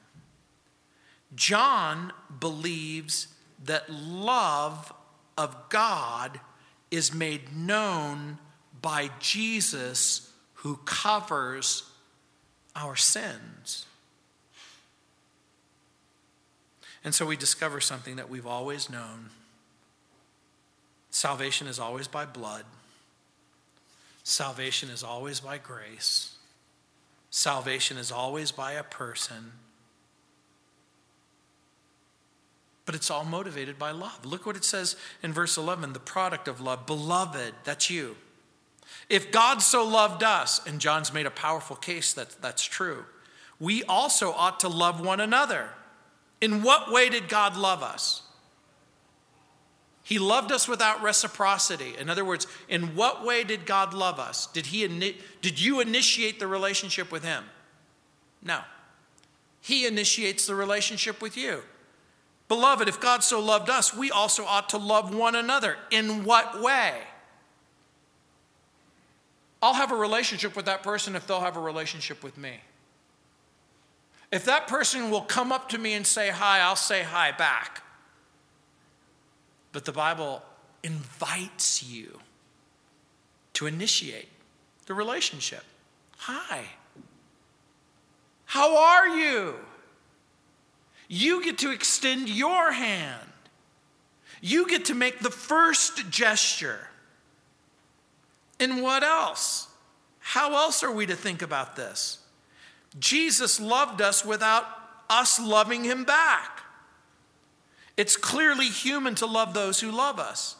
John 1.34 2.12
believes 2.40 3.28
that 3.64 3.90
love 3.90 4.92
of 5.36 5.68
God 5.68 6.40
is 6.90 7.12
made 7.12 7.56
known 7.56 8.38
by 8.80 9.10
Jesus 9.18 10.30
who 10.54 10.76
covers 10.84 11.90
our 12.76 12.96
sins. 12.96 13.86
And 17.02 17.14
so 17.14 17.26
we 17.26 17.36
discover 17.36 17.80
something 17.80 18.16
that 18.16 18.30
we've 18.30 18.46
always 18.46 18.88
known. 18.88 19.30
Salvation 21.10 21.66
is 21.66 21.78
always 21.78 22.08
by 22.08 22.24
blood, 22.24 22.64
salvation 24.24 24.90
is 24.90 25.04
always 25.04 25.38
by 25.38 25.58
grace, 25.58 26.36
salvation 27.30 27.98
is 27.98 28.10
always 28.10 28.50
by 28.50 28.72
a 28.72 28.82
person. 28.82 29.52
But 32.86 32.94
it's 32.94 33.10
all 33.10 33.24
motivated 33.24 33.78
by 33.78 33.92
love. 33.92 34.24
Look 34.26 34.44
what 34.44 34.56
it 34.56 34.64
says 34.64 34.96
in 35.22 35.32
verse 35.32 35.56
11 35.56 35.92
the 35.92 36.00
product 36.00 36.48
of 36.48 36.60
love. 36.60 36.86
Beloved, 36.86 37.54
that's 37.64 37.88
you. 37.88 38.16
If 39.08 39.30
God 39.30 39.62
so 39.62 39.86
loved 39.86 40.22
us, 40.22 40.60
and 40.66 40.80
John's 40.80 41.12
made 41.12 41.26
a 41.26 41.30
powerful 41.30 41.76
case 41.76 42.12
that 42.14 42.40
that's 42.40 42.64
true, 42.64 43.04
we 43.58 43.84
also 43.84 44.32
ought 44.32 44.60
to 44.60 44.68
love 44.68 45.04
one 45.04 45.20
another. 45.20 45.70
In 46.40 46.62
what 46.62 46.92
way 46.92 47.08
did 47.08 47.28
God 47.28 47.56
love 47.56 47.82
us? 47.82 48.22
He 50.02 50.18
loved 50.18 50.52
us 50.52 50.68
without 50.68 51.02
reciprocity. 51.02 51.94
In 51.98 52.10
other 52.10 52.26
words, 52.26 52.46
in 52.68 52.94
what 52.94 53.24
way 53.24 53.42
did 53.42 53.64
God 53.64 53.94
love 53.94 54.18
us? 54.18 54.46
Did, 54.46 54.66
he, 54.66 54.86
did 55.40 55.60
you 55.60 55.80
initiate 55.80 56.38
the 56.38 56.46
relationship 56.46 57.10
with 57.10 57.24
Him? 57.24 57.44
No. 58.42 58.60
He 59.62 59.86
initiates 59.86 60.46
the 60.46 60.54
relationship 60.54 61.22
with 61.22 61.38
you. 61.38 61.62
Beloved, 62.48 62.88
if 62.88 63.00
God 63.00 63.24
so 63.24 63.40
loved 63.40 63.70
us, 63.70 63.96
we 63.96 64.10
also 64.10 64.44
ought 64.44 64.68
to 64.70 64.78
love 64.78 65.14
one 65.14 65.34
another. 65.34 65.76
In 65.90 66.24
what 66.24 66.60
way? 66.60 67.00
I'll 69.62 69.74
have 69.74 69.92
a 69.92 69.96
relationship 69.96 70.56
with 70.56 70.66
that 70.66 70.82
person 70.82 71.16
if 71.16 71.26
they'll 71.26 71.40
have 71.40 71.56
a 71.56 71.60
relationship 71.60 72.22
with 72.22 72.36
me. 72.36 72.60
If 74.30 74.44
that 74.44 74.66
person 74.66 75.10
will 75.10 75.22
come 75.22 75.52
up 75.52 75.70
to 75.70 75.78
me 75.78 75.94
and 75.94 76.06
say 76.06 76.28
hi, 76.28 76.58
I'll 76.60 76.76
say 76.76 77.02
hi 77.02 77.32
back. 77.32 77.82
But 79.72 79.86
the 79.86 79.92
Bible 79.92 80.42
invites 80.82 81.82
you 81.82 82.20
to 83.54 83.66
initiate 83.66 84.28
the 84.86 84.92
relationship. 84.92 85.64
Hi. 86.18 86.64
How 88.44 88.76
are 88.76 89.08
you? 89.08 89.54
You 91.14 91.44
get 91.44 91.58
to 91.58 91.70
extend 91.70 92.28
your 92.28 92.72
hand. 92.72 93.22
You 94.40 94.66
get 94.66 94.86
to 94.86 94.94
make 94.94 95.20
the 95.20 95.30
first 95.30 96.10
gesture. 96.10 96.88
And 98.58 98.82
what 98.82 99.04
else? 99.04 99.68
How 100.18 100.54
else 100.54 100.82
are 100.82 100.90
we 100.90 101.06
to 101.06 101.14
think 101.14 101.40
about 101.40 101.76
this? 101.76 102.18
Jesus 102.98 103.60
loved 103.60 104.02
us 104.02 104.24
without 104.24 104.66
us 105.08 105.38
loving 105.38 105.84
him 105.84 106.02
back. 106.02 106.62
It's 107.96 108.16
clearly 108.16 108.66
human 108.66 109.14
to 109.16 109.26
love 109.26 109.54
those 109.54 109.78
who 109.78 109.92
love 109.92 110.18
us. 110.18 110.56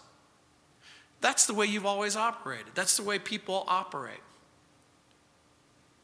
That's 1.21 1.47
the 1.47 1.55
way 1.55 1.67
you've 1.67 1.85
always 1.85 2.15
operated. 2.15 2.77
That's 2.77 2.97
the 2.97 3.03
way 3.03 3.19
people 3.19 3.65
operate. 3.67 4.23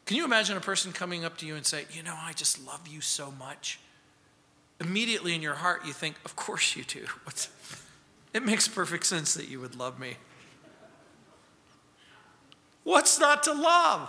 Can 0.07 0.17
you 0.17 0.25
imagine 0.25 0.57
a 0.57 0.61
person 0.61 0.91
coming 0.91 1.25
up 1.25 1.39
to 1.39 1.47
you 1.47 1.55
and 1.55 1.65
say, 1.65 1.85
You 1.93 2.03
know, 2.03 2.17
I 2.19 2.33
just 2.33 2.67
love 2.67 2.89
you 2.89 3.01
so 3.01 3.31
much? 3.31 3.79
Immediately 4.81 5.35
in 5.35 5.43
your 5.43 5.55
heart, 5.55 5.83
you 5.87 5.93
think, 5.93 6.17
Of 6.25 6.37
course 6.37 6.75
you 6.75 6.85
do. 6.85 7.05
What's, 7.25 7.49
it 8.33 8.45
makes 8.45 8.69
perfect 8.69 9.07
sense 9.07 9.35
that 9.35 9.49
you 9.49 9.61
would 9.61 9.77
love 9.77 9.99
me. 9.99 10.17
What's 12.83 13.21
not 13.21 13.43
to 13.45 13.53
love? 13.53 14.09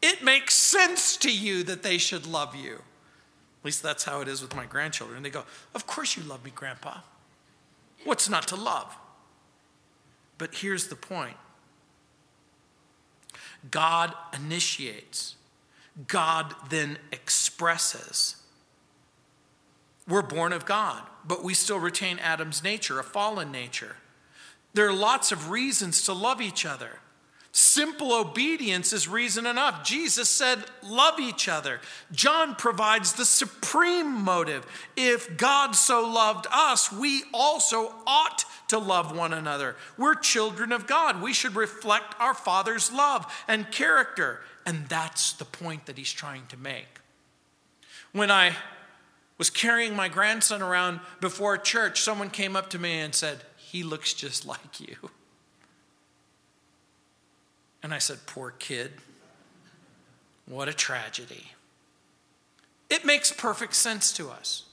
It 0.00 0.24
makes 0.24 0.54
sense 0.54 1.16
to 1.18 1.30
you 1.30 1.62
that 1.64 1.82
they 1.82 1.98
should 1.98 2.26
love 2.26 2.56
you. 2.56 2.74
At 2.74 3.66
least 3.66 3.82
that's 3.82 4.02
how 4.02 4.20
it 4.20 4.28
is 4.28 4.42
with 4.42 4.56
my 4.56 4.66
grandchildren. 4.66 5.22
They 5.22 5.30
go, 5.30 5.44
Of 5.74 5.86
course 5.86 6.16
you 6.16 6.22
love 6.24 6.44
me, 6.44 6.50
Grandpa. 6.52 6.98
What's 8.04 8.28
not 8.28 8.48
to 8.48 8.56
love? 8.56 8.96
But 10.38 10.56
here's 10.56 10.88
the 10.88 10.96
point 10.96 11.36
God 13.70 14.12
initiates, 14.34 15.36
God 16.08 16.54
then 16.68 16.98
expresses. 17.12 18.41
We're 20.08 20.22
born 20.22 20.52
of 20.52 20.66
God, 20.66 21.02
but 21.24 21.44
we 21.44 21.54
still 21.54 21.78
retain 21.78 22.18
Adam's 22.18 22.62
nature, 22.62 22.98
a 22.98 23.04
fallen 23.04 23.52
nature. 23.52 23.96
There 24.74 24.88
are 24.88 24.92
lots 24.92 25.32
of 25.32 25.50
reasons 25.50 26.02
to 26.04 26.12
love 26.12 26.40
each 26.40 26.64
other. 26.64 26.98
Simple 27.54 28.14
obedience 28.14 28.94
is 28.94 29.06
reason 29.06 29.44
enough. 29.44 29.84
Jesus 29.84 30.30
said, 30.30 30.64
Love 30.82 31.20
each 31.20 31.48
other. 31.48 31.82
John 32.10 32.54
provides 32.54 33.12
the 33.12 33.26
supreme 33.26 34.10
motive. 34.24 34.66
If 34.96 35.36
God 35.36 35.76
so 35.76 36.08
loved 36.08 36.46
us, 36.50 36.90
we 36.90 37.24
also 37.34 37.94
ought 38.06 38.46
to 38.68 38.78
love 38.78 39.14
one 39.14 39.34
another. 39.34 39.76
We're 39.98 40.14
children 40.14 40.72
of 40.72 40.86
God. 40.86 41.20
We 41.20 41.34
should 41.34 41.54
reflect 41.54 42.14
our 42.18 42.32
Father's 42.32 42.90
love 42.90 43.30
and 43.46 43.70
character. 43.70 44.40
And 44.64 44.86
that's 44.88 45.34
the 45.34 45.44
point 45.44 45.84
that 45.84 45.98
he's 45.98 46.12
trying 46.12 46.46
to 46.46 46.56
make. 46.56 47.00
When 48.12 48.30
I 48.30 48.56
was 49.38 49.50
carrying 49.50 49.96
my 49.96 50.08
grandson 50.08 50.62
around 50.62 51.00
before 51.20 51.56
church, 51.58 52.00
someone 52.00 52.30
came 52.30 52.56
up 52.56 52.70
to 52.70 52.78
me 52.78 53.00
and 53.00 53.14
said, 53.14 53.38
He 53.56 53.82
looks 53.82 54.14
just 54.14 54.46
like 54.46 54.80
you. 54.80 54.96
And 57.82 57.92
I 57.92 57.98
said, 57.98 58.18
Poor 58.26 58.52
kid. 58.58 58.92
What 60.46 60.68
a 60.68 60.74
tragedy. 60.74 61.52
It 62.90 63.04
makes 63.04 63.32
perfect 63.32 63.74
sense 63.74 64.12
to 64.14 64.28
us 64.28 64.64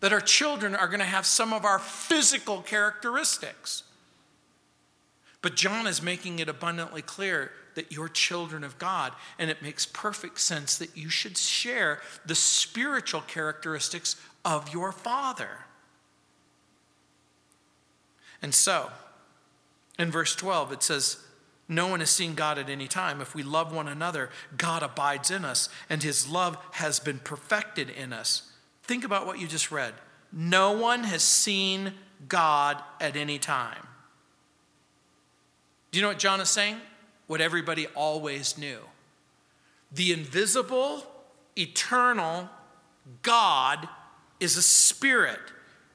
that 0.00 0.12
our 0.12 0.20
children 0.20 0.74
are 0.74 0.86
going 0.86 1.00
to 1.00 1.04
have 1.04 1.26
some 1.26 1.52
of 1.52 1.64
our 1.64 1.78
physical 1.78 2.62
characteristics. 2.62 3.82
But 5.42 5.56
John 5.56 5.86
is 5.86 6.02
making 6.02 6.38
it 6.38 6.48
abundantly 6.48 7.02
clear 7.02 7.50
that 7.78 7.92
you're 7.92 8.08
children 8.08 8.64
of 8.64 8.76
God, 8.76 9.12
and 9.38 9.48
it 9.50 9.62
makes 9.62 9.86
perfect 9.86 10.40
sense 10.40 10.76
that 10.78 10.96
you 10.96 11.08
should 11.08 11.38
share 11.38 12.00
the 12.26 12.34
spiritual 12.34 13.20
characteristics 13.20 14.16
of 14.44 14.74
your 14.74 14.90
Father. 14.90 15.60
And 18.42 18.52
so, 18.52 18.90
in 19.96 20.10
verse 20.10 20.34
12, 20.34 20.72
it 20.72 20.82
says, 20.82 21.18
no 21.68 21.86
one 21.86 22.00
has 22.00 22.10
seen 22.10 22.34
God 22.34 22.58
at 22.58 22.68
any 22.68 22.88
time. 22.88 23.20
If 23.20 23.32
we 23.32 23.44
love 23.44 23.72
one 23.72 23.86
another, 23.86 24.30
God 24.56 24.82
abides 24.82 25.30
in 25.30 25.44
us, 25.44 25.68
and 25.88 26.02
his 26.02 26.28
love 26.28 26.58
has 26.72 26.98
been 26.98 27.20
perfected 27.20 27.90
in 27.90 28.12
us. 28.12 28.50
Think 28.82 29.04
about 29.04 29.24
what 29.24 29.38
you 29.38 29.46
just 29.46 29.70
read. 29.70 29.94
No 30.32 30.72
one 30.72 31.04
has 31.04 31.22
seen 31.22 31.92
God 32.26 32.82
at 33.00 33.14
any 33.14 33.38
time. 33.38 33.86
Do 35.92 35.98
you 36.00 36.02
know 36.02 36.08
what 36.08 36.18
John 36.18 36.40
is 36.40 36.48
saying? 36.48 36.80
What 37.28 37.40
everybody 37.40 37.86
always 37.94 38.58
knew. 38.58 38.80
The 39.92 40.12
invisible, 40.12 41.04
eternal 41.56 42.48
God 43.22 43.88
is 44.40 44.56
a 44.56 44.62
spirit, 44.62 45.40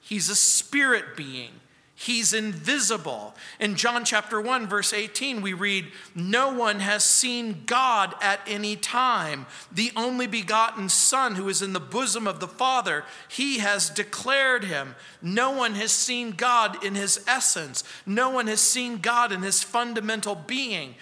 He's 0.00 0.28
a 0.30 0.36
spirit 0.36 1.16
being. 1.16 1.60
He's 1.96 2.34
invisible. 2.34 3.34
In 3.60 3.76
John 3.76 4.04
chapter 4.04 4.40
1, 4.40 4.66
verse 4.66 4.92
18, 4.92 5.40
we 5.42 5.52
read, 5.52 5.92
No 6.12 6.52
one 6.52 6.80
has 6.80 7.04
seen 7.04 7.62
God 7.66 8.16
at 8.20 8.40
any 8.48 8.74
time. 8.74 9.46
The 9.70 9.92
only 9.94 10.26
begotten 10.26 10.88
Son 10.88 11.36
who 11.36 11.48
is 11.48 11.62
in 11.62 11.72
the 11.72 11.78
bosom 11.78 12.26
of 12.26 12.40
the 12.40 12.48
Father, 12.48 13.04
he 13.28 13.58
has 13.58 13.90
declared 13.90 14.64
him. 14.64 14.96
No 15.22 15.52
one 15.52 15.74
has 15.76 15.92
seen 15.92 16.32
God 16.32 16.84
in 16.84 16.96
his 16.96 17.24
essence, 17.28 17.84
no 18.04 18.28
one 18.28 18.48
has 18.48 18.60
seen 18.60 18.98
God 18.98 19.30
in 19.30 19.42
his 19.42 19.62
fundamental 19.62 20.34
being. 20.34 20.96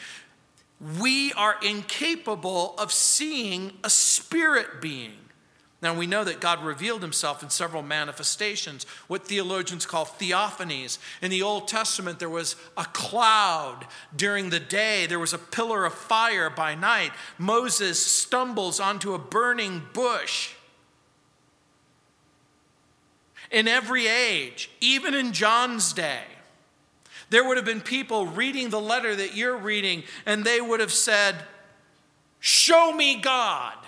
We 1.00 1.32
are 1.34 1.56
incapable 1.62 2.74
of 2.76 2.92
seeing 2.92 3.72
a 3.84 3.90
spirit 3.90 4.80
being. 4.80 5.12
Now, 5.80 5.94
we 5.94 6.06
know 6.06 6.22
that 6.22 6.40
God 6.40 6.64
revealed 6.64 7.02
himself 7.02 7.42
in 7.42 7.50
several 7.50 7.82
manifestations, 7.82 8.86
what 9.08 9.26
theologians 9.26 9.84
call 9.84 10.06
theophanies. 10.06 10.98
In 11.20 11.30
the 11.30 11.42
Old 11.42 11.66
Testament, 11.66 12.20
there 12.20 12.30
was 12.30 12.54
a 12.76 12.84
cloud 12.84 13.86
during 14.14 14.50
the 14.50 14.60
day, 14.60 15.06
there 15.06 15.18
was 15.18 15.32
a 15.32 15.38
pillar 15.38 15.84
of 15.84 15.92
fire 15.92 16.48
by 16.48 16.76
night. 16.76 17.10
Moses 17.36 18.04
stumbles 18.04 18.78
onto 18.78 19.12
a 19.12 19.18
burning 19.18 19.82
bush. 19.92 20.54
In 23.50 23.66
every 23.66 24.06
age, 24.06 24.70
even 24.80 25.14
in 25.14 25.32
John's 25.32 25.92
day, 25.92 26.22
there 27.32 27.42
would 27.42 27.56
have 27.56 27.64
been 27.64 27.80
people 27.80 28.26
reading 28.26 28.68
the 28.68 28.80
letter 28.80 29.16
that 29.16 29.34
you're 29.34 29.56
reading, 29.56 30.02
and 30.26 30.44
they 30.44 30.60
would 30.60 30.80
have 30.80 30.92
said, 30.92 31.34
Show 32.40 32.92
me 32.92 33.20
God. 33.20 33.78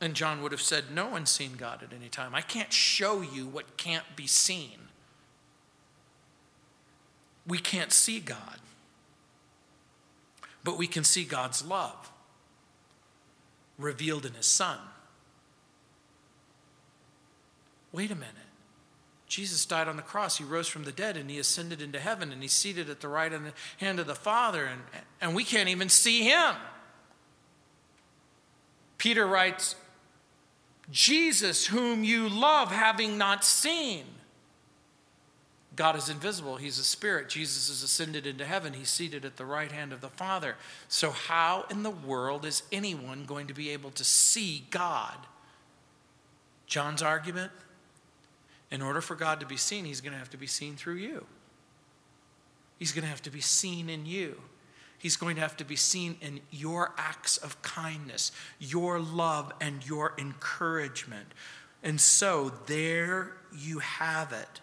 And 0.00 0.14
John 0.14 0.42
would 0.42 0.52
have 0.52 0.62
said, 0.62 0.84
No 0.90 1.08
one's 1.08 1.28
seen 1.28 1.56
God 1.56 1.82
at 1.82 1.92
any 1.92 2.08
time. 2.08 2.34
I 2.34 2.40
can't 2.40 2.72
show 2.72 3.20
you 3.20 3.46
what 3.46 3.76
can't 3.76 4.04
be 4.16 4.26
seen. 4.26 4.78
We 7.46 7.58
can't 7.58 7.92
see 7.92 8.18
God, 8.18 8.58
but 10.64 10.78
we 10.78 10.86
can 10.86 11.04
see 11.04 11.24
God's 11.24 11.62
love 11.64 12.10
revealed 13.78 14.24
in 14.24 14.32
His 14.32 14.46
Son. 14.46 14.78
wait 17.92 18.10
a 18.10 18.14
minute. 18.14 18.45
Jesus 19.36 19.66
died 19.66 19.86
on 19.86 19.96
the 19.96 20.02
cross. 20.02 20.38
He 20.38 20.44
rose 20.44 20.66
from 20.66 20.84
the 20.84 20.92
dead 20.92 21.18
and 21.18 21.30
he 21.30 21.38
ascended 21.38 21.82
into 21.82 22.00
heaven 22.00 22.32
and 22.32 22.40
he's 22.40 22.54
seated 22.54 22.88
at 22.88 23.02
the 23.02 23.08
right 23.08 23.30
hand 23.76 24.00
of 24.00 24.06
the 24.06 24.14
Father, 24.14 24.64
and, 24.64 24.80
and 25.20 25.34
we 25.34 25.44
can't 25.44 25.68
even 25.68 25.90
see 25.90 26.22
him. 26.22 26.54
Peter 28.96 29.26
writes, 29.26 29.76
Jesus, 30.90 31.66
whom 31.66 32.02
you 32.02 32.30
love, 32.30 32.72
having 32.72 33.18
not 33.18 33.44
seen. 33.44 34.04
God 35.74 35.96
is 35.96 36.08
invisible. 36.08 36.56
He's 36.56 36.78
a 36.78 36.84
spirit. 36.84 37.28
Jesus 37.28 37.68
is 37.68 37.82
ascended 37.82 38.26
into 38.26 38.46
heaven. 38.46 38.72
He's 38.72 38.88
seated 38.88 39.26
at 39.26 39.36
the 39.36 39.44
right 39.44 39.70
hand 39.70 39.92
of 39.92 40.00
the 40.00 40.08
Father. 40.08 40.56
So, 40.88 41.10
how 41.10 41.66
in 41.70 41.82
the 41.82 41.90
world 41.90 42.46
is 42.46 42.62
anyone 42.72 43.26
going 43.26 43.48
to 43.48 43.54
be 43.54 43.68
able 43.68 43.90
to 43.90 44.04
see 44.04 44.64
God? 44.70 45.18
John's 46.66 47.02
argument 47.02 47.52
in 48.70 48.82
order 48.82 49.00
for 49.00 49.14
God 49.14 49.40
to 49.40 49.46
be 49.46 49.56
seen, 49.56 49.84
he's 49.84 50.00
going 50.00 50.12
to 50.12 50.18
have 50.18 50.30
to 50.30 50.36
be 50.36 50.46
seen 50.46 50.76
through 50.76 50.96
you. 50.96 51.26
He's 52.78 52.92
going 52.92 53.04
to 53.04 53.08
have 53.08 53.22
to 53.22 53.30
be 53.30 53.40
seen 53.40 53.88
in 53.88 54.06
you. 54.06 54.40
He's 54.98 55.16
going 55.16 55.36
to 55.36 55.42
have 55.42 55.56
to 55.58 55.64
be 55.64 55.76
seen 55.76 56.16
in 56.20 56.40
your 56.50 56.92
acts 56.96 57.36
of 57.36 57.60
kindness, 57.62 58.32
your 58.58 58.98
love, 58.98 59.52
and 59.60 59.86
your 59.86 60.14
encouragement. 60.18 61.26
And 61.82 62.00
so 62.00 62.52
there 62.66 63.32
you 63.56 63.78
have 63.78 64.32
it. 64.32 64.60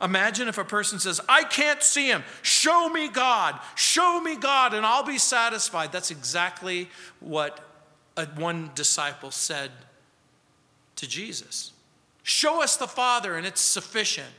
Imagine 0.00 0.48
if 0.48 0.58
a 0.58 0.64
person 0.64 0.98
says, 0.98 1.20
I 1.28 1.44
can't 1.44 1.82
see 1.82 2.06
him. 2.06 2.24
Show 2.42 2.88
me 2.88 3.08
God. 3.08 3.60
Show 3.74 4.20
me 4.20 4.36
God, 4.36 4.74
and 4.74 4.84
I'll 4.84 5.04
be 5.04 5.18
satisfied. 5.18 5.92
That's 5.92 6.10
exactly 6.10 6.88
what 7.20 7.60
one 8.36 8.70
disciple 8.74 9.30
said 9.30 9.70
to 10.96 11.08
Jesus. 11.08 11.73
Show 12.24 12.62
us 12.62 12.78
the 12.78 12.88
Father, 12.88 13.36
and 13.36 13.46
it's 13.46 13.60
sufficient. 13.60 14.32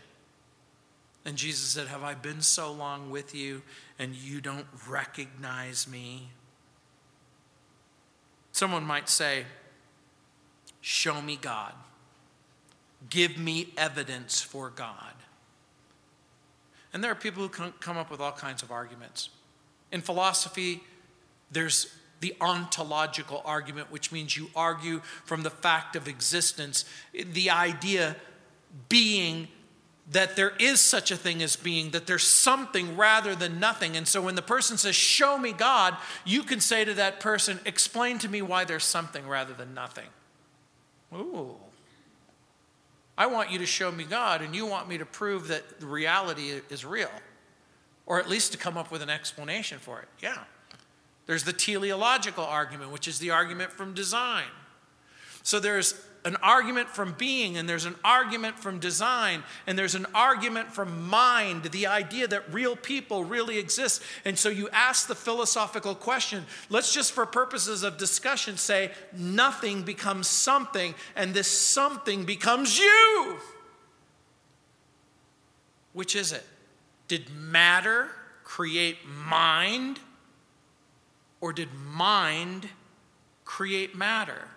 And 1.23 1.37
Jesus 1.37 1.65
said, 1.69 1.87
Have 1.87 2.03
I 2.03 2.15
been 2.15 2.41
so 2.41 2.71
long 2.71 3.11
with 3.11 3.35
you, 3.35 3.61
and 3.99 4.15
you 4.15 4.41
don't 4.41 4.65
recognize 4.89 5.87
me? 5.87 6.29
Someone 8.51 8.83
might 8.83 9.07
say, 9.07 9.45
Show 10.81 11.21
me 11.21 11.37
God. 11.39 11.73
Give 13.11 13.37
me 13.37 13.71
evidence 13.77 14.41
for 14.41 14.71
God. 14.71 15.13
And 16.91 17.03
there 17.03 17.11
are 17.11 17.15
people 17.15 17.43
who 17.43 17.49
come 17.49 17.97
up 17.97 18.09
with 18.09 18.19
all 18.19 18.31
kinds 18.31 18.63
of 18.63 18.71
arguments. 18.71 19.29
In 19.91 20.01
philosophy, 20.01 20.81
there's 21.51 21.93
the 22.25 22.35
ontological 22.41 23.39
argument, 23.45 23.91
which 23.91 24.11
means 24.11 24.35
you 24.35 24.49
argue 24.55 24.99
from 25.25 25.43
the 25.43 25.49
fact 25.51 25.95
of 25.95 26.07
existence, 26.07 26.83
the 27.13 27.51
idea 27.51 28.15
being 28.89 29.47
that 30.09 30.35
there 30.35 30.53
is 30.59 30.81
such 30.81 31.11
a 31.11 31.15
thing 31.15 31.43
as 31.43 31.55
being, 31.55 31.91
that 31.91 32.07
there's 32.07 32.25
something 32.25 32.97
rather 32.97 33.35
than 33.35 33.59
nothing. 33.59 33.95
And 33.95 34.07
so 34.07 34.23
when 34.23 34.33
the 34.33 34.41
person 34.41 34.75
says, 34.75 34.95
Show 34.95 35.37
me 35.37 35.51
God, 35.51 35.95
you 36.25 36.41
can 36.41 36.59
say 36.59 36.83
to 36.83 36.95
that 36.95 37.19
person, 37.19 37.59
Explain 37.63 38.17
to 38.19 38.27
me 38.27 38.41
why 38.41 38.65
there's 38.65 38.83
something 38.83 39.27
rather 39.27 39.53
than 39.53 39.75
nothing. 39.75 40.07
Ooh. 41.13 41.53
I 43.15 43.27
want 43.27 43.51
you 43.51 43.59
to 43.59 43.67
show 43.67 43.91
me 43.91 44.03
God, 44.03 44.41
and 44.41 44.55
you 44.55 44.65
want 44.65 44.89
me 44.89 44.97
to 44.97 45.05
prove 45.05 45.49
that 45.49 45.79
the 45.79 45.85
reality 45.85 46.59
is 46.71 46.83
real, 46.83 47.11
or 48.07 48.19
at 48.19 48.27
least 48.27 48.51
to 48.53 48.57
come 48.57 48.77
up 48.77 48.89
with 48.89 49.03
an 49.03 49.11
explanation 49.11 49.77
for 49.77 50.01
it. 50.01 50.07
Yeah. 50.19 50.39
There's 51.25 51.43
the 51.43 51.53
teleological 51.53 52.43
argument, 52.43 52.91
which 52.91 53.07
is 53.07 53.19
the 53.19 53.31
argument 53.31 53.71
from 53.71 53.93
design. 53.93 54.45
So 55.43 55.59
there's 55.59 55.93
an 56.23 56.35
argument 56.37 56.89
from 56.89 57.13
being, 57.13 57.55
and 57.55 57.69
there's 57.69 57.85
an 57.85 57.95
argument 58.03 58.57
from 58.57 58.79
design, 58.79 59.43
and 59.67 59.77
there's 59.77 59.93
an 59.93 60.07
argument 60.15 60.71
from 60.71 61.07
mind, 61.07 61.63
the 61.65 61.85
idea 61.85 62.27
that 62.27 62.51
real 62.51 62.75
people 62.75 63.23
really 63.23 63.59
exist. 63.59 64.01
And 64.25 64.37
so 64.37 64.49
you 64.49 64.67
ask 64.69 65.07
the 65.07 65.13
philosophical 65.15 65.93
question 65.93 66.45
let's 66.69 66.91
just, 66.91 67.11
for 67.11 67.27
purposes 67.27 67.83
of 67.83 67.99
discussion, 67.99 68.57
say 68.57 68.91
nothing 69.15 69.83
becomes 69.83 70.27
something, 70.27 70.95
and 71.15 71.33
this 71.33 71.47
something 71.47 72.25
becomes 72.25 72.79
you. 72.79 73.37
Which 75.93 76.15
is 76.15 76.31
it? 76.31 76.43
Did 77.07 77.29
matter 77.29 78.09
create 78.43 78.97
mind, 79.07 79.99
or 81.41 81.53
did 81.53 81.73
mind 81.73 82.69
create 83.43 83.95
matter? 83.95 84.49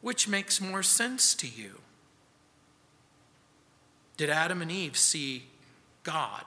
Which 0.00 0.28
makes 0.28 0.60
more 0.60 0.82
sense 0.82 1.34
to 1.34 1.46
you? 1.48 1.78
Did 4.16 4.30
Adam 4.30 4.60
and 4.62 4.70
Eve 4.70 4.96
see 4.96 5.44
God? 6.02 6.44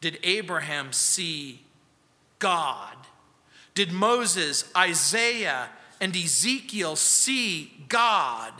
Did 0.00 0.18
Abraham 0.22 0.92
see 0.92 1.62
God? 2.38 2.96
Did 3.74 3.92
Moses, 3.92 4.70
Isaiah, 4.76 5.70
and 6.00 6.14
Ezekiel 6.14 6.96
see 6.96 7.84
God? 7.88 8.52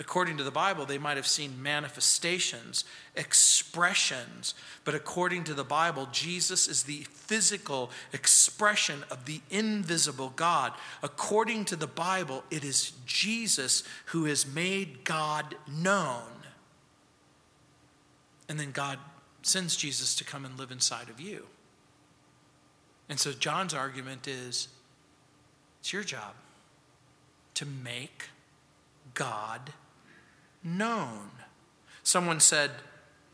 According 0.00 0.36
to 0.36 0.44
the 0.44 0.52
Bible, 0.52 0.86
they 0.86 0.98
might 0.98 1.16
have 1.16 1.26
seen 1.26 1.60
manifestations, 1.60 2.84
expressions, 3.16 4.54
but 4.84 4.94
according 4.94 5.42
to 5.44 5.54
the 5.54 5.64
Bible, 5.64 6.06
Jesus 6.12 6.68
is 6.68 6.84
the 6.84 7.04
physical 7.10 7.90
expression 8.12 9.04
of 9.10 9.24
the 9.24 9.40
invisible 9.50 10.32
God. 10.36 10.72
According 11.02 11.64
to 11.66 11.76
the 11.76 11.88
Bible, 11.88 12.44
it 12.48 12.62
is 12.62 12.92
Jesus 13.06 13.82
who 14.06 14.26
has 14.26 14.46
made 14.46 15.02
God 15.02 15.56
known. 15.66 16.22
And 18.48 18.58
then 18.58 18.70
God 18.70 19.00
sends 19.42 19.76
Jesus 19.76 20.14
to 20.14 20.24
come 20.24 20.44
and 20.44 20.56
live 20.56 20.70
inside 20.70 21.08
of 21.08 21.20
you. 21.20 21.46
And 23.08 23.18
so 23.18 23.32
John's 23.32 23.74
argument 23.74 24.28
is 24.28 24.68
it's 25.80 25.92
your 25.92 26.04
job 26.04 26.34
to 27.54 27.66
make 27.66 28.28
God 29.14 29.72
known. 30.76 31.30
Someone 32.02 32.40
said, 32.40 32.70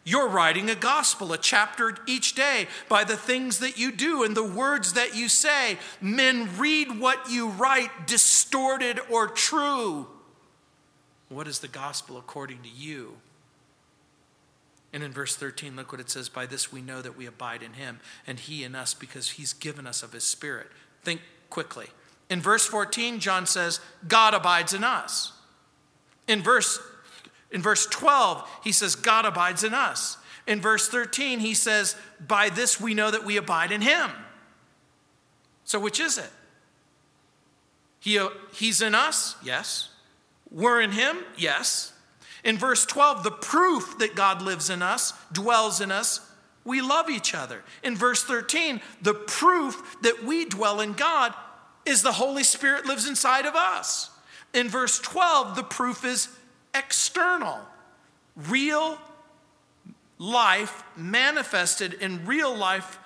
You're 0.05 0.29
writing 0.29 0.69
a 0.69 0.75
gospel, 0.75 1.33
a 1.33 1.39
chapter 1.39 1.97
each 2.07 2.35
day, 2.35 2.69
by 2.89 3.05
the 3.05 3.17
things 3.17 3.59
that 3.61 3.79
you 3.79 3.93
do 3.93 4.23
and 4.23 4.37
the 4.37 4.45
words 4.45 4.95
that 4.95 5.15
you 5.15 5.29
say. 5.29 5.79
Men 6.01 6.49
read 6.57 7.01
what 7.01 7.31
you 7.31 7.49
write, 7.49 8.07
distorted 8.07 9.01
or 9.11 9.29
true. 9.29 10.07
What 11.29 11.49
is 11.49 11.61
the 11.61 11.69
gospel 11.69 12.17
according 12.17 12.63
to 12.63 12.69
you? 12.69 13.17
And 14.93 15.03
in 15.03 15.11
verse 15.11 15.35
13, 15.35 15.75
look 15.75 15.91
what 15.91 16.01
it 16.01 16.09
says 16.09 16.29
By 16.29 16.47
this 16.47 16.73
we 16.73 16.81
know 16.81 17.03
that 17.03 17.17
we 17.17 17.27
abide 17.27 17.63
in 17.63 17.73
him, 17.73 17.99
and 18.27 18.39
he 18.39 18.63
in 18.63 18.77
us, 18.77 18.95
because 18.95 19.31
he's 19.31 19.53
given 19.53 19.87
us 19.87 20.03
of 20.03 20.13
his 20.13 20.25
spirit. 20.25 20.69
Think 21.03 21.21
quickly. 21.51 21.89
In 22.31 22.41
verse 22.41 22.65
14, 22.65 23.19
John 23.19 23.47
says, 23.47 23.81
God 24.07 24.35
abides 24.35 24.73
in 24.73 24.85
us. 24.85 25.33
In 26.27 26.43
verse 26.43 26.79
in 27.55 27.63
verse 27.63 27.87
12, 27.87 28.47
he 28.65 28.73
says, 28.73 28.97
God 28.97 29.25
abides 29.25 29.63
in 29.63 29.73
us. 29.73 30.19
In 30.47 30.61
verse 30.61 30.89
13, 30.89 31.39
he 31.39 31.55
says, 31.55 31.97
By 32.21 32.49
this 32.51 32.81
we 32.81 32.95
know 32.95 33.13
that 33.13 33.25
we 33.25 33.37
abide 33.37 33.71
in 33.71 33.81
him. 33.81 34.11
So, 35.63 35.79
which 35.79 36.01
is 36.01 36.19
it? 36.19 36.31
He, 38.01 38.19
uh, 38.19 38.31
he's 38.53 38.83
in 38.83 38.95
us? 38.95 39.37
Yes. 39.43 39.91
We're 40.51 40.81
in 40.81 40.91
him? 40.91 41.19
Yes. 41.39 41.93
In 42.43 42.59
verse 42.59 42.85
12, 42.85 43.23
the 43.23 43.31
proof 43.31 43.99
that 44.01 44.17
God 44.17 44.43
lives 44.43 44.69
in 44.69 44.83
us, 44.83 45.15
dwells 45.33 45.81
in 45.81 45.93
us, 45.93 46.29
we 46.65 46.81
love 46.81 47.09
each 47.09 47.35
other. 47.35 47.63
In 47.85 47.97
verse 47.97 48.25
13, 48.25 48.81
the 49.01 49.15
proof 49.15 49.97
that 50.03 50.25
we 50.25 50.45
dwell 50.45 50.81
in 50.81 50.93
God 50.95 51.33
is 51.87 52.03
the 52.03 52.13
Holy 52.13 52.43
Spirit 52.43 52.85
lives 52.85 53.09
inside 53.09 53.47
of 53.47 53.55
us. 53.55 54.11
In 54.53 54.69
verse 54.69 54.99
12, 54.99 55.55
the 55.57 55.63
proof 55.63 56.05
is 56.05 56.29
external. 56.75 57.59
Real 58.37 58.99
life 60.19 60.83
manifested 60.97 61.95
in 61.95 62.25
real 62.27 62.55
life, 62.55 62.99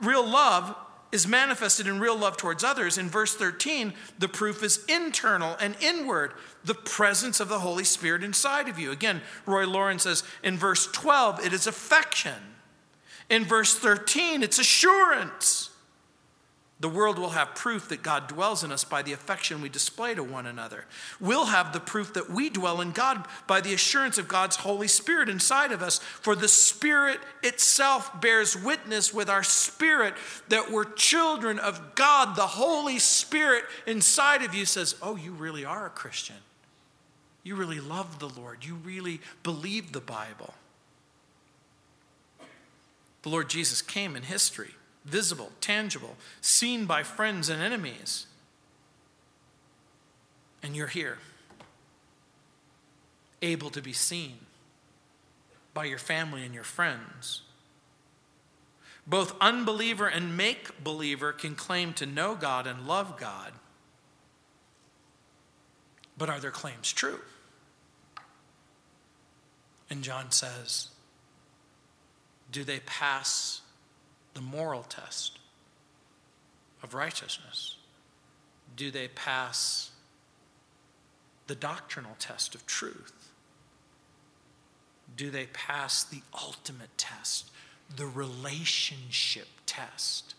real 0.00 0.26
love 0.26 0.74
is 1.12 1.26
manifested 1.26 1.86
in 1.86 1.98
real 1.98 2.16
love 2.16 2.36
towards 2.36 2.62
others. 2.62 2.96
In 2.96 3.08
verse 3.08 3.34
13, 3.34 3.92
the 4.18 4.28
proof 4.28 4.62
is 4.62 4.84
internal 4.88 5.56
and 5.60 5.74
inward, 5.80 6.32
the 6.64 6.74
presence 6.74 7.40
of 7.40 7.48
the 7.48 7.58
Holy 7.58 7.84
Spirit 7.84 8.22
inside 8.22 8.68
of 8.68 8.78
you. 8.78 8.92
Again, 8.92 9.20
Roy 9.44 9.66
Laurin 9.66 9.98
says 9.98 10.22
in 10.42 10.56
verse 10.56 10.86
12, 10.86 11.44
it 11.44 11.52
is 11.52 11.66
affection. 11.66 12.34
In 13.28 13.44
verse 13.44 13.74
13, 13.74 14.42
it's 14.42 14.58
assurance. 14.58 15.69
The 16.80 16.88
world 16.88 17.18
will 17.18 17.30
have 17.30 17.54
proof 17.54 17.90
that 17.90 18.02
God 18.02 18.26
dwells 18.26 18.64
in 18.64 18.72
us 18.72 18.84
by 18.84 19.02
the 19.02 19.12
affection 19.12 19.60
we 19.60 19.68
display 19.68 20.14
to 20.14 20.24
one 20.24 20.46
another. 20.46 20.86
We'll 21.20 21.44
have 21.44 21.74
the 21.74 21.80
proof 21.80 22.14
that 22.14 22.30
we 22.30 22.48
dwell 22.48 22.80
in 22.80 22.92
God 22.92 23.26
by 23.46 23.60
the 23.60 23.74
assurance 23.74 24.16
of 24.16 24.28
God's 24.28 24.56
Holy 24.56 24.88
Spirit 24.88 25.28
inside 25.28 25.72
of 25.72 25.82
us. 25.82 25.98
For 25.98 26.34
the 26.34 26.48
Spirit 26.48 27.20
itself 27.42 28.18
bears 28.22 28.56
witness 28.56 29.12
with 29.12 29.28
our 29.28 29.42
spirit 29.42 30.14
that 30.48 30.70
we're 30.70 30.90
children 30.94 31.58
of 31.58 31.94
God. 31.94 32.34
The 32.34 32.46
Holy 32.46 32.98
Spirit 32.98 33.64
inside 33.86 34.42
of 34.42 34.54
you 34.54 34.64
says, 34.64 34.94
Oh, 35.02 35.16
you 35.16 35.32
really 35.32 35.66
are 35.66 35.84
a 35.84 35.90
Christian. 35.90 36.36
You 37.42 37.56
really 37.56 37.80
love 37.80 38.20
the 38.20 38.28
Lord. 38.28 38.64
You 38.64 38.74
really 38.74 39.20
believe 39.42 39.92
the 39.92 40.00
Bible. 40.00 40.54
The 43.22 43.28
Lord 43.28 43.50
Jesus 43.50 43.82
came 43.82 44.16
in 44.16 44.22
history, 44.22 44.70
visible, 45.04 45.50
tangible, 45.60 46.16
seen 46.40 46.86
by 46.86 47.02
friends 47.02 47.48
and 47.48 47.62
enemies. 47.62 48.26
And 50.62 50.76
you're 50.76 50.88
here, 50.88 51.18
able 53.40 53.70
to 53.70 53.80
be 53.80 53.92
seen 53.92 54.38
by 55.72 55.84
your 55.84 55.98
family 55.98 56.44
and 56.44 56.54
your 56.54 56.64
friends. 56.64 57.42
Both 59.06 59.34
unbeliever 59.40 60.06
and 60.06 60.36
make 60.36 60.84
believer 60.84 61.32
can 61.32 61.54
claim 61.54 61.94
to 61.94 62.06
know 62.06 62.34
God 62.34 62.66
and 62.66 62.86
love 62.86 63.18
God. 63.18 63.52
But 66.18 66.28
are 66.28 66.38
their 66.38 66.50
claims 66.50 66.92
true? 66.92 67.20
And 69.88 70.02
John 70.02 70.30
says, 70.30 70.88
do 72.52 72.62
they 72.62 72.80
pass 72.80 73.62
the 74.40 74.46
moral 74.46 74.82
test 74.82 75.38
of 76.82 76.94
righteousness? 76.94 77.76
Do 78.74 78.90
they 78.90 79.08
pass 79.08 79.90
the 81.46 81.54
doctrinal 81.54 82.16
test 82.18 82.54
of 82.54 82.64
truth? 82.64 83.28
Do 85.16 85.30
they 85.30 85.46
pass 85.46 86.04
the 86.04 86.22
ultimate 86.32 86.96
test, 86.96 87.50
the 87.94 88.06
relationship 88.06 89.48
test 89.66 90.34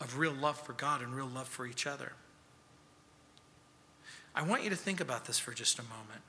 of 0.00 0.18
real 0.18 0.34
love 0.34 0.60
for 0.60 0.74
God 0.74 1.00
and 1.00 1.14
real 1.14 1.30
love 1.32 1.48
for 1.48 1.66
each 1.66 1.86
other? 1.86 2.12
I 4.34 4.42
want 4.42 4.62
you 4.62 4.70
to 4.70 4.76
think 4.76 5.00
about 5.00 5.24
this 5.24 5.38
for 5.38 5.52
just 5.52 5.78
a 5.78 5.84
moment. 5.84 6.20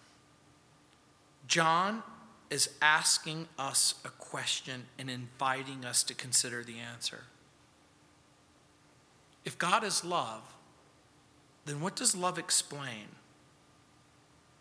John 1.47 2.01
is 2.49 2.69
asking 2.81 3.47
us 3.59 3.95
a 4.05 4.09
question 4.09 4.83
and 4.97 5.09
inviting 5.09 5.83
us 5.83 6.03
to 6.03 6.13
consider 6.13 6.63
the 6.63 6.77
answer. 6.79 7.23
If 9.43 9.57
God 9.57 9.83
is 9.83 10.03
love, 10.03 10.41
then 11.65 11.81
what 11.81 11.95
does 11.95 12.15
love 12.15 12.37
explain? 12.37 13.07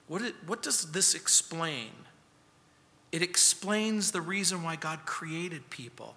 What, 0.09 0.23
it, 0.23 0.35
what 0.47 0.63
does 0.63 0.93
this 0.93 1.15
explain? 1.15 1.91
It 3.13 3.23
explains 3.23 4.11
the 4.11 4.21
reason 4.21 4.63
why 4.63 4.77
God 4.77 5.07
created 5.07 5.71
people. 5.71 6.15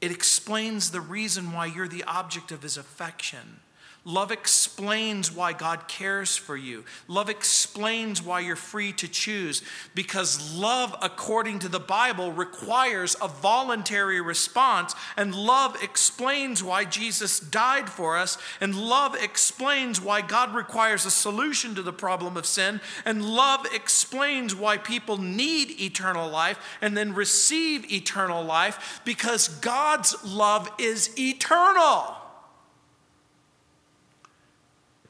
It 0.00 0.10
explains 0.10 0.90
the 0.90 1.00
reason 1.00 1.52
why 1.52 1.66
you're 1.66 1.88
the 1.88 2.04
object 2.04 2.52
of 2.52 2.62
his 2.62 2.76
affection. 2.76 3.60
Love 4.06 4.32
explains 4.32 5.30
why 5.30 5.52
God 5.52 5.86
cares 5.86 6.34
for 6.34 6.56
you. 6.56 6.84
Love 7.06 7.28
explains 7.28 8.22
why 8.22 8.40
you're 8.40 8.56
free 8.56 8.92
to 8.94 9.06
choose 9.06 9.62
because 9.94 10.54
love, 10.54 10.96
according 11.02 11.58
to 11.58 11.68
the 11.68 11.78
Bible, 11.78 12.32
requires 12.32 13.14
a 13.20 13.28
voluntary 13.28 14.22
response. 14.22 14.94
And 15.18 15.34
love 15.34 15.76
explains 15.82 16.64
why 16.64 16.86
Jesus 16.86 17.40
died 17.40 17.90
for 17.90 18.16
us. 18.16 18.38
And 18.58 18.74
love 18.74 19.14
explains 19.14 20.00
why 20.00 20.22
God 20.22 20.54
requires 20.54 21.04
a 21.04 21.10
solution 21.10 21.74
to 21.74 21.82
the 21.82 21.92
problem 21.92 22.38
of 22.38 22.46
sin. 22.46 22.80
And 23.04 23.22
love 23.22 23.66
explains 23.74 24.54
why 24.54 24.78
people 24.78 25.18
need 25.18 25.78
eternal 25.78 26.30
life 26.30 26.58
and 26.80 26.96
then 26.96 27.12
receive 27.12 27.92
eternal 27.92 28.42
life 28.42 29.02
because 29.04 29.48
God's 29.48 30.16
love 30.24 30.70
is 30.78 31.10
eternal. 31.18 32.19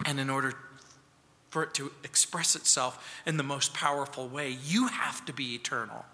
And 0.04 0.18
in 0.18 0.30
order 0.30 0.54
for 1.50 1.64
it 1.64 1.74
to 1.74 1.92
express 2.04 2.54
itself 2.54 3.20
in 3.26 3.36
the 3.36 3.42
most 3.42 3.74
powerful 3.74 4.28
way, 4.28 4.56
you 4.64 4.86
have 4.86 5.24
to 5.26 5.32
be 5.32 5.54
eternal. 5.54 6.04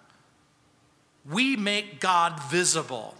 We 1.30 1.56
make 1.56 2.00
God 2.00 2.42
visible 2.44 3.14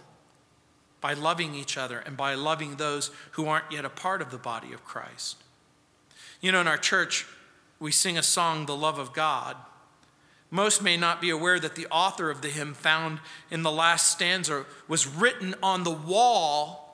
by 0.99 1.13
loving 1.13 1.53
each 1.53 1.77
other 1.77 1.99
and 1.99 2.17
by 2.17 2.33
loving 2.33 2.75
those 2.75 3.11
who 3.31 3.47
aren't 3.47 3.71
yet 3.71 3.85
a 3.85 3.89
part 3.89 4.21
of 4.21 4.31
the 4.31 4.37
body 4.37 4.73
of 4.73 4.83
Christ. 4.83 5.37
You 6.41 6.51
know, 6.51 6.61
in 6.61 6.67
our 6.67 6.77
church, 6.77 7.25
we 7.79 7.91
sing 7.91 8.17
a 8.17 8.23
song, 8.23 8.65
The 8.65 8.75
Love 8.75 8.97
of 8.97 9.13
God. 9.13 9.55
Most 10.49 10.81
may 10.81 10.97
not 10.97 11.21
be 11.21 11.29
aware 11.29 11.59
that 11.59 11.75
the 11.75 11.87
author 11.87 12.29
of 12.29 12.41
the 12.41 12.47
hymn 12.47 12.73
found 12.73 13.19
in 13.51 13.63
the 13.63 13.71
last 13.71 14.09
stanza 14.09 14.65
was 14.87 15.05
written 15.05 15.53
on 15.61 15.83
the 15.83 15.91
wall 15.91 16.86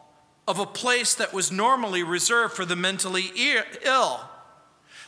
of 0.48 0.60
a 0.60 0.66
place 0.66 1.16
that 1.16 1.34
was 1.34 1.52
normally 1.52 2.04
reserved 2.04 2.54
for 2.54 2.66
the 2.66 2.76
mentally 2.76 3.32
ill. 3.84 4.22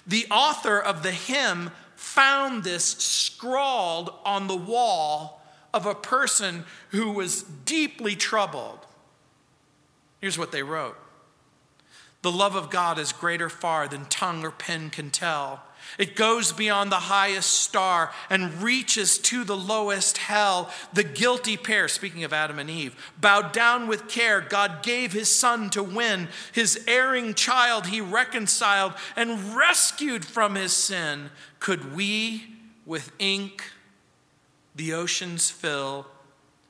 The 0.08 0.28
author 0.32 0.80
of 0.80 1.04
the 1.04 1.12
hymn 1.12 1.72
found 1.96 2.64
this 2.64 2.86
scrawled 2.86 4.14
on 4.24 4.48
the 4.48 4.56
wall 4.56 5.42
of 5.74 5.86
a 5.86 5.96
person 5.96 6.64
who 6.90 7.12
was 7.12 7.44
deeply 7.44 8.16
troubled. 8.16 8.80
Here's 10.22 10.38
what 10.38 10.52
they 10.52 10.64
wrote 10.64 10.98
The 12.22 12.32
love 12.32 12.56
of 12.56 12.70
God 12.70 12.98
is 12.98 13.12
greater 13.12 13.50
far 13.50 13.88
than 13.88 14.06
tongue 14.06 14.44
or 14.44 14.52
pen 14.52 14.90
can 14.90 15.10
tell. 15.12 15.64
It 15.98 16.16
goes 16.16 16.52
beyond 16.52 16.92
the 16.92 16.96
highest 16.96 17.50
star 17.52 18.12
and 18.30 18.62
reaches 18.62 19.18
to 19.20 19.44
the 19.44 19.58
lowest 19.58 20.18
hell. 20.18 20.70
The 20.94 21.04
guilty 21.04 21.58
pair, 21.58 21.88
speaking 21.88 22.24
of 22.24 22.34
Adam 22.34 22.60
and 22.60 22.70
Eve, 22.70 22.96
bowed 23.20 23.52
down 23.52 23.88
with 23.88 24.08
care. 24.08 24.42
God 24.42 24.84
gave 24.84 25.14
his 25.14 25.34
son 25.34 25.70
to 25.72 25.84
win. 25.84 26.30
His 26.52 26.84
erring 26.88 27.34
child 27.34 27.88
he 27.88 28.02
reconciled 28.02 28.94
and 29.16 29.56
rescued 29.56 30.26
from 30.26 30.56
his 30.56 30.74
sin. 30.74 31.30
Could 31.60 31.96
we, 31.96 32.46
with 32.86 33.12
ink, 33.20 33.72
the 34.76 34.94
oceans 34.94 35.50
fill? 35.50 36.08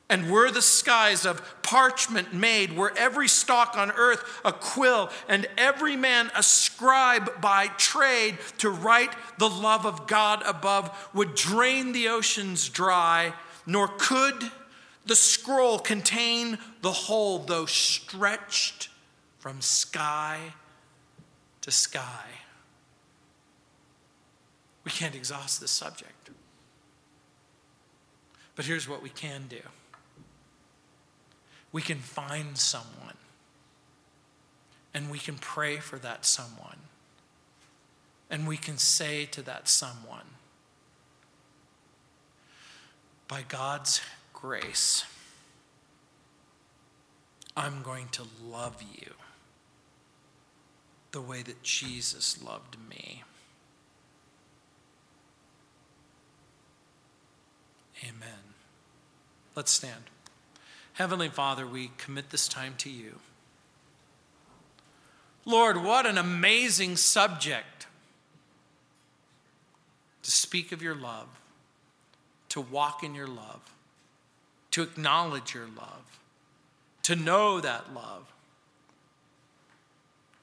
And 0.08 0.30
were 0.30 0.52
the 0.52 0.62
skies 0.62 1.26
of 1.26 1.64
parchment 1.64 2.32
made, 2.32 2.78
were 2.78 2.94
every 2.96 3.28
stalk 3.28 3.76
on 3.76 3.92
earth 3.92 4.40
a 4.46 4.54
quill, 4.54 5.10
and 5.28 5.48
every 5.58 5.96
man 5.96 6.30
a 6.36 6.44
scribe 6.44 7.42
by 7.42 7.68
trade 7.78 8.38
to 8.60 8.70
write 8.70 9.16
the 9.40 9.50
love 9.50 9.86
of 9.86 10.06
God 10.06 10.44
above, 10.46 11.10
would 11.14 11.34
drain 11.34 11.92
the 11.92 12.10
oceans 12.10 12.70
dry, 12.70 13.34
nor 13.66 13.88
could 13.98 14.52
the 15.08 15.16
scroll 15.16 15.80
contain 15.80 16.60
the 16.82 16.92
whole, 16.92 17.40
though 17.40 17.66
stretched 17.66 18.90
from 19.40 19.60
sky 19.62 20.54
to 21.62 21.72
sky. 21.72 22.26
We 24.84 24.92
can't 24.92 25.16
exhaust 25.16 25.62
this 25.62 25.72
subject. 25.72 26.12
But 28.56 28.66
here's 28.66 28.88
what 28.88 29.02
we 29.02 29.10
can 29.10 29.46
do 29.50 29.62
we 31.76 31.82
can 31.82 31.98
find 31.98 32.58
someone 32.58 33.18
and 34.94 35.12
we 35.12 35.20
can 35.20 35.36
pray 35.36 35.76
for 35.76 36.00
that 36.00 36.26
someone. 36.26 36.78
And 38.30 38.48
we 38.48 38.56
can 38.56 38.78
say 38.78 39.26
to 39.26 39.42
that 39.42 39.68
someone, 39.68 40.24
by 43.28 43.44
God's 43.50 44.00
grace, 44.32 45.04
I'm 47.58 47.82
going 47.84 48.08
to 48.14 48.24
love 48.50 48.82
you 48.82 49.12
the 51.12 51.20
way 51.20 51.42
that 51.42 51.62
Jesus 51.62 52.42
loved 52.42 52.78
me. 52.90 53.24
Amen. 58.02 58.54
Let's 59.58 59.74
stand. 59.74 60.15
Heavenly 60.96 61.28
Father, 61.28 61.68
we 61.68 61.92
commit 61.98 62.30
this 62.30 62.48
time 62.48 62.76
to 62.78 62.90
you. 62.90 63.20
Lord, 65.44 65.84
what 65.84 66.06
an 66.06 66.18
amazing 66.18 66.96
subject 66.96 67.88
to 70.24 70.32
speak 70.32 70.72
of 70.72 70.82
your 70.82 70.96
love, 70.96 71.28
to 72.48 72.62
walk 72.62 73.04
in 73.04 73.14
your 73.14 73.28
love, 73.28 73.60
to 74.72 74.84
acknowledge 74.84 75.54
your 75.54 75.68
love, 75.68 76.20
to 77.04 77.16
know 77.16 77.60
that 77.60 77.94
love, 77.94 78.34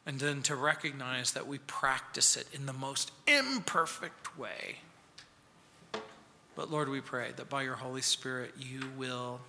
and 0.04 0.20
then 0.20 0.42
to 0.42 0.54
recognize 0.54 1.32
that 1.32 1.46
we 1.46 1.58
practice 1.58 2.36
it 2.36 2.46
in 2.52 2.66
the 2.66 2.74
most 2.74 3.10
imperfect 3.26 4.38
way. 4.38 4.76
But 6.54 6.70
Lord, 6.70 6.90
we 6.90 7.00
pray 7.00 7.30
that 7.36 7.48
by 7.48 7.62
your 7.62 7.76
Holy 7.76 8.02
Spirit 8.02 8.52
you 8.58 8.82
will 8.98 9.40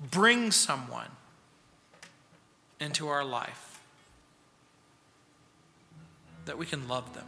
bring 0.00 0.50
someone 0.52 1.10
into 2.80 3.08
our 3.08 3.24
life 3.24 3.80
that 6.44 6.58
we 6.58 6.66
can 6.66 6.86
love 6.88 7.14
them. 7.14 7.26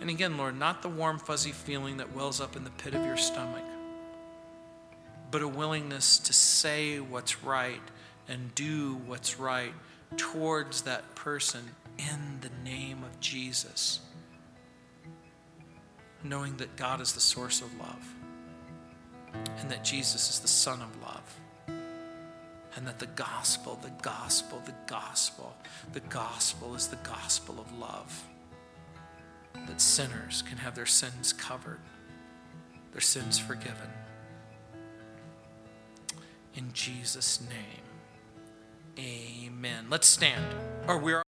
And 0.00 0.10
again, 0.10 0.36
Lord, 0.36 0.58
not 0.58 0.82
the 0.82 0.88
warm, 0.88 1.18
fuzzy 1.18 1.52
feeling 1.52 1.96
that 1.98 2.14
wells 2.14 2.40
up 2.40 2.56
in 2.56 2.64
the 2.64 2.70
pit 2.70 2.94
of 2.94 3.04
your 3.04 3.16
stomach, 3.16 3.64
but 5.30 5.42
a 5.42 5.48
willingness 5.48 6.18
to 6.18 6.32
say 6.32 7.00
what's 7.00 7.42
right 7.42 7.80
and 8.28 8.54
do 8.54 9.00
what's 9.06 9.38
right 9.38 9.72
towards 10.16 10.82
that 10.82 11.14
person 11.14 11.70
in 11.98 12.40
the 12.40 12.50
name 12.64 13.02
of 13.04 13.20
Jesus. 13.20 14.00
knowing 16.24 16.56
that 16.58 16.76
God 16.76 17.00
is 17.00 17.12
the 17.12 17.20
source 17.20 17.60
of 17.60 17.76
love 17.78 18.14
and 19.58 19.70
that 19.70 19.84
Jesus 19.84 20.30
is 20.30 20.40
the 20.40 20.48
Son 20.48 20.80
of 20.82 21.02
love 21.02 21.40
and 22.76 22.86
that 22.86 22.98
the 22.98 23.06
gospel, 23.06 23.78
the 23.82 23.92
gospel, 24.02 24.60
the 24.64 24.74
gospel, 24.86 25.54
the 25.92 26.00
gospel 26.00 26.74
is 26.74 26.88
the 26.88 26.96
gospel 26.96 27.60
of 27.60 27.78
love. 27.78 28.28
That 29.66 29.80
sinners 29.80 30.42
can 30.42 30.58
have 30.58 30.74
their 30.74 30.86
sins 30.86 31.32
covered, 31.32 31.80
their 32.92 33.00
sins 33.00 33.38
forgiven. 33.38 33.90
In 36.54 36.72
Jesus' 36.72 37.40
name, 37.40 37.84
amen. 38.98 39.86
Let's 39.90 40.06
stand. 40.06 40.54
Or 40.88 40.98
we're 40.98 41.22